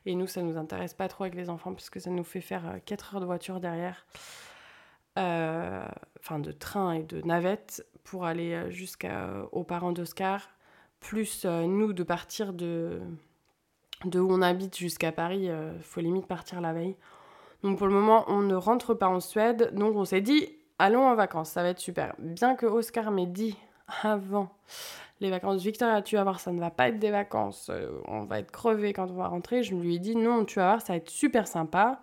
Et 0.06 0.14
nous, 0.14 0.26
ça 0.26 0.42
ne 0.42 0.50
nous 0.50 0.58
intéresse 0.58 0.94
pas 0.94 1.08
trop 1.08 1.24
avec 1.24 1.34
les 1.34 1.50
enfants 1.50 1.74
puisque 1.74 2.00
ça 2.00 2.10
nous 2.10 2.24
fait 2.24 2.40
faire 2.40 2.80
4 2.84 3.12
euh, 3.12 3.16
heures 3.16 3.20
de 3.20 3.26
voiture 3.26 3.60
derrière. 3.60 4.06
Euh, 5.18 5.86
enfin, 6.20 6.38
de 6.38 6.52
train 6.52 6.92
et 6.92 7.02
de 7.02 7.20
navette 7.22 7.84
pour 8.04 8.24
aller 8.24 8.70
jusqu'aux 8.70 9.64
parents 9.64 9.92
d'Oscar. 9.92 10.48
Plus 11.00 11.44
nous, 11.44 11.92
de 11.92 12.02
partir 12.02 12.52
de, 12.52 13.00
de 14.04 14.18
où 14.18 14.32
on 14.32 14.42
habite 14.42 14.76
jusqu'à 14.76 15.12
Paris. 15.12 15.48
Faut 15.82 16.00
limite 16.00 16.26
partir 16.26 16.60
la 16.60 16.72
veille. 16.72 16.96
Donc 17.62 17.78
pour 17.78 17.86
le 17.88 17.92
moment, 17.92 18.24
on 18.28 18.40
ne 18.40 18.54
rentre 18.54 18.94
pas 18.94 19.08
en 19.08 19.20
Suède. 19.20 19.74
Donc 19.74 19.96
on 19.96 20.04
s'est 20.04 20.20
dit, 20.20 20.48
allons 20.78 21.06
en 21.06 21.14
vacances, 21.14 21.50
ça 21.50 21.62
va 21.62 21.70
être 21.70 21.80
super. 21.80 22.14
Bien 22.18 22.54
que 22.54 22.66
Oscar 22.66 23.10
m'ait 23.10 23.26
dit 23.26 23.56
avant 24.02 24.50
les 25.20 25.30
vacances. 25.30 25.62
Victoria, 25.62 26.02
tu 26.02 26.16
vas 26.16 26.22
voir, 26.22 26.40
ça 26.40 26.52
ne 26.52 26.60
va 26.60 26.70
pas 26.70 26.88
être 26.88 26.98
des 26.98 27.10
vacances. 27.10 27.70
Euh, 27.70 28.00
on 28.06 28.24
va 28.24 28.38
être 28.38 28.50
crevé 28.50 28.92
quand 28.92 29.10
on 29.10 29.14
va 29.14 29.28
rentrer. 29.28 29.62
Je 29.62 29.74
lui 29.74 29.96
ai 29.96 29.98
dit 29.98 30.16
non, 30.16 30.44
tu 30.44 30.58
vas 30.58 30.66
voir, 30.66 30.80
ça 30.80 30.92
va 30.92 30.96
être 30.98 31.10
super 31.10 31.46
sympa. 31.46 32.00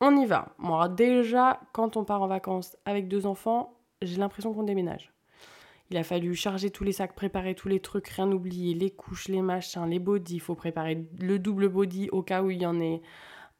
On 0.00 0.16
y 0.16 0.26
va. 0.26 0.48
Moi, 0.58 0.88
déjà, 0.88 1.60
quand 1.72 1.96
on 1.96 2.04
part 2.04 2.22
en 2.22 2.26
vacances 2.26 2.76
avec 2.84 3.08
deux 3.08 3.26
enfants, 3.26 3.74
j'ai 4.02 4.16
l'impression 4.16 4.52
qu'on 4.52 4.62
déménage. 4.62 5.12
Il 5.90 5.96
a 5.96 6.02
fallu 6.02 6.34
charger 6.34 6.70
tous 6.70 6.84
les 6.84 6.92
sacs, 6.92 7.14
préparer 7.14 7.54
tous 7.54 7.68
les 7.68 7.80
trucs, 7.80 8.08
rien 8.08 8.30
oublier, 8.30 8.74
les 8.74 8.90
couches, 8.90 9.28
les 9.28 9.40
machins, 9.40 9.88
les 9.88 10.00
bodys. 10.00 10.34
Il 10.34 10.40
faut 10.40 10.56
préparer 10.56 11.06
le 11.18 11.38
double 11.38 11.68
body 11.68 12.08
au 12.10 12.22
cas 12.22 12.42
où 12.42 12.50
il 12.50 12.60
y 12.60 12.66
en 12.66 12.80
ait 12.80 13.00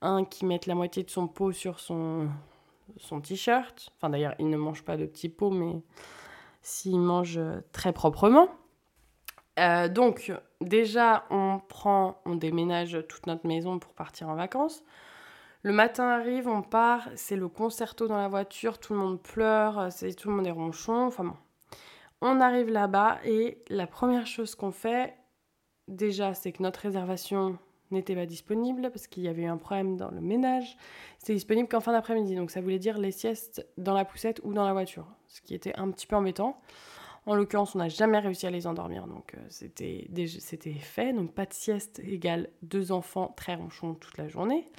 un 0.03 0.25
qui 0.25 0.45
mette 0.45 0.67
la 0.67 0.75
moitié 0.75 1.05
de 1.05 1.11
son 1.11 1.29
pot 1.29 1.53
sur 1.53 1.79
son, 1.79 2.29
son 2.99 3.21
t-shirt. 3.21 3.91
Enfin, 3.97 4.11
d'ailleurs, 4.11 4.35
il 4.39 4.51
ne 4.51 4.57
mange 4.57 4.83
pas 4.83 4.97
de 4.97 5.07
petits 5.07 5.29
pots, 5.29 5.51
mais 5.51 5.81
s'il 6.67 6.99
mange 6.99 7.39
très 7.71 7.93
proprement. 7.93 8.49
Euh, 9.61 9.89
donc 9.89 10.33
déjà, 10.61 11.25
on 11.31 11.61
prend, 11.61 12.21
on 12.25 12.35
déménage 12.35 12.99
toute 13.09 13.29
notre 13.29 13.47
maison 13.47 13.79
pour 13.79 13.95
partir 13.95 14.29
en 14.29 14.35
vacances. 14.35 14.83
Le 15.63 15.73
matin 15.73 16.09
arrive, 16.09 16.49
on 16.49 16.63
part, 16.63 17.09
c'est 17.15 17.37
le 17.37 17.47
concerto 17.47 18.09
dans 18.09 18.17
la 18.17 18.27
voiture, 18.27 18.79
tout 18.79 18.95
le 18.95 18.99
monde 18.99 19.23
pleure, 19.23 19.93
c'est 19.93 20.13
tout 20.15 20.29
le 20.29 20.35
monde 20.35 20.47
est 20.49 20.51
ronchon, 20.51 21.07
enfin 21.07 21.23
bon. 21.23 21.37
On 22.21 22.41
arrive 22.41 22.69
là-bas 22.69 23.19
et 23.25 23.63
la 23.69 23.87
première 23.87 24.27
chose 24.27 24.57
qu'on 24.57 24.73
fait, 24.73 25.15
déjà, 25.87 26.35
c'est 26.35 26.51
que 26.51 26.65
notre 26.65 26.81
réservation 26.81 27.59
n'était 27.91 28.15
pas 28.15 28.27
disponible 28.27 28.91
parce 28.91 29.07
qu'il 29.07 29.23
y 29.23 29.29
avait 29.29 29.43
eu 29.43 29.47
un 29.47 29.57
problème 29.57 29.97
dans 29.97 30.11
le 30.11 30.21
ménage. 30.21 30.77
C'était 31.19 31.35
disponible 31.35 31.69
qu'en 31.69 31.81
fin 31.81 31.93
d'après-midi, 31.93 32.35
donc 32.35 32.51
ça 32.51 32.61
voulait 32.61 32.79
dire 32.79 32.99
les 32.99 33.13
siestes 33.13 33.67
dans 33.79 33.95
la 33.95 34.05
poussette 34.05 34.41
ou 34.45 34.53
dans 34.53 34.65
la 34.65 34.73
voiture 34.73 35.07
ce 35.37 35.41
qui 35.41 35.55
était 35.55 35.75
un 35.77 35.91
petit 35.91 36.07
peu 36.07 36.17
embêtant. 36.17 36.61
En 37.27 37.35
l'occurrence, 37.35 37.75
on 37.75 37.79
n'a 37.79 37.89
jamais 37.89 38.21
réussi 38.21 38.47
à 38.47 38.51
les 38.51 38.67
endormir, 38.67 39.07
donc 39.09 39.35
euh, 39.35 39.41
c'était, 39.49 40.09
fait. 40.75 41.13
Donc 41.13 41.33
pas 41.33 41.45
de 41.45 41.53
sieste 41.53 42.01
égale 42.05 42.49
deux 42.63 42.93
enfants 42.93 43.35
très 43.37 43.57
ronchons 43.57 43.95
toute 43.95 44.17
la 44.17 44.29
journée. 44.29 44.71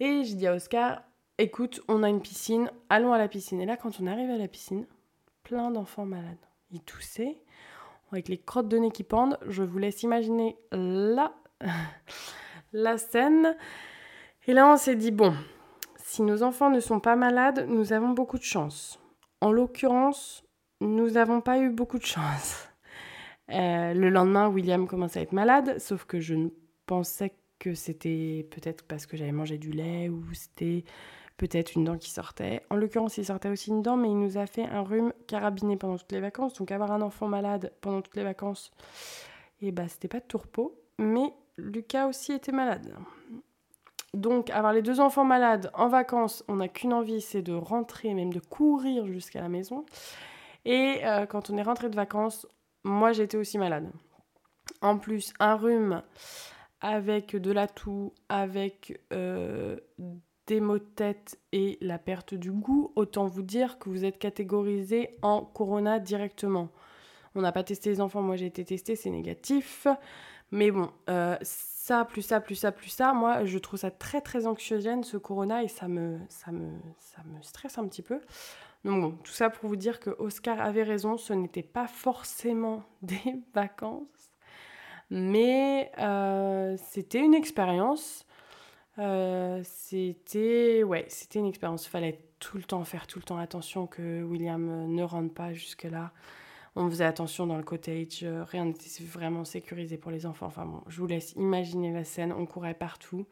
Et 0.00 0.24
je 0.24 0.34
dis 0.34 0.46
à 0.46 0.54
Oscar, 0.54 1.02
écoute, 1.38 1.80
on 1.86 2.02
a 2.02 2.08
une 2.08 2.20
piscine, 2.20 2.70
allons 2.88 3.12
à 3.12 3.18
la 3.18 3.28
piscine. 3.28 3.60
Et 3.60 3.66
là, 3.66 3.76
quand 3.76 4.00
on 4.00 4.06
arrive 4.06 4.30
à 4.30 4.36
la 4.36 4.48
piscine, 4.48 4.86
plein 5.44 5.70
d'enfants 5.70 6.06
malades. 6.06 6.36
Ils 6.72 6.82
toussaient, 6.82 7.38
avec 8.10 8.28
les 8.28 8.38
crottes 8.38 8.68
de 8.68 8.78
nez 8.78 8.90
qui 8.90 9.04
pendent. 9.04 9.38
Je 9.46 9.62
vous 9.62 9.78
laisse 9.78 10.02
imaginer 10.02 10.56
la, 10.72 11.32
la 12.72 12.98
scène. 12.98 13.56
Et 14.46 14.52
là, 14.52 14.70
on 14.70 14.76
s'est 14.76 14.96
dit, 14.96 15.10
bon, 15.10 15.34
si 15.96 16.22
nos 16.22 16.42
enfants 16.42 16.70
ne 16.70 16.80
sont 16.80 17.00
pas 17.00 17.16
malades, 17.16 17.66
nous 17.68 17.92
avons 17.92 18.10
beaucoup 18.10 18.38
de 18.38 18.44
chance. 18.44 19.00
En 19.40 19.52
l'occurrence, 19.52 20.44
nous 20.80 21.10
n'avons 21.10 21.40
pas 21.40 21.58
eu 21.58 21.70
beaucoup 21.70 21.98
de 21.98 22.06
chance. 22.06 22.68
Euh, 23.52 23.94
le 23.94 24.10
lendemain, 24.10 24.48
William 24.48 24.88
commence 24.88 25.16
à 25.16 25.20
être 25.20 25.30
malade, 25.30 25.78
sauf 25.78 26.04
que 26.04 26.18
je 26.18 26.34
ne 26.34 26.48
pensais 26.84 27.32
que 27.60 27.74
c'était 27.74 28.44
peut-être 28.50 28.84
parce 28.84 29.06
que 29.06 29.16
j'avais 29.16 29.30
mangé 29.30 29.56
du 29.56 29.70
lait 29.70 30.08
ou 30.08 30.24
c'était 30.34 30.82
peut-être 31.36 31.76
une 31.76 31.84
dent 31.84 31.96
qui 31.96 32.10
sortait. 32.10 32.62
En 32.70 32.76
l'occurrence, 32.76 33.18
il 33.18 33.24
sortait 33.24 33.48
aussi 33.48 33.70
une 33.70 33.82
dent, 33.82 33.96
mais 33.96 34.08
il 34.08 34.18
nous 34.18 34.36
a 34.36 34.46
fait 34.46 34.64
un 34.64 34.82
rhume 34.82 35.12
carabiné 35.28 35.76
pendant 35.76 35.96
toutes 35.96 36.10
les 36.10 36.18
vacances. 36.18 36.54
Donc 36.54 36.72
avoir 36.72 36.90
un 36.90 37.02
enfant 37.02 37.28
malade 37.28 37.72
pendant 37.80 38.02
toutes 38.02 38.16
les 38.16 38.24
vacances, 38.24 38.72
et 39.60 39.68
eh 39.68 39.72
bah 39.72 39.86
c'était 39.86 40.08
pas 40.08 40.18
de 40.18 40.26
tourpeau. 40.26 40.80
Mais 40.98 41.32
Lucas 41.58 42.06
aussi 42.06 42.32
était 42.32 42.52
malade. 42.52 42.94
Donc, 44.14 44.50
avoir 44.50 44.72
les 44.72 44.82
deux 44.82 45.00
enfants 45.00 45.24
malades 45.24 45.70
en 45.74 45.88
vacances, 45.88 46.44
on 46.48 46.56
n'a 46.56 46.68
qu'une 46.68 46.92
envie, 46.92 47.20
c'est 47.20 47.42
de 47.42 47.52
rentrer, 47.52 48.14
même 48.14 48.32
de 48.32 48.40
courir 48.40 49.06
jusqu'à 49.06 49.40
la 49.40 49.48
maison. 49.48 49.84
Et 50.64 51.00
euh, 51.04 51.26
quand 51.26 51.50
on 51.50 51.56
est 51.58 51.62
rentré 51.62 51.90
de 51.90 51.96
vacances, 51.96 52.46
moi 52.82 53.12
j'étais 53.12 53.36
aussi 53.36 53.58
malade. 53.58 53.90
En 54.80 54.98
plus, 54.98 55.32
un 55.38 55.54
rhume 55.54 56.02
avec 56.80 57.36
de 57.36 57.52
la 57.52 57.68
toux, 57.68 58.12
avec 58.28 59.00
euh, 59.12 59.78
des 60.46 60.60
maux 60.60 60.78
de 60.78 60.84
tête 60.84 61.38
et 61.52 61.78
la 61.80 61.98
perte 61.98 62.34
du 62.34 62.52
goût, 62.52 62.92
autant 62.96 63.26
vous 63.26 63.42
dire 63.42 63.78
que 63.78 63.88
vous 63.88 64.04
êtes 64.04 64.18
catégorisé 64.18 65.18
en 65.22 65.42
corona 65.42 65.98
directement. 65.98 66.68
On 67.34 67.42
n'a 67.42 67.52
pas 67.52 67.64
testé 67.64 67.90
les 67.90 68.00
enfants, 68.00 68.22
moi 68.22 68.36
j'ai 68.36 68.46
été 68.46 68.64
testé, 68.64 68.96
c'est 68.96 69.10
négatif. 69.10 69.86
Mais 70.52 70.70
bon, 70.70 70.90
euh, 71.08 71.36
ça, 71.42 72.04
plus 72.04 72.22
ça, 72.22 72.40
plus 72.40 72.54
ça, 72.54 72.72
plus 72.72 72.90
ça, 72.90 73.12
moi, 73.12 73.44
je 73.44 73.58
trouve 73.58 73.80
ça 73.80 73.90
très, 73.90 74.20
très 74.20 74.46
anxiogène, 74.46 75.02
ce 75.02 75.16
corona, 75.16 75.62
et 75.62 75.68
ça 75.68 75.88
me, 75.88 76.18
ça 76.28 76.52
me, 76.52 76.78
ça 76.98 77.22
me 77.24 77.42
stresse 77.42 77.78
un 77.78 77.86
petit 77.88 78.02
peu. 78.02 78.20
Donc 78.84 79.00
bon, 79.00 79.10
tout 79.24 79.32
ça 79.32 79.50
pour 79.50 79.68
vous 79.68 79.76
dire 79.76 79.98
que 79.98 80.10
Oscar 80.18 80.60
avait 80.60 80.84
raison, 80.84 81.16
ce 81.16 81.32
n'était 81.32 81.62
pas 81.62 81.88
forcément 81.88 82.84
des 83.02 83.42
vacances, 83.54 84.30
mais 85.10 85.90
euh, 85.98 86.76
c'était 86.78 87.20
une 87.20 87.34
expérience. 87.34 88.24
Euh, 88.98 89.60
c'était 89.64 90.82
c'était 91.08 91.38
une 91.38 91.46
expérience. 91.46 91.86
Il 91.86 91.90
fallait 91.90 92.20
tout 92.38 92.56
le 92.56 92.62
temps 92.62 92.84
faire 92.84 93.06
tout 93.06 93.18
le 93.18 93.24
temps 93.24 93.38
attention 93.38 93.86
que 93.86 94.22
William 94.22 94.86
ne 94.86 95.02
rentre 95.02 95.34
pas 95.34 95.52
jusque 95.52 95.84
là 95.84 96.12
on 96.76 96.88
faisait 96.90 97.04
attention 97.04 97.46
dans 97.46 97.56
le 97.56 97.62
cottage, 97.62 98.22
euh, 98.22 98.44
rien 98.44 98.66
n'était 98.66 99.02
vraiment 99.02 99.44
sécurisé 99.44 99.96
pour 99.96 100.10
les 100.10 100.26
enfants. 100.26 100.46
Enfin 100.46 100.66
bon, 100.66 100.82
je 100.88 101.00
vous 101.00 101.06
laisse 101.06 101.32
imaginer 101.32 101.92
la 101.92 102.04
scène, 102.04 102.32
on 102.32 102.46
courait 102.46 102.74
partout. 102.74 103.26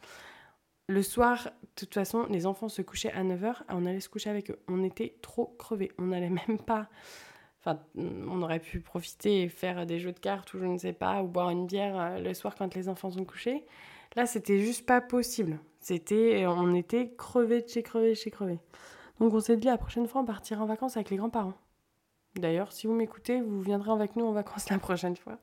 Le 0.88 1.02
soir, 1.02 1.44
de 1.44 1.68
toute 1.76 1.94
façon, 1.94 2.26
les 2.28 2.46
enfants 2.46 2.68
se 2.68 2.82
couchaient 2.82 3.12
à 3.12 3.22
9h, 3.22 3.56
on 3.68 3.86
allait 3.86 4.00
se 4.00 4.08
coucher 4.08 4.30
avec 4.30 4.50
eux. 4.50 4.58
On 4.68 4.82
était 4.82 5.16
trop 5.22 5.54
crevés, 5.58 5.92
on 5.98 6.06
n'allait 6.06 6.30
même 6.48 6.58
pas... 6.58 6.88
Enfin, 7.60 7.80
on 7.96 8.42
aurait 8.42 8.60
pu 8.60 8.80
profiter 8.80 9.42
et 9.42 9.48
faire 9.48 9.86
des 9.86 9.98
jeux 9.98 10.12
de 10.12 10.18
cartes 10.18 10.52
ou 10.52 10.58
je 10.58 10.66
ne 10.66 10.76
sais 10.76 10.92
pas, 10.92 11.22
ou 11.22 11.28
boire 11.28 11.48
une 11.48 11.66
bière 11.66 11.98
euh, 11.98 12.18
le 12.18 12.34
soir 12.34 12.54
quand 12.56 12.74
les 12.74 12.90
enfants 12.90 13.10
sont 13.10 13.24
couchés. 13.24 13.64
Là, 14.16 14.26
c'était 14.26 14.58
juste 14.58 14.84
pas 14.84 15.00
possible. 15.00 15.58
C'était, 15.80 16.46
on 16.46 16.74
était 16.74 17.14
crevés 17.16 17.62
de 17.62 17.68
chez 17.68 17.82
crevés 17.82 18.10
de 18.10 18.14
chez 18.14 18.30
crevés. 18.30 18.58
Donc 19.20 19.32
on 19.32 19.40
s'est 19.40 19.56
dit 19.56 19.66
la 19.66 19.78
prochaine 19.78 20.06
fois 20.06 20.22
on 20.22 20.24
partira 20.24 20.62
en 20.62 20.66
vacances 20.66 20.96
avec 20.96 21.10
les 21.10 21.16
grands-parents. 21.16 21.54
D'ailleurs, 22.36 22.72
si 22.72 22.86
vous 22.86 22.94
m'écoutez, 22.94 23.40
vous 23.40 23.60
viendrez 23.60 23.92
avec 23.92 24.16
nous 24.16 24.26
en 24.26 24.32
vacances 24.32 24.68
la 24.70 24.78
prochaine 24.78 25.16
fois. 25.16 25.38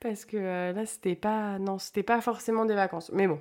Parce 0.00 0.24
que 0.24 0.36
euh, 0.36 0.72
là, 0.72 0.86
c'était 0.86 1.16
pas. 1.16 1.58
Non, 1.58 1.78
c'était 1.78 2.02
pas 2.02 2.20
forcément 2.20 2.64
des 2.64 2.74
vacances. 2.74 3.10
Mais 3.12 3.26
bon. 3.26 3.40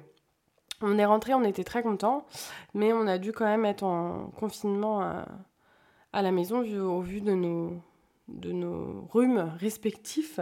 On 0.82 0.98
est 0.98 1.06
rentré, 1.06 1.34
on 1.34 1.44
était 1.44 1.66
très 1.66 1.84
contents. 1.84 2.26
Mais 2.74 2.94
on 2.94 3.06
a 3.06 3.18
dû 3.18 3.34
quand 3.34 3.46
même 3.46 3.66
être 3.66 3.84
en 3.84 4.32
confinement 4.38 5.02
à, 5.02 6.22
la 6.22 6.32
maison 6.32 6.60
au 6.62 7.02
vu 7.02 7.20
de 7.20 7.34
nos, 7.34 7.82
de 8.30 8.54
nos 8.54 9.06
rhumes 9.12 9.52
respectifs. 9.58 10.40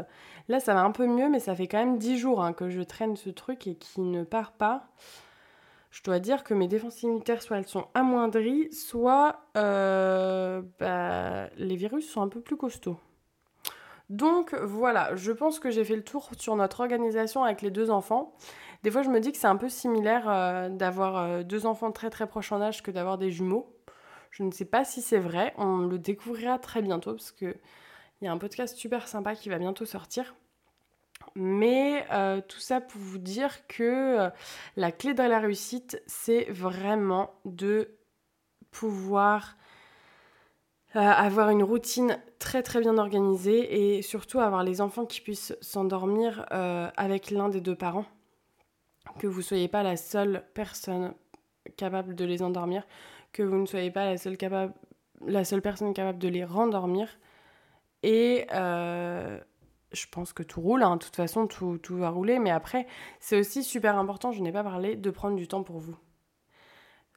Là, 0.47 0.59
ça 0.59 0.75
va 0.75 0.81
un 0.81 0.91
peu 0.91 1.07
mieux, 1.07 1.27
mais 1.29 1.39
ça 1.39 1.55
fait 1.55 1.67
quand 1.67 1.79
même 1.79 1.97
10 1.97 2.19
jours 2.19 2.43
hein, 2.43 2.53
que 2.53 2.69
je 2.69 2.81
traîne 2.81 3.15
ce 3.15 3.31
truc 3.31 3.65
et 3.65 3.75
qui 3.75 3.99
ne 3.99 4.23
part 4.23 4.51
pas 4.51 4.87
je 5.97 6.03
dois 6.03 6.19
dire 6.19 6.43
que 6.43 6.53
mes 6.53 6.67
défenses 6.67 7.01
immunitaires, 7.01 7.41
soit 7.41 7.57
elles 7.57 7.67
sont 7.67 7.87
amoindries, 7.95 8.71
soit 8.71 9.39
euh, 9.57 10.61
bah, 10.79 11.49
les 11.57 11.75
virus 11.75 12.07
sont 12.07 12.21
un 12.21 12.27
peu 12.27 12.39
plus 12.39 12.55
costauds. 12.55 12.99
Donc 14.11 14.53
voilà, 14.53 15.15
je 15.15 15.31
pense 15.31 15.57
que 15.57 15.71
j'ai 15.71 15.83
fait 15.83 15.95
le 15.95 16.03
tour 16.03 16.29
sur 16.37 16.55
notre 16.55 16.81
organisation 16.81 17.43
avec 17.43 17.63
les 17.63 17.71
deux 17.71 17.89
enfants. 17.89 18.35
Des 18.83 18.91
fois, 18.91 19.01
je 19.01 19.09
me 19.09 19.19
dis 19.19 19.31
que 19.31 19.39
c'est 19.39 19.47
un 19.47 19.55
peu 19.55 19.69
similaire 19.69 20.29
euh, 20.29 20.69
d'avoir 20.69 21.17
euh, 21.17 21.41
deux 21.41 21.65
enfants 21.65 21.91
très 21.91 22.11
très 22.11 22.27
proches 22.27 22.51
en 22.51 22.61
âge 22.61 22.83
que 22.83 22.91
d'avoir 22.91 23.17
des 23.17 23.31
jumeaux. 23.31 23.75
Je 24.29 24.43
ne 24.43 24.51
sais 24.51 24.65
pas 24.65 24.85
si 24.85 25.01
c'est 25.01 25.17
vrai, 25.17 25.55
on 25.57 25.79
le 25.79 25.97
découvrira 25.97 26.59
très 26.59 26.83
bientôt 26.83 27.13
parce 27.13 27.31
qu'il 27.31 27.57
y 28.21 28.27
a 28.27 28.31
un 28.31 28.37
podcast 28.37 28.77
super 28.77 29.07
sympa 29.07 29.33
qui 29.33 29.49
va 29.49 29.57
bientôt 29.57 29.85
sortir. 29.85 30.35
Mais 31.35 32.05
euh, 32.11 32.41
tout 32.47 32.59
ça 32.59 32.81
pour 32.81 32.99
vous 32.99 33.17
dire 33.17 33.67
que 33.67 33.83
euh, 33.83 34.29
la 34.75 34.91
clé 34.91 35.13
de 35.13 35.23
la 35.23 35.39
réussite, 35.39 36.01
c'est 36.07 36.45
vraiment 36.49 37.31
de 37.45 37.91
pouvoir 38.71 39.55
euh, 40.95 40.99
avoir 40.99 41.49
une 41.49 41.63
routine 41.63 42.19
très 42.39 42.63
très 42.63 42.79
bien 42.79 42.97
organisée 42.97 43.97
et 43.97 44.01
surtout 44.01 44.39
avoir 44.39 44.63
les 44.63 44.81
enfants 44.81 45.05
qui 45.05 45.21
puissent 45.21 45.55
s'endormir 45.61 46.45
avec 46.49 47.31
l'un 47.31 47.49
des 47.49 47.61
deux 47.61 47.75
parents. 47.75 48.05
Que 49.19 49.27
vous 49.27 49.39
ne 49.39 49.43
soyez 49.43 49.67
pas 49.67 49.83
la 49.83 49.97
seule 49.97 50.43
personne 50.53 51.13
capable 51.77 52.15
de 52.15 52.25
les 52.25 52.41
endormir, 52.41 52.85
que 53.31 53.43
vous 53.43 53.57
ne 53.57 53.65
soyez 53.65 53.91
pas 53.91 54.05
la 54.05 54.17
seule, 54.17 54.37
la 55.25 55.43
seule 55.45 55.61
personne 55.61 55.93
capable 55.93 56.19
de 56.19 56.27
les 56.27 56.45
rendormir. 56.45 57.09
Et 58.03 58.45
je 59.91 60.05
pense 60.11 60.33
que 60.33 60.43
tout 60.43 60.61
roule, 60.61 60.83
hein. 60.83 60.97
de 60.97 61.03
toute 61.03 61.15
façon, 61.15 61.47
tout, 61.47 61.79
va 61.89 62.09
rouler. 62.09 62.39
Mais 62.39 62.51
après, 62.51 62.87
c'est 63.19 63.39
aussi 63.39 63.63
super 63.63 63.97
important, 63.97 64.31
je 64.31 64.41
n'ai 64.41 64.51
pas 64.51 64.63
parlé, 64.63 64.95
de 64.95 65.09
prendre 65.09 65.35
du 65.35 65.47
temps 65.47 65.63
pour 65.63 65.79
vous. 65.79 65.97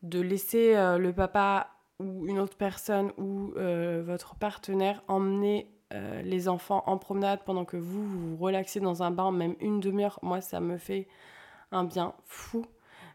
De 0.02 0.20
laisser 0.20 0.76
euh, 0.76 0.98
le 0.98 1.12
papa 1.12 1.70
ou 1.98 2.26
une 2.26 2.38
autre 2.38 2.56
personne 2.56 3.12
ou 3.18 3.52
euh, 3.56 4.02
votre 4.04 4.34
partenaire 4.34 5.02
emmener 5.08 5.70
euh, 5.92 6.22
les 6.22 6.48
enfants 6.48 6.82
en 6.86 6.96
promenade 6.96 7.40
pendant 7.44 7.64
que 7.64 7.76
vous 7.76 8.06
vous 8.06 8.36
relaxez 8.36 8.80
dans 8.80 9.02
un 9.02 9.10
bain, 9.10 9.32
même 9.32 9.56
une 9.60 9.80
demi-heure. 9.80 10.18
Moi, 10.22 10.40
ça 10.40 10.60
me 10.60 10.78
fait 10.78 11.08
un 11.72 11.84
bien 11.84 12.14
fou 12.24 12.64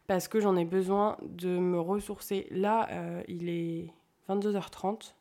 parce 0.05 0.27
que 0.27 0.39
j'en 0.39 0.55
ai 0.55 0.65
besoin 0.65 1.17
de 1.23 1.57
me 1.57 1.79
ressourcer. 1.79 2.47
Là, 2.51 2.87
il 3.27 3.49
est 3.49 3.91
22h30 4.29 5.15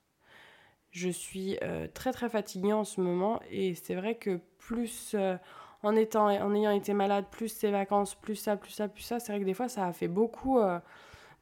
je 0.95 1.09
suis 1.09 1.59
euh, 1.63 1.89
très 1.93 2.13
très 2.13 2.29
fatiguée 2.29 2.73
en 2.73 2.85
ce 2.85 3.01
moment 3.01 3.41
et 3.51 3.75
c'est 3.75 3.97
vrai 3.97 4.15
que 4.15 4.39
plus 4.59 5.15
euh, 5.15 5.37
en, 5.83 5.97
étant, 5.97 6.27
en 6.27 6.55
ayant 6.55 6.71
été 6.71 6.95
malade, 6.95 7.27
plus 7.31 7.49
ces 7.49 7.73
vacances, 7.73 8.15
plus 8.15 8.37
ça, 8.37 8.57
plus 8.57 8.71
ça, 8.71 8.87
plus 8.87 9.03
ça, 9.03 9.19
c'est 9.19 9.33
vrai 9.33 9.41
que 9.41 9.45
des 9.45 9.55
fois 9.55 9.69
ça 9.69 9.87
a 9.87 9.93
fait 9.93 10.07
beaucoup, 10.07 10.61
euh, 10.61 10.79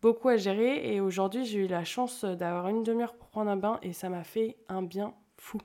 beaucoup 0.00 0.30
à 0.30 0.38
gérer 0.38 0.94
et 0.94 1.00
aujourd'hui 1.00 1.44
j'ai 1.44 1.59
eu 1.59 1.66
la 1.66 1.84
chance 1.84 2.24
d'avoir 2.24 2.68
une 2.68 2.82
demi-heure 2.82 3.14
pour 3.14 3.28
prendre 3.28 3.50
un 3.50 3.59
bain 3.59 3.78
et 3.82 3.92
ça 3.92 4.09
m'a 4.09 4.24
fait 4.24 4.57
un 4.68 4.82
bien 4.82 5.14
fou. 5.36 5.59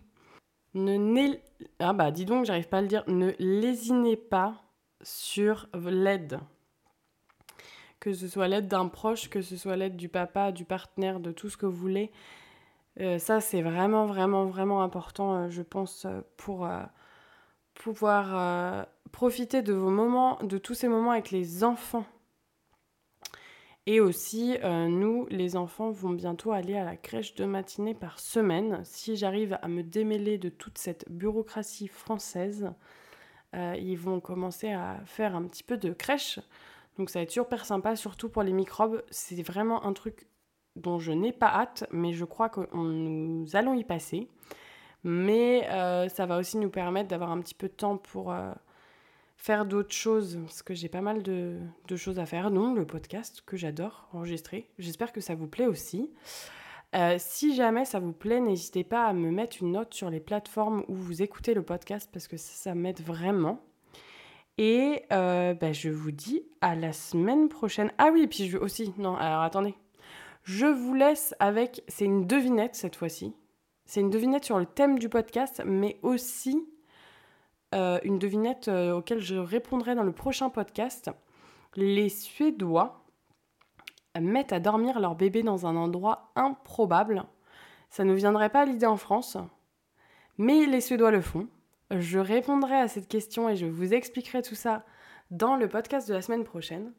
Ne 0.74 1.38
ah 1.80 1.94
bah 1.94 2.12
dis 2.12 2.26
donc, 2.26 2.46
j'arrive 2.46 2.68
pas 2.68 2.80
à 2.80 2.82
le 2.82 2.88
dire, 2.88 3.04
ne 3.08 3.32
lésinez 3.40 4.18
pas 4.18 4.62
sur 5.02 5.70
l'aide. 5.74 6.40
Que 8.02 8.14
ce 8.14 8.28
soit 8.28 8.48
l'aide 8.48 8.68
d'un 8.68 8.90
proche, 8.90 9.30
que 9.30 9.42
ce 9.42 9.56
soit 9.56 9.78
l'aide 9.78 9.96
du 9.96 10.10
papa, 10.10 10.52
du 10.52 10.66
partenaire, 10.66 11.20
de 11.20 11.32
tout 11.32 11.50
ce 11.50 11.58
que 11.58 11.66
vous 11.66 11.72
voulez 11.72 12.12
euh, 13.00 13.20
ça, 13.20 13.42
c'est 13.42 13.62
vraiment, 13.62 14.06
vraiment, 14.06 14.46
vraiment 14.46 14.82
important, 14.82 15.36
euh, 15.36 15.50
je 15.50 15.62
pense, 15.62 16.06
euh, 16.06 16.22
pour 16.38 16.68
pouvoir 17.76 18.88
profiter 19.12 19.62
de 19.62 19.74
vos 19.74 19.92
moments, 19.92 20.40
de 20.42 20.58
tous 20.58 20.74
ces 20.74 20.88
moments 20.88 21.12
avec 21.12 21.32
les 21.32 21.64
enfants. 21.64 22.06
Et 23.86 24.02
aussi, 24.02 24.58
nous, 24.64 25.28
les 25.30 25.56
enfants 25.56 25.92
vont 25.92 26.10
bientôt 26.10 26.52
aller 26.52 26.76
à 26.76 26.84
la 26.84 26.98
crèche 26.98 27.36
de 27.36 27.46
matinée 27.46 27.94
par 27.94 28.20
semaine. 28.20 28.82
Si 28.84 29.16
j'arrive 29.16 29.58
à 29.62 29.68
me 29.68 29.84
démêler 29.84 30.38
de 30.40 30.50
toute 30.50 30.78
cette 30.78 31.06
bureaucratie 31.10 31.88
française, 31.88 32.74
ils 33.54 33.96
vont 33.96 34.20
commencer 34.20 34.72
à 34.72 35.00
faire 35.06 35.36
un 35.36 35.44
petit 35.44 35.64
peu 35.64 35.78
de 35.78 35.94
crèche. 35.94 36.40
Donc 36.98 37.12
ça 37.12 37.20
va 37.20 37.24
être 37.24 37.32
super 37.32 37.64
sympa, 37.64 37.96
surtout 37.96 38.28
pour 38.28 38.44
les 38.44 38.54
microbes. 38.54 39.04
C'est 39.12 39.42
vraiment 39.44 39.86
un 39.86 39.94
truc 39.94 40.28
dont 40.78 41.00
je 41.00 41.12
n'ai 41.12 41.32
pas 41.32 41.48
hâte, 41.48 41.86
mais 41.92 42.14
je 42.14 42.26
crois 42.26 42.50
que 42.50 42.62
nous 42.74 43.48
allons 43.56 43.74
y 43.74 43.84
passer. 43.84 44.30
Mais 45.04 45.68
euh, 45.70 46.10
ça 46.10 46.26
va 46.26 46.38
aussi 46.38 46.58
nous 46.58 46.70
permettre 46.70 47.08
d'avoir 47.08 47.32
un 47.32 47.40
petit 47.40 47.54
peu 47.54 47.68
de 47.68 47.74
temps 47.74 47.98
pour 47.98 48.32
euh, 48.32 48.52
faire 49.38 49.66
d'autres 49.66 49.94
choses, 49.94 50.40
parce 50.44 50.64
que 50.64 50.74
j'ai 50.74 50.90
pas 50.90 51.02
mal 51.02 51.24
de, 51.24 51.60
choses 51.96 52.20
à 52.20 52.26
faire, 52.26 52.52
dont 52.52 52.74
le 52.74 52.86
podcast 52.86 53.42
que 53.46 53.56
j'adore 53.56 54.10
enregistrer. 54.12 54.70
J'espère 54.80 55.14
que 55.14 55.22
ça 55.22 55.36
vous 55.36 55.48
plaît 55.48 55.68
aussi. 55.68 56.12
Euh, 56.96 57.16
si 57.20 57.56
jamais 57.56 57.86
ça 57.86 58.00
vous 58.00 58.14
plaît, 58.14 58.40
n'hésitez 58.40 58.84
pas 58.84 59.06
à 59.06 59.14
me 59.14 59.30
mettre 59.30 59.58
une 59.62 59.72
note 59.72 59.94
sur 59.94 60.10
les 60.10 60.20
plateformes 60.20 60.84
où 60.88 60.96
vous 60.96 61.22
écoutez 61.22 61.54
le 61.54 61.62
podcast, 61.64 62.10
parce 62.12 62.28
que 62.28 62.38
ça, 62.38 62.76
m'aide 62.76 63.02
vraiment. 63.02 63.62
Et 64.58 65.04
bah, 65.10 65.72
je 65.72 65.90
vous 65.90 66.12
dis 66.12 66.44
à 66.60 66.76
la 66.76 66.92
semaine 66.92 67.48
prochaine. 67.48 67.92
Ah 67.98 68.10
oui, 68.12 68.24
et 68.24 68.28
puis 68.28 68.48
je 68.48 68.58
veux 68.58 68.64
aussi... 68.64 68.94
Non, 68.98 69.16
alors 69.16 69.44
attendez. 69.44 69.76
Je 70.48 70.66
vous 70.66 70.94
laisse 70.94 71.36
avec, 71.40 71.84
c'est 71.90 72.06
une 72.06 72.26
devinette 72.26 72.74
cette 72.74 72.96
fois-ci. 72.96 73.36
C'est 73.86 74.00
une 74.00 74.10
devinette 74.10 74.46
sur 74.46 74.58
le 74.58 74.66
thème 74.66 74.98
du 74.98 75.10
podcast, 75.10 75.62
mais 75.66 76.00
aussi 76.04 76.66
euh, 77.76 78.00
une 78.04 78.18
devinette 78.18 78.70
euh, 78.70 78.94
auquel 78.94 79.20
je 79.20 79.36
répondrai 79.36 79.94
dans 79.94 80.04
le 80.04 80.14
prochain 80.14 80.50
podcast. 80.50 81.12
Les 81.76 82.08
Suédois 82.08 83.04
mettent 84.18 84.54
à 84.54 84.62
dormir 84.62 85.02
leur 85.02 85.16
bébé 85.16 85.44
dans 85.44 85.66
un 85.68 85.76
endroit 85.76 86.32
improbable. 86.38 87.26
Ça 87.90 88.06
ne 88.06 88.14
viendrait 88.14 88.50
pas 88.50 88.62
à 88.62 88.66
l'idée 88.66 88.86
en 88.86 88.96
France, 88.96 89.36
mais 90.38 90.66
les 90.66 90.80
Suédois 90.80 91.12
le 91.12 91.20
font. 91.20 91.50
Je 91.92 92.20
répondrai 92.20 92.78
à 92.78 92.88
cette 92.88 93.10
question 93.10 93.50
et 93.50 93.58
je 93.58 93.66
vous 93.66 93.94
expliquerai 93.94 94.44
tout 94.44 94.56
ça 94.56 94.86
dans 95.32 95.56
le 95.56 95.68
podcast 95.68 96.08
de 96.08 96.14
la 96.14 96.22
semaine 96.22 96.44
prochaine. 96.44 96.92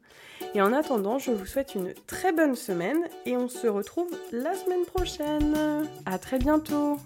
Et 0.53 0.61
en 0.61 0.73
attendant, 0.73 1.19
je 1.19 1.31
vous 1.31 1.45
souhaite 1.45 1.75
une 1.75 1.93
très 2.07 2.31
bonne 2.31 2.55
semaine 2.55 3.07
et 3.25 3.35
on 3.37 3.49
se 3.49 3.67
retrouve 3.67 4.09
la 4.31 4.53
semaine 4.55 4.85
prochaine. 4.85 5.87
À 6.05 6.17
très 6.19 6.39
bientôt. 6.39 6.97